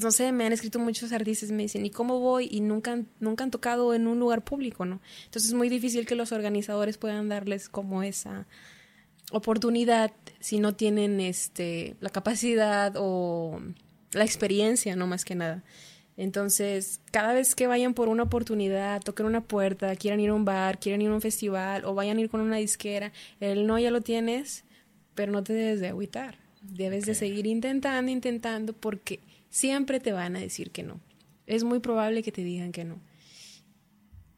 no 0.00 0.10
sé, 0.10 0.32
me 0.32 0.46
han 0.46 0.52
escrito 0.52 0.78
muchos 0.78 1.12
artistas, 1.12 1.50
me 1.50 1.62
dicen, 1.62 1.86
¿y 1.86 1.90
cómo 1.90 2.18
voy? 2.20 2.48
Y 2.50 2.60
nunca, 2.60 3.02
nunca 3.20 3.44
han 3.44 3.50
tocado 3.50 3.94
en 3.94 4.06
un 4.06 4.18
lugar 4.18 4.42
público, 4.42 4.84
¿no? 4.84 5.00
Entonces 5.24 5.50
es 5.50 5.54
muy 5.54 5.68
difícil 5.68 6.06
que 6.06 6.14
los 6.14 6.32
organizadores 6.32 6.98
puedan 6.98 7.28
darles 7.28 7.68
como 7.68 8.02
esa 8.02 8.46
oportunidad 9.30 10.12
si 10.40 10.58
no 10.58 10.74
tienen 10.74 11.20
este, 11.20 11.96
la 12.00 12.10
capacidad 12.10 12.94
o 12.96 13.60
la 14.12 14.24
experiencia, 14.24 14.96
no 14.96 15.06
más 15.06 15.24
que 15.24 15.34
nada. 15.34 15.62
Entonces, 16.16 17.00
cada 17.12 17.32
vez 17.32 17.54
que 17.54 17.68
vayan 17.68 17.94
por 17.94 18.08
una 18.08 18.24
oportunidad, 18.24 19.00
toquen 19.02 19.26
una 19.26 19.42
puerta, 19.42 19.94
quieran 19.94 20.18
ir 20.18 20.30
a 20.30 20.34
un 20.34 20.44
bar, 20.44 20.80
quieran 20.80 21.00
ir 21.00 21.10
a 21.10 21.14
un 21.14 21.20
festival 21.20 21.84
o 21.84 21.94
vayan 21.94 22.18
a 22.18 22.20
ir 22.22 22.28
con 22.28 22.40
una 22.40 22.56
disquera, 22.56 23.12
el 23.38 23.68
no 23.68 23.78
ya 23.78 23.92
lo 23.92 24.00
tienes, 24.00 24.64
pero 25.14 25.30
no 25.30 25.44
te 25.44 25.52
debes 25.52 25.80
de 25.80 25.88
agüitar. 25.88 26.38
Debes 26.60 27.06
de 27.06 27.14
seguir 27.14 27.46
intentando, 27.46 28.10
intentando, 28.10 28.72
porque 28.72 29.20
siempre 29.50 30.00
te 30.00 30.12
van 30.12 30.36
a 30.36 30.40
decir 30.40 30.70
que 30.70 30.82
no. 30.82 31.00
Es 31.46 31.64
muy 31.64 31.80
probable 31.80 32.22
que 32.22 32.32
te 32.32 32.44
digan 32.44 32.72
que 32.72 32.84
no. 32.84 33.00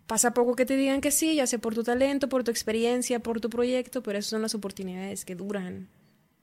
Pasa 0.07 0.35
poco 0.35 0.57
que 0.57 0.67
te 0.67 0.77
digan 0.77 1.01
que 1.01 1.11
sí, 1.11 1.37
ya 1.37 1.47
sea 1.47 1.61
por 1.61 1.75
tu 1.75 1.85
talento, 1.85 2.29
por 2.29 2.43
tu 2.45 2.51
experiencia, 2.51 3.21
por 3.21 3.41
tu 3.41 3.49
proyecto, 3.49 4.03
pero 4.03 4.19
esas 4.19 4.31
son 4.31 4.43
las 4.43 4.55
oportunidades 4.55 5.25
que 5.25 5.37
duran 5.37 5.89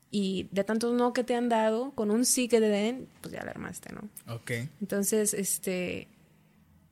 y 0.10 0.48
de 0.52 0.64
tantos 0.64 0.94
no 0.94 1.14
que 1.14 1.24
te 1.24 1.36
han 1.36 1.50
dado, 1.50 1.92
con 1.92 2.12
un 2.12 2.26
sí 2.26 2.48
que 2.48 2.60
te 2.60 2.70
den, 2.70 3.08
pues 3.22 3.34
ya 3.34 3.44
la 3.44 3.52
armaste, 3.52 3.94
¿no? 3.94 4.10
Ok. 4.34 4.52
Entonces, 4.80 5.34
este, 5.34 6.08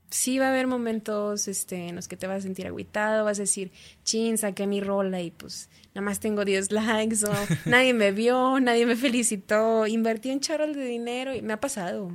sí 0.09 0.39
va 0.39 0.47
a 0.47 0.49
haber 0.49 0.67
momentos 0.67 1.47
este, 1.47 1.87
en 1.87 1.95
los 1.95 2.07
que 2.07 2.17
te 2.17 2.27
vas 2.27 2.39
a 2.39 2.41
sentir 2.41 2.67
agüitado, 2.67 3.25
vas 3.25 3.39
a 3.39 3.43
decir, 3.43 3.71
chin, 4.03 4.37
saqué 4.37 4.67
mi 4.67 4.81
rola 4.81 5.21
y 5.21 5.31
pues 5.31 5.69
nada 5.93 6.05
más 6.05 6.19
tengo 6.19 6.45
10 6.45 6.71
likes 6.71 7.25
o 7.25 7.33
nadie 7.65 7.93
me 7.93 8.11
vio, 8.11 8.59
nadie 8.59 8.85
me 8.85 8.95
felicitó, 8.95 9.87
invertí 9.87 10.31
un 10.31 10.39
charol 10.39 10.73
de 10.73 10.85
dinero 10.85 11.35
y 11.35 11.41
me 11.41 11.53
ha 11.53 11.59
pasado. 11.59 12.11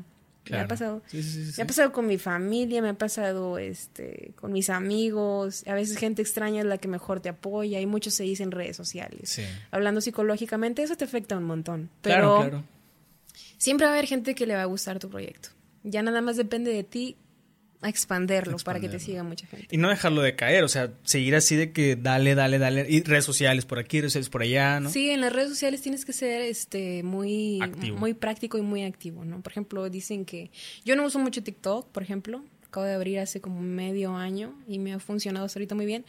Me 0.49 0.59
ha 0.59 0.67
pasado. 0.67 1.03
me 1.13 1.63
ha 1.63 1.67
pasado 1.67 1.93
con 1.93 2.07
mi 2.07 2.19
familia, 2.19 2.83
me 2.83 2.89
ha 2.89 2.95
pasado 2.95 3.59
este, 3.59 4.33
con 4.35 4.53
mis 4.53 4.69
amigos. 4.69 5.65
A 5.69 5.75
veces 5.75 5.97
gente 5.97 6.23
extraña 6.23 6.61
es 6.61 6.67
la 6.67 6.79
que 6.79 6.89
mejor 6.89 7.21
te 7.21 7.29
apoya 7.29 7.81
y 7.81 7.87
muchos 7.87 8.15
se 8.15 8.25
dicen 8.25 8.47
en 8.47 8.53
redes 8.53 8.77
sociales. 8.77 9.41
Hablando 9.71 10.01
psicológicamente, 10.01 10.83
eso 10.83 10.97
te 10.97 11.05
afecta 11.05 11.37
un 11.37 11.45
montón. 11.45 11.91
Pero 12.03 12.65
siempre 13.59 13.87
va 13.87 13.93
a 13.93 13.95
haber 13.95 14.07
gente 14.07 14.35
que 14.35 14.47
le 14.47 14.55
va 14.55 14.63
a 14.63 14.67
gustar 14.67 14.99
tu 14.99 15.09
proyecto. 15.09 15.51
Ya 15.85 16.03
nada 16.03 16.21
más 16.21 16.37
depende 16.37 16.73
de 16.73 16.83
ti 16.83 17.17
a 17.83 17.89
expanderlo, 17.89 18.59
para 18.59 18.79
que 18.79 18.89
te 18.89 18.99
siga 18.99 19.23
mucha 19.23 19.47
gente. 19.47 19.69
Y 19.71 19.79
no 19.79 19.89
dejarlo 19.89 20.21
de 20.21 20.37
caer, 20.37 20.65
o 20.65 20.69
sea, 20.69 20.93
seguir 21.03 21.35
así 21.35 21.57
de 21.57 21.73
que 21.73 21.97
dale, 21.97 22.35
dale, 22.35 22.59
dale. 22.59 22.87
Y 22.89 23.03
redes 23.03 23.25
sociales 23.25 23.65
por 23.65 23.79
aquí, 23.79 24.01
redes 24.01 24.13
sociales 24.13 24.29
por 24.29 24.43
allá, 24.43 24.81
¿no? 24.81 24.91
Sí, 24.91 25.11
en 25.11 25.23
las 25.23 25.33
redes 25.33 25.49
sociales 25.49 25.81
tienes 25.81 26.05
que 26.05 26.13
ser 26.13 26.43
este 26.43 27.03
muy, 27.03 27.61
muy 27.97 28.13
práctico 28.13 28.59
y 28.59 28.63
muy 28.63 28.85
activo, 28.85 29.25
¿no? 29.25 29.41
Por 29.41 29.53
ejemplo, 29.53 29.89
dicen 29.89 30.27
que 30.27 30.51
yo 30.85 30.95
no 30.95 31.05
uso 31.05 31.19
mucho 31.19 31.43
TikTok, 31.43 31.89
por 31.89 32.03
ejemplo. 32.03 32.45
Acabo 32.67 32.87
de 32.87 32.95
abrir 32.95 33.19
hace 33.19 33.41
como 33.41 33.61
medio 33.61 34.15
año 34.15 34.55
y 34.69 34.79
me 34.79 34.93
ha 34.93 35.01
funcionado 35.01 35.47
hasta 35.47 35.59
ahorita 35.59 35.75
muy 35.75 35.87
bien. 35.87 36.05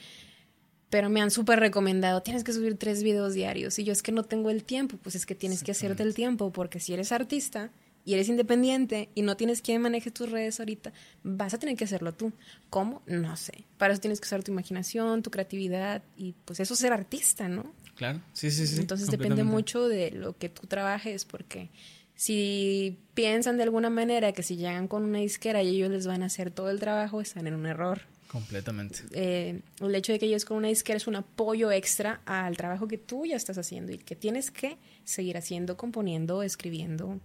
Pero 0.90 1.10
me 1.10 1.22
han 1.22 1.32
súper 1.32 1.62
recomendado, 1.62 2.22
tienes 2.22 2.44
que 2.44 2.52
subir 2.52 2.78
tres 2.78 3.02
videos 3.02 3.34
diarios. 3.34 3.80
Y 3.80 3.86
yo 3.86 3.94
es 3.94 4.04
que 4.04 4.12
no 4.12 4.24
tengo 4.24 4.50
el 4.50 4.66
tiempo, 4.66 4.98
pues 5.02 5.16
es 5.16 5.26
que 5.26 5.36
tienes 5.36 5.64
que 5.64 5.72
hacerte 5.72 6.04
el 6.04 6.14
tiempo, 6.14 6.52
porque 6.52 6.82
si 6.82 6.94
eres 6.94 7.14
artista, 7.14 7.72
y 8.06 8.14
eres 8.14 8.30
independiente 8.30 9.10
y 9.16 9.22
no 9.22 9.38
tienes 9.38 9.62
quien 9.62 9.82
maneje 9.82 10.12
tus 10.12 10.30
redes 10.30 10.60
ahorita, 10.60 10.92
vas 11.24 11.54
a 11.54 11.60
tener 11.60 11.76
que 11.76 11.84
hacerlo 11.84 12.14
tú. 12.14 12.34
¿Cómo? 12.70 13.02
No 13.06 13.36
sé. 13.38 13.66
Para 13.78 13.94
eso 13.94 14.02
tienes 14.02 14.20
que 14.20 14.26
usar 14.26 14.44
tu 14.44 14.52
imaginación, 14.52 15.22
tu 15.22 15.32
creatividad 15.32 16.04
y 16.18 16.34
pues 16.46 16.60
eso 16.60 16.74
es 16.74 16.80
ser 16.80 16.94
artista, 16.94 17.48
¿no? 17.48 17.74
Claro, 17.96 18.22
sí, 18.34 18.50
sí, 18.52 18.66
sí. 18.66 18.80
Entonces 18.80 19.10
depende 19.10 19.44
mucho 19.44 19.88
de 19.88 20.12
lo 20.12 20.38
que 20.38 20.50
tú 20.50 20.68
trabajes 20.68 21.26
porque 21.26 21.70
si 22.16 23.00
piensan 23.14 23.58
de 23.58 23.64
alguna 23.64 23.90
manera 23.90 24.32
que 24.32 24.44
si 24.44 24.56
llegan 24.56 24.88
con 24.88 25.04
una 25.04 25.20
disquera 25.20 25.64
y 25.64 25.70
ellos 25.70 25.90
les 25.90 26.08
van 26.08 26.24
a 26.24 26.28
hacer 26.28 26.52
todo 26.52 26.70
el 26.70 26.80
trabajo, 26.80 27.22
están 27.22 27.48
en 27.48 27.56
un 27.56 27.66
error. 27.66 28.02
Completamente. 28.32 29.00
Eh, 29.12 29.60
el 29.82 29.96
hecho 29.96 30.14
de 30.14 30.20
que 30.20 30.26
ellos 30.26 30.46
con 30.46 30.56
una 30.58 30.70
disquera 30.70 30.98
es 30.98 31.08
un 31.08 31.18
apoyo 31.18 31.70
extra 31.70 32.22
al 32.26 32.56
trabajo 32.56 32.88
que 32.88 32.98
tú 32.98 33.26
ya 33.26 33.36
estás 33.36 33.58
haciendo 33.58 33.92
y 33.92 33.98
que 33.98 34.16
tienes 34.16 34.52
que 34.52 34.78
seguir 35.04 35.36
haciendo, 35.36 35.76
componiendo, 35.76 36.42
escribiendo, 36.42 37.20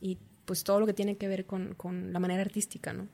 y 0.00 0.18
pues 0.44 0.64
todo 0.64 0.80
lo 0.80 0.86
que 0.86 0.94
tiene 0.94 1.16
que 1.16 1.28
ver 1.28 1.46
con, 1.46 1.76
la 2.12 2.18
manera 2.18 2.42
artística, 2.42 2.92
¿no? 2.92 3.08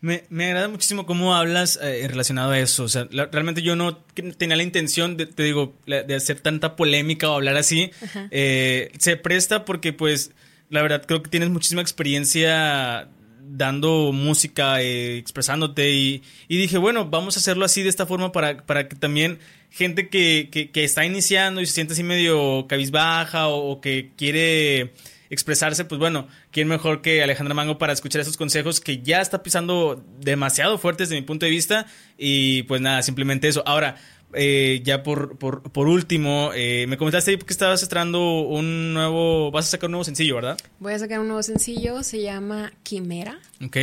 Me, 0.00 0.22
me, 0.28 0.46
agrada 0.46 0.68
muchísimo 0.68 1.06
cómo 1.06 1.34
hablas 1.34 1.76
eh, 1.82 2.06
relacionado 2.06 2.52
a 2.52 2.58
eso. 2.60 2.84
O 2.84 2.88
sea, 2.88 3.08
realmente 3.10 3.62
yo 3.62 3.74
no 3.74 3.96
tenía 3.96 4.56
la 4.56 4.62
intención, 4.62 5.16
de, 5.16 5.26
te 5.26 5.42
digo, 5.42 5.74
de 5.86 6.14
hacer 6.14 6.38
tanta 6.38 6.76
polémica 6.76 7.30
o 7.30 7.34
hablar 7.34 7.56
así. 7.56 7.90
Eh, 8.30 8.92
se 8.98 9.16
presta 9.16 9.64
porque, 9.64 9.92
pues, 9.92 10.30
la 10.70 10.82
verdad 10.82 11.02
creo 11.04 11.20
que 11.20 11.30
tienes 11.30 11.50
muchísima 11.50 11.82
experiencia 11.82 13.08
dando 13.50 14.12
música, 14.12 14.82
eh, 14.82 15.18
expresándote 15.18 15.90
y, 15.90 16.22
y, 16.48 16.58
dije, 16.58 16.78
bueno, 16.78 17.08
vamos 17.08 17.36
a 17.36 17.40
hacerlo 17.40 17.64
así 17.64 17.82
de 17.82 17.88
esta 17.88 18.06
forma 18.06 18.30
para, 18.30 18.58
para 18.66 18.88
que 18.88 18.94
también 18.96 19.38
gente 19.70 20.08
que, 20.08 20.48
que, 20.52 20.70
que 20.70 20.84
está 20.84 21.04
iniciando 21.04 21.60
y 21.60 21.66
se 21.66 21.72
siente 21.72 21.94
así 21.94 22.02
medio 22.02 22.66
cabizbaja 22.68 23.48
o, 23.48 23.70
o 23.70 23.80
que 23.80 24.12
quiere 24.16 24.92
expresarse, 25.30 25.84
pues 25.84 25.98
bueno, 25.98 26.28
¿quién 26.50 26.68
mejor 26.68 27.02
que 27.02 27.22
Alejandra 27.22 27.54
Mango 27.54 27.78
para 27.78 27.92
escuchar 27.92 28.20
esos 28.20 28.36
consejos 28.36 28.80
que 28.80 29.02
ya 29.02 29.20
está 29.20 29.42
pisando 29.42 30.04
demasiado 30.20 30.78
fuertes 30.78 31.08
desde 31.08 31.20
mi 31.20 31.26
punto 31.26 31.46
de 31.46 31.50
vista? 31.50 31.86
Y 32.16 32.64
pues 32.64 32.80
nada, 32.80 33.02
simplemente 33.02 33.48
eso. 33.48 33.62
Ahora, 33.66 33.96
eh, 34.34 34.80
ya 34.84 35.02
por, 35.02 35.38
por, 35.38 35.62
por 35.62 35.88
último, 35.88 36.50
eh, 36.54 36.86
me 36.86 36.98
comentaste 36.98 37.38
que 37.38 37.52
estabas 37.52 37.82
estrenando 37.82 38.40
un 38.42 38.92
nuevo, 38.92 39.50
vas 39.50 39.66
a 39.68 39.70
sacar 39.70 39.88
un 39.88 39.92
nuevo 39.92 40.04
sencillo, 40.04 40.34
¿verdad? 40.34 40.58
Voy 40.80 40.92
a 40.92 40.98
sacar 40.98 41.20
un 41.20 41.28
nuevo 41.28 41.42
sencillo, 41.42 42.02
se 42.02 42.20
llama 42.20 42.72
Quimera. 42.82 43.38
Ok. 43.64 43.76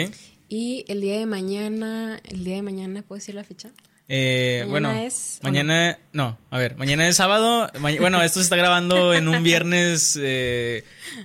Y 0.47 0.85
el 0.87 1.01
día 1.01 1.17
de 1.17 1.25
mañana, 1.25 2.19
el 2.23 2.43
día 2.43 2.55
de 2.55 2.61
mañana, 2.61 3.01
¿puedo 3.01 3.17
decir 3.17 3.33
la 3.33 3.43
fecha? 3.43 3.71
Eh, 4.07 4.65
bueno, 4.69 4.93
mañana, 5.41 5.97
no? 6.13 6.37
a 6.51 6.59
ver, 6.59 6.77
mañana 6.77 7.07
es 7.07 7.15
sábado. 7.15 7.71
bueno, 7.79 8.21
esto 8.21 8.39
se 8.39 8.43
está 8.43 8.55
grabando 8.55 9.13
en 9.13 9.27
un 9.27 9.41
viernes 9.41 10.17
eh, 10.21 10.83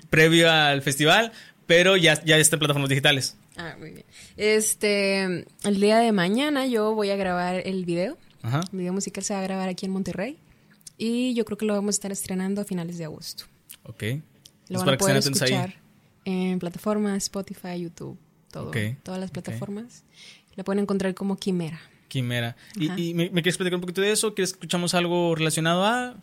previo 0.09 0.51
al 0.51 0.81
festival, 0.81 1.33
pero 1.67 1.97
ya, 1.97 2.23
ya 2.25 2.39
está 2.39 2.57
en 2.57 2.61
plataformas 2.61 2.89
digitales. 2.89 3.37
Ah, 3.57 3.77
muy 3.79 3.91
bien. 3.91 4.05
Este, 4.37 5.45
el 5.65 5.81
día 5.81 5.99
de 5.99 6.13
mañana 6.13 6.67
yo 6.67 6.95
voy 6.95 7.11
a 7.11 7.17
grabar 7.17 7.63
el 7.67 7.85
video. 7.85 8.17
Ajá. 8.43 8.63
El 8.73 8.79
video 8.79 8.93
musical 8.95 9.23
se 9.23 9.35
va 9.35 9.41
a 9.41 9.43
grabar 9.43 9.69
aquí 9.69 9.85
en 9.85 9.93
Monterrey. 9.93 10.39
Y 10.97 11.35
yo 11.35 11.45
creo 11.45 11.59
que 11.59 11.67
lo 11.67 11.75
vamos 11.75 11.95
a 11.95 11.97
estar 11.97 12.13
estrenando 12.13 12.63
a 12.63 12.65
finales 12.65 12.97
de 12.97 13.05
agosto. 13.05 13.45
Ok. 13.85 14.05
Lo 14.69 14.79
van 14.79 14.95
a 14.95 14.99
poder 14.99 15.17
escuchar 15.17 15.75
en 16.25 16.59
plataformas, 16.59 17.25
Spotify, 17.25 17.81
YouTube, 17.81 18.19
todo. 18.51 18.71
Todas 19.03 19.21
las 19.21 19.31
plataformas. 19.31 20.05
La 20.55 20.65
pueden 20.65 20.83
encontrar 20.83 21.15
como 21.15 21.37
Quimera. 21.37 21.81
Quimera. 22.11 22.57
¿Y, 22.77 23.15
me, 23.15 23.31
quieres 23.31 23.57
platicar 23.57 23.77
un 23.77 23.81
poquito 23.81 24.03
de 24.03 24.13
eso? 24.13 24.35
¿Quieres 24.35 24.53
que 24.53 24.57
escuchamos 24.57 24.93
algo 24.93 25.35
relacionado 25.35 25.87
a...? 25.87 26.17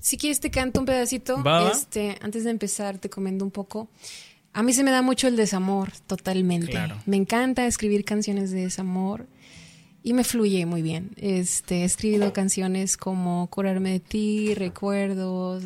Si 0.00 0.18
quieres 0.18 0.38
te 0.38 0.50
canto 0.50 0.78
un 0.78 0.86
pedacito. 0.86 1.42
Este, 1.72 2.18
antes 2.20 2.44
de 2.44 2.50
empezar 2.50 2.98
te 2.98 3.08
comento 3.10 3.44
un 3.44 3.50
poco. 3.50 3.88
A 4.52 4.62
mí 4.62 4.72
se 4.72 4.84
me 4.84 4.90
da 4.90 5.02
mucho 5.02 5.26
el 5.26 5.34
desamor, 5.34 5.90
totalmente. 6.06 6.78
Me 7.06 7.16
encanta 7.16 7.66
escribir 7.66 8.04
canciones 8.04 8.52
de 8.52 8.60
desamor 8.60 9.26
y 10.02 10.12
me 10.12 10.22
fluye 10.22 10.66
muy 10.66 10.82
bien. 10.82 11.10
Este, 11.16 11.78
he 11.78 11.84
escrito 11.84 12.32
canciones 12.34 12.96
como 12.98 13.48
Curarme 13.48 13.92
de 13.92 14.00
ti, 14.00 14.54
Recuerdos. 14.54 15.64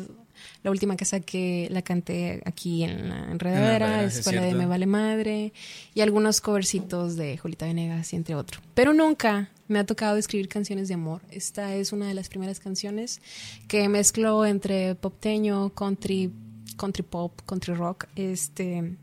La 0.61 0.71
última 0.71 0.97
que 0.97 1.05
saqué 1.05 1.67
la 1.71 1.81
canté 1.81 2.41
aquí 2.45 2.83
en 2.83 3.09
la 3.09 3.31
enredadera, 3.31 4.03
Escuela 4.03 4.41
de 4.41 4.53
Me 4.53 4.65
Vale 4.65 4.85
Madre, 4.85 5.53
y 5.93 6.01
algunos 6.01 6.41
covercitos 6.41 7.15
de 7.15 7.37
Julita 7.37 7.65
Venegas, 7.65 8.11
y 8.11 8.17
entre 8.17 8.35
otros. 8.35 8.61
Pero 8.73 8.93
nunca 8.93 9.49
me 9.69 9.79
ha 9.79 9.85
tocado 9.85 10.17
escribir 10.17 10.49
canciones 10.49 10.89
de 10.89 10.95
amor. 10.95 11.21
Esta 11.31 11.75
es 11.75 11.93
una 11.93 12.07
de 12.07 12.13
las 12.13 12.27
primeras 12.27 12.59
canciones 12.59 13.21
que 13.67 13.87
mezclo 13.87 14.45
entre 14.45 14.95
popteño, 14.95 15.69
country, 15.69 16.33
country 16.75 17.03
pop, 17.03 17.39
country 17.45 17.73
rock. 17.73 18.07
Este, 18.15 18.97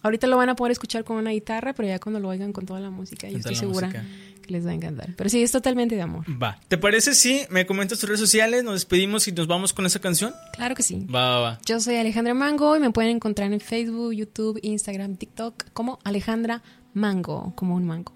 ahorita 0.00 0.26
lo 0.28 0.38
van 0.38 0.48
a 0.48 0.56
poder 0.56 0.72
escuchar 0.72 1.04
con 1.04 1.18
una 1.18 1.32
guitarra, 1.32 1.74
pero 1.74 1.88
ya 1.88 1.98
cuando 1.98 2.20
lo 2.20 2.28
oigan 2.28 2.52
con 2.54 2.64
toda 2.64 2.80
la 2.80 2.90
música, 2.90 3.28
yo 3.28 3.38
estoy 3.38 3.56
segura 3.56 4.06
que 4.42 4.52
les 4.52 4.66
va 4.66 4.70
a 4.70 4.74
encantar. 4.74 5.10
Pero 5.16 5.30
sí, 5.30 5.42
es 5.42 5.52
totalmente 5.52 5.94
de 5.94 6.02
amor. 6.02 6.24
Va. 6.42 6.58
¿Te 6.68 6.78
parece 6.78 7.14
si 7.14 7.42
me 7.50 7.64
comentas 7.66 7.98
tus 7.98 8.08
redes 8.08 8.20
sociales, 8.20 8.64
nos 8.64 8.74
despedimos 8.74 9.26
y 9.28 9.32
nos 9.32 9.46
vamos 9.46 9.72
con 9.72 9.86
esa 9.86 10.00
canción? 10.00 10.34
Claro 10.54 10.74
que 10.74 10.82
sí. 10.82 11.06
Va, 11.06 11.30
va, 11.30 11.40
va. 11.40 11.60
Yo 11.64 11.80
soy 11.80 11.96
Alejandra 11.96 12.34
Mango 12.34 12.76
y 12.76 12.80
me 12.80 12.90
pueden 12.90 13.16
encontrar 13.16 13.52
en 13.52 13.60
Facebook, 13.60 14.12
YouTube, 14.12 14.58
Instagram, 14.62 15.16
TikTok 15.16 15.64
como 15.72 15.98
Alejandra 16.04 16.62
Mango, 16.94 17.52
como 17.56 17.74
un 17.74 17.86
mango. 17.86 18.12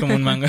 Como 0.00 0.14
un 0.14 0.22
mango. 0.22 0.46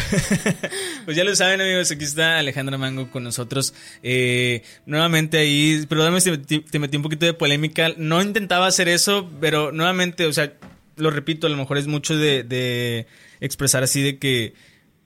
pues 1.06 1.18
ya 1.18 1.24
lo 1.24 1.36
saben, 1.36 1.62
amigos. 1.62 1.92
Aquí 1.92 2.04
está 2.04 2.40
Alejandra 2.40 2.78
Mango 2.78 3.10
con 3.12 3.24
nosotros. 3.24 3.74
Eh, 4.04 4.64
nuevamente 4.86 5.38
ahí, 5.38 5.86
perdóname 5.88 6.22
si 6.22 6.36
te, 6.38 6.80
metí 6.80 6.98
un 6.98 7.04
poquito 7.04 7.26
de 7.26 7.34
polémica. 7.34 7.90
No 7.98 8.22
intentaba 8.22 8.68
hacer 8.68 8.88
eso, 8.88 9.30
pero 9.40 9.72
nuevamente, 9.72 10.26
o 10.26 10.34
sea, 10.34 10.54
lo 10.96 11.12
repito, 11.12 11.48
a 11.48 11.50
lo 11.50 11.58
mejor 11.58 11.78
es 11.78 11.88
mucho 11.88 12.16
de, 12.16 13.08
expresar 13.40 13.84
así 13.84 14.02
de 14.02 14.18
que 14.18 14.54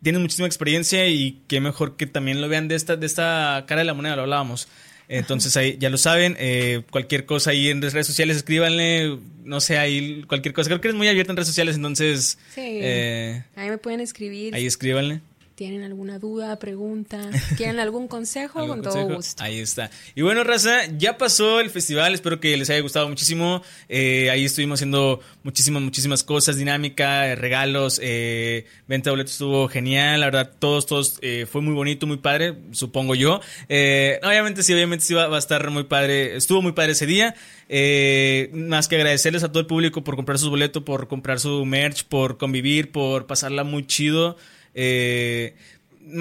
tienes 0.01 0.21
muchísima 0.21 0.47
experiencia 0.47 1.07
y 1.07 1.41
que 1.47 1.59
mejor 1.61 1.95
que 1.95 2.07
también 2.07 2.41
lo 2.41 2.49
vean 2.49 2.67
de 2.67 2.75
esta, 2.75 2.95
de 2.95 3.05
esta 3.05 3.65
cara 3.67 3.79
de 3.79 3.85
la 3.85 3.93
moneda, 3.93 4.15
lo 4.15 4.23
hablábamos. 4.23 4.67
Entonces 5.07 5.57
ahí 5.57 5.77
ya 5.77 5.89
lo 5.89 5.97
saben, 5.97 6.37
eh, 6.39 6.83
cualquier 6.89 7.25
cosa 7.25 7.51
ahí 7.51 7.67
en 7.67 7.81
redes 7.81 8.07
sociales, 8.07 8.37
escríbanle, 8.37 9.17
no 9.43 9.59
sé, 9.59 9.77
ahí 9.77 10.23
cualquier 10.25 10.53
cosa. 10.53 10.69
Creo 10.69 10.79
que 10.79 10.87
eres 10.87 10.97
muy 10.97 11.09
abierta 11.09 11.33
en 11.33 11.37
redes 11.37 11.49
sociales, 11.49 11.75
entonces... 11.75 12.37
Sí. 12.55 12.61
Eh, 12.61 13.43
ahí 13.57 13.69
me 13.69 13.77
pueden 13.77 13.99
escribir. 13.99 14.55
Ahí 14.55 14.65
escríbanle 14.65 15.21
tienen 15.61 15.83
alguna 15.83 16.17
duda, 16.17 16.57
pregunta, 16.57 17.29
quieren 17.55 17.79
algún 17.79 18.07
consejo, 18.07 18.65
con 18.65 18.81
todo 18.81 19.07
gusto. 19.07 19.43
Ahí 19.43 19.59
está. 19.59 19.91
Y 20.15 20.23
bueno, 20.23 20.43
Raza, 20.43 20.87
ya 20.97 21.19
pasó 21.19 21.59
el 21.59 21.69
festival, 21.69 22.15
espero 22.15 22.39
que 22.39 22.57
les 22.57 22.71
haya 22.71 22.79
gustado 22.79 23.07
muchísimo. 23.07 23.61
Eh, 23.87 24.31
ahí 24.31 24.45
estuvimos 24.45 24.79
haciendo 24.79 25.19
muchísimas, 25.43 25.83
muchísimas 25.83 26.23
cosas, 26.23 26.57
dinámica, 26.57 27.27
eh, 27.27 27.35
regalos, 27.35 27.99
eh, 28.01 28.65
venta 28.87 29.11
de 29.11 29.11
boletos 29.11 29.33
estuvo 29.33 29.67
genial, 29.67 30.21
la 30.21 30.25
verdad, 30.25 30.51
todos, 30.57 30.87
todos, 30.87 31.19
eh, 31.21 31.45
fue 31.47 31.61
muy 31.61 31.75
bonito, 31.75 32.07
muy 32.07 32.17
padre, 32.17 32.55
supongo 32.71 33.13
yo. 33.13 33.39
obviamente 33.67 34.63
sí, 34.63 34.73
obviamente 34.73 35.05
sí 35.05 35.13
va, 35.13 35.27
va, 35.27 35.35
a 35.35 35.39
estar 35.39 35.69
muy 35.69 35.83
padre, 35.83 36.37
estuvo 36.37 36.63
muy 36.63 36.71
padre 36.71 36.93
ese 36.93 37.05
día. 37.05 37.35
más 38.51 38.87
que 38.87 38.95
agradecerles 38.95 39.43
a 39.43 39.49
todo 39.49 39.59
el 39.59 39.67
público 39.67 40.03
por 40.03 40.15
comprar 40.15 40.39
sus 40.39 40.49
boletos, 40.49 40.81
por 40.81 41.07
comprar 41.07 41.39
su 41.39 41.63
merch, 41.65 42.05
por 42.05 42.39
convivir, 42.39 42.91
por 42.91 43.27
pasarla 43.27 43.63
muy 43.63 43.85
chido. 43.85 44.37
Eh, 44.73 45.55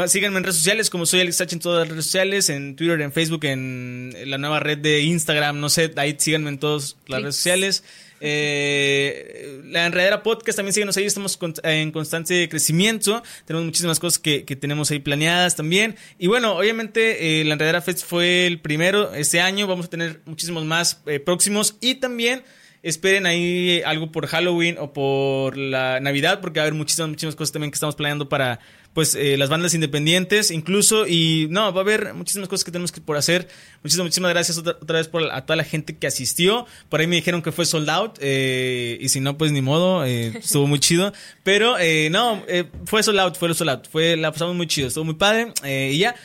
síganme 0.07 0.39
en 0.39 0.45
redes 0.45 0.57
sociales, 0.57 0.91
como 0.91 1.07
soy 1.07 1.21
Alex 1.21 1.41
H 1.41 1.55
en 1.55 1.61
todas 1.61 1.81
las 1.81 1.89
redes 1.89 2.05
sociales, 2.05 2.49
en 2.49 2.77
Twitter, 2.77 3.01
en 3.01 3.13
Facebook, 3.13 3.45
en 3.45 4.15
la 4.27 4.39
nueva 4.39 4.61
red 4.61 4.79
de 4.79 5.03
Instagram, 5.03 5.61
no 5.61 5.69
sé, 5.69 5.93
ahí 5.97 6.17
síganme 6.19 6.51
en 6.51 6.59
todas 6.59 6.97
las 7.07 7.23
redes 7.23 7.37
sociales. 7.37 7.85
Eh, 8.23 9.63
la 9.65 9.87
Enredera 9.87 10.23
Podcast 10.23 10.57
también 10.57 10.75
síguenos 10.75 10.97
ahí, 10.97 11.07
estamos 11.07 11.39
en 11.63 11.91
constante 11.91 12.49
crecimiento, 12.51 13.23
tenemos 13.47 13.65
muchísimas 13.65 13.99
cosas 13.99 14.19
que, 14.19 14.43
tenemos 14.43 14.91
ahí 14.91 14.99
planeadas 14.99 15.57
también. 15.57 15.97
Y 16.19 16.27
bueno, 16.27 16.57
obviamente 16.57 17.41
eh, 17.41 17.45
la 17.45 17.55
Enredera 17.55 17.81
Fest 17.81 18.05
fue 18.05 18.47
el 18.47 18.61
primero 18.61 19.15
este 19.15 19.41
año, 19.41 19.67
vamos 19.67 19.87
a 19.87 19.91
tener 19.91 20.21
muchísimos 20.27 20.65
más 20.65 21.01
eh, 21.07 21.19
próximos 21.19 21.77
y 21.81 21.95
también 21.97 22.43
esperen 22.83 23.27
ahí 23.27 23.83
algo 23.85 24.11
por 24.11 24.27
Halloween 24.27 24.77
o 24.79 24.93
por 24.93 25.57
la 25.57 26.01
Navidad, 26.01 26.41
porque 26.41 26.61
va 26.61 26.65
a 26.65 26.67
haber 26.67 26.79
muchísimas, 26.79 27.11
muchísimas 27.11 27.37
cosas 27.37 27.53
también 27.53 27.71
que 27.71 27.75
estamos 27.77 27.95
planeando 27.95 28.29
para 28.29 28.61
pues 28.95 29.15
eh, 29.15 29.37
las 29.37 29.49
bandas 29.49 29.73
independientes, 29.75 30.51
incluso, 30.51 31.07
y 31.07 31.47
no, 31.51 31.73
va 31.73 31.81
a 31.81 31.85
haber 31.85 32.13
muchísimas 32.13 32.49
cosas 32.49 32.65
que 32.65 32.73
tenemos 32.73 32.91
que 32.91 33.01
por 33.01 33.17
hacer. 33.17 33.49
Muchísimas, 33.85 34.07
muchísimas 34.07 34.33
gracias 34.33 34.59
otra, 34.59 34.99
vez 34.99 35.07
por, 35.07 35.31
a 35.31 35.47
toda 35.47 35.57
la 35.57 35.65
gente 35.65 35.97
que 35.97 36.09
asistió. 36.09 36.67
Por 36.89 37.01
ahí 37.01 37.07
me 37.07 37.17
dijeron 37.17 37.41
que 37.41 37.53
fue 37.53 37.67
sold 37.67 37.89
out, 37.89 38.19
eh, 38.21 38.99
y 39.01 39.09
si 39.09 39.21
no, 39.21 39.39
pues 39.39 39.53
ni 39.53 39.63
modo, 39.63 40.05
eh, 40.05 40.39
estuvo 40.39 40.67
muy 40.67 40.81
chido. 40.81 41.13
Pero 41.45 41.77
no, 42.11 42.43
fue 42.87 43.03
sold 43.03 43.21
out, 43.21 43.37
fue 43.37 43.55
sold 43.55 43.71
out, 43.71 43.89
fue, 43.89 44.17
la 44.17 44.33
pasamos 44.33 44.57
muy 44.57 44.67
chido, 44.67 44.89
estuvo 44.89 45.05
muy 45.05 45.15
padre. 45.15 45.53
y 45.65 45.99
ya, 45.99 46.17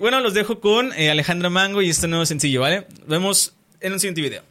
bueno, 0.00 0.20
los 0.20 0.32
dejo 0.32 0.60
con 0.60 0.92
Alejandra 0.92 1.50
Mango 1.50 1.82
y 1.82 1.90
este 1.90 2.08
nuevo 2.08 2.24
sencillo, 2.24 2.62
¿vale? 2.62 2.86
Nos 3.00 3.08
vemos 3.08 3.54
en 3.80 3.92
un 3.92 4.00
siguiente 4.00 4.22
video. 4.22 4.47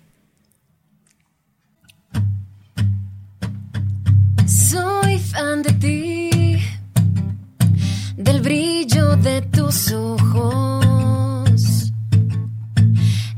Fan 5.31 5.61
de 5.61 5.71
ti, 5.73 6.29
del 8.15 8.41
brillo 8.41 9.15
de 9.17 9.41
tus 9.41 9.91
ojos 9.91 11.61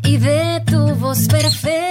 y 0.04 0.18
de 0.18 0.62
tu 0.66 0.96
voz 0.96 1.28
perfecta, 1.28 1.89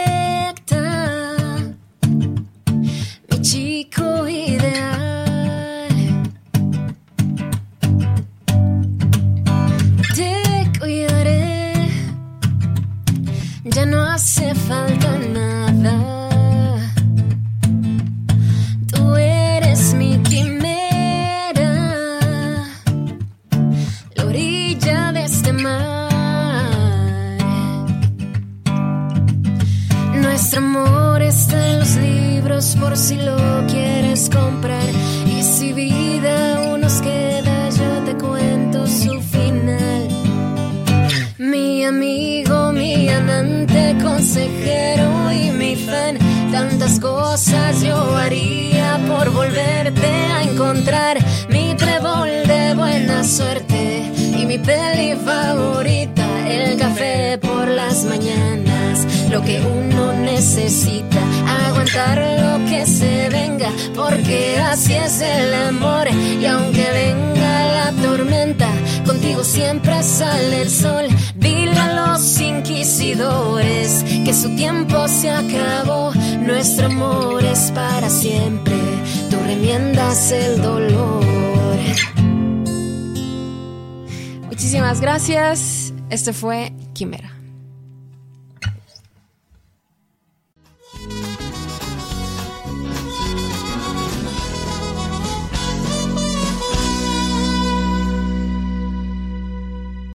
Este 86.29 86.41
fue. 86.41 86.78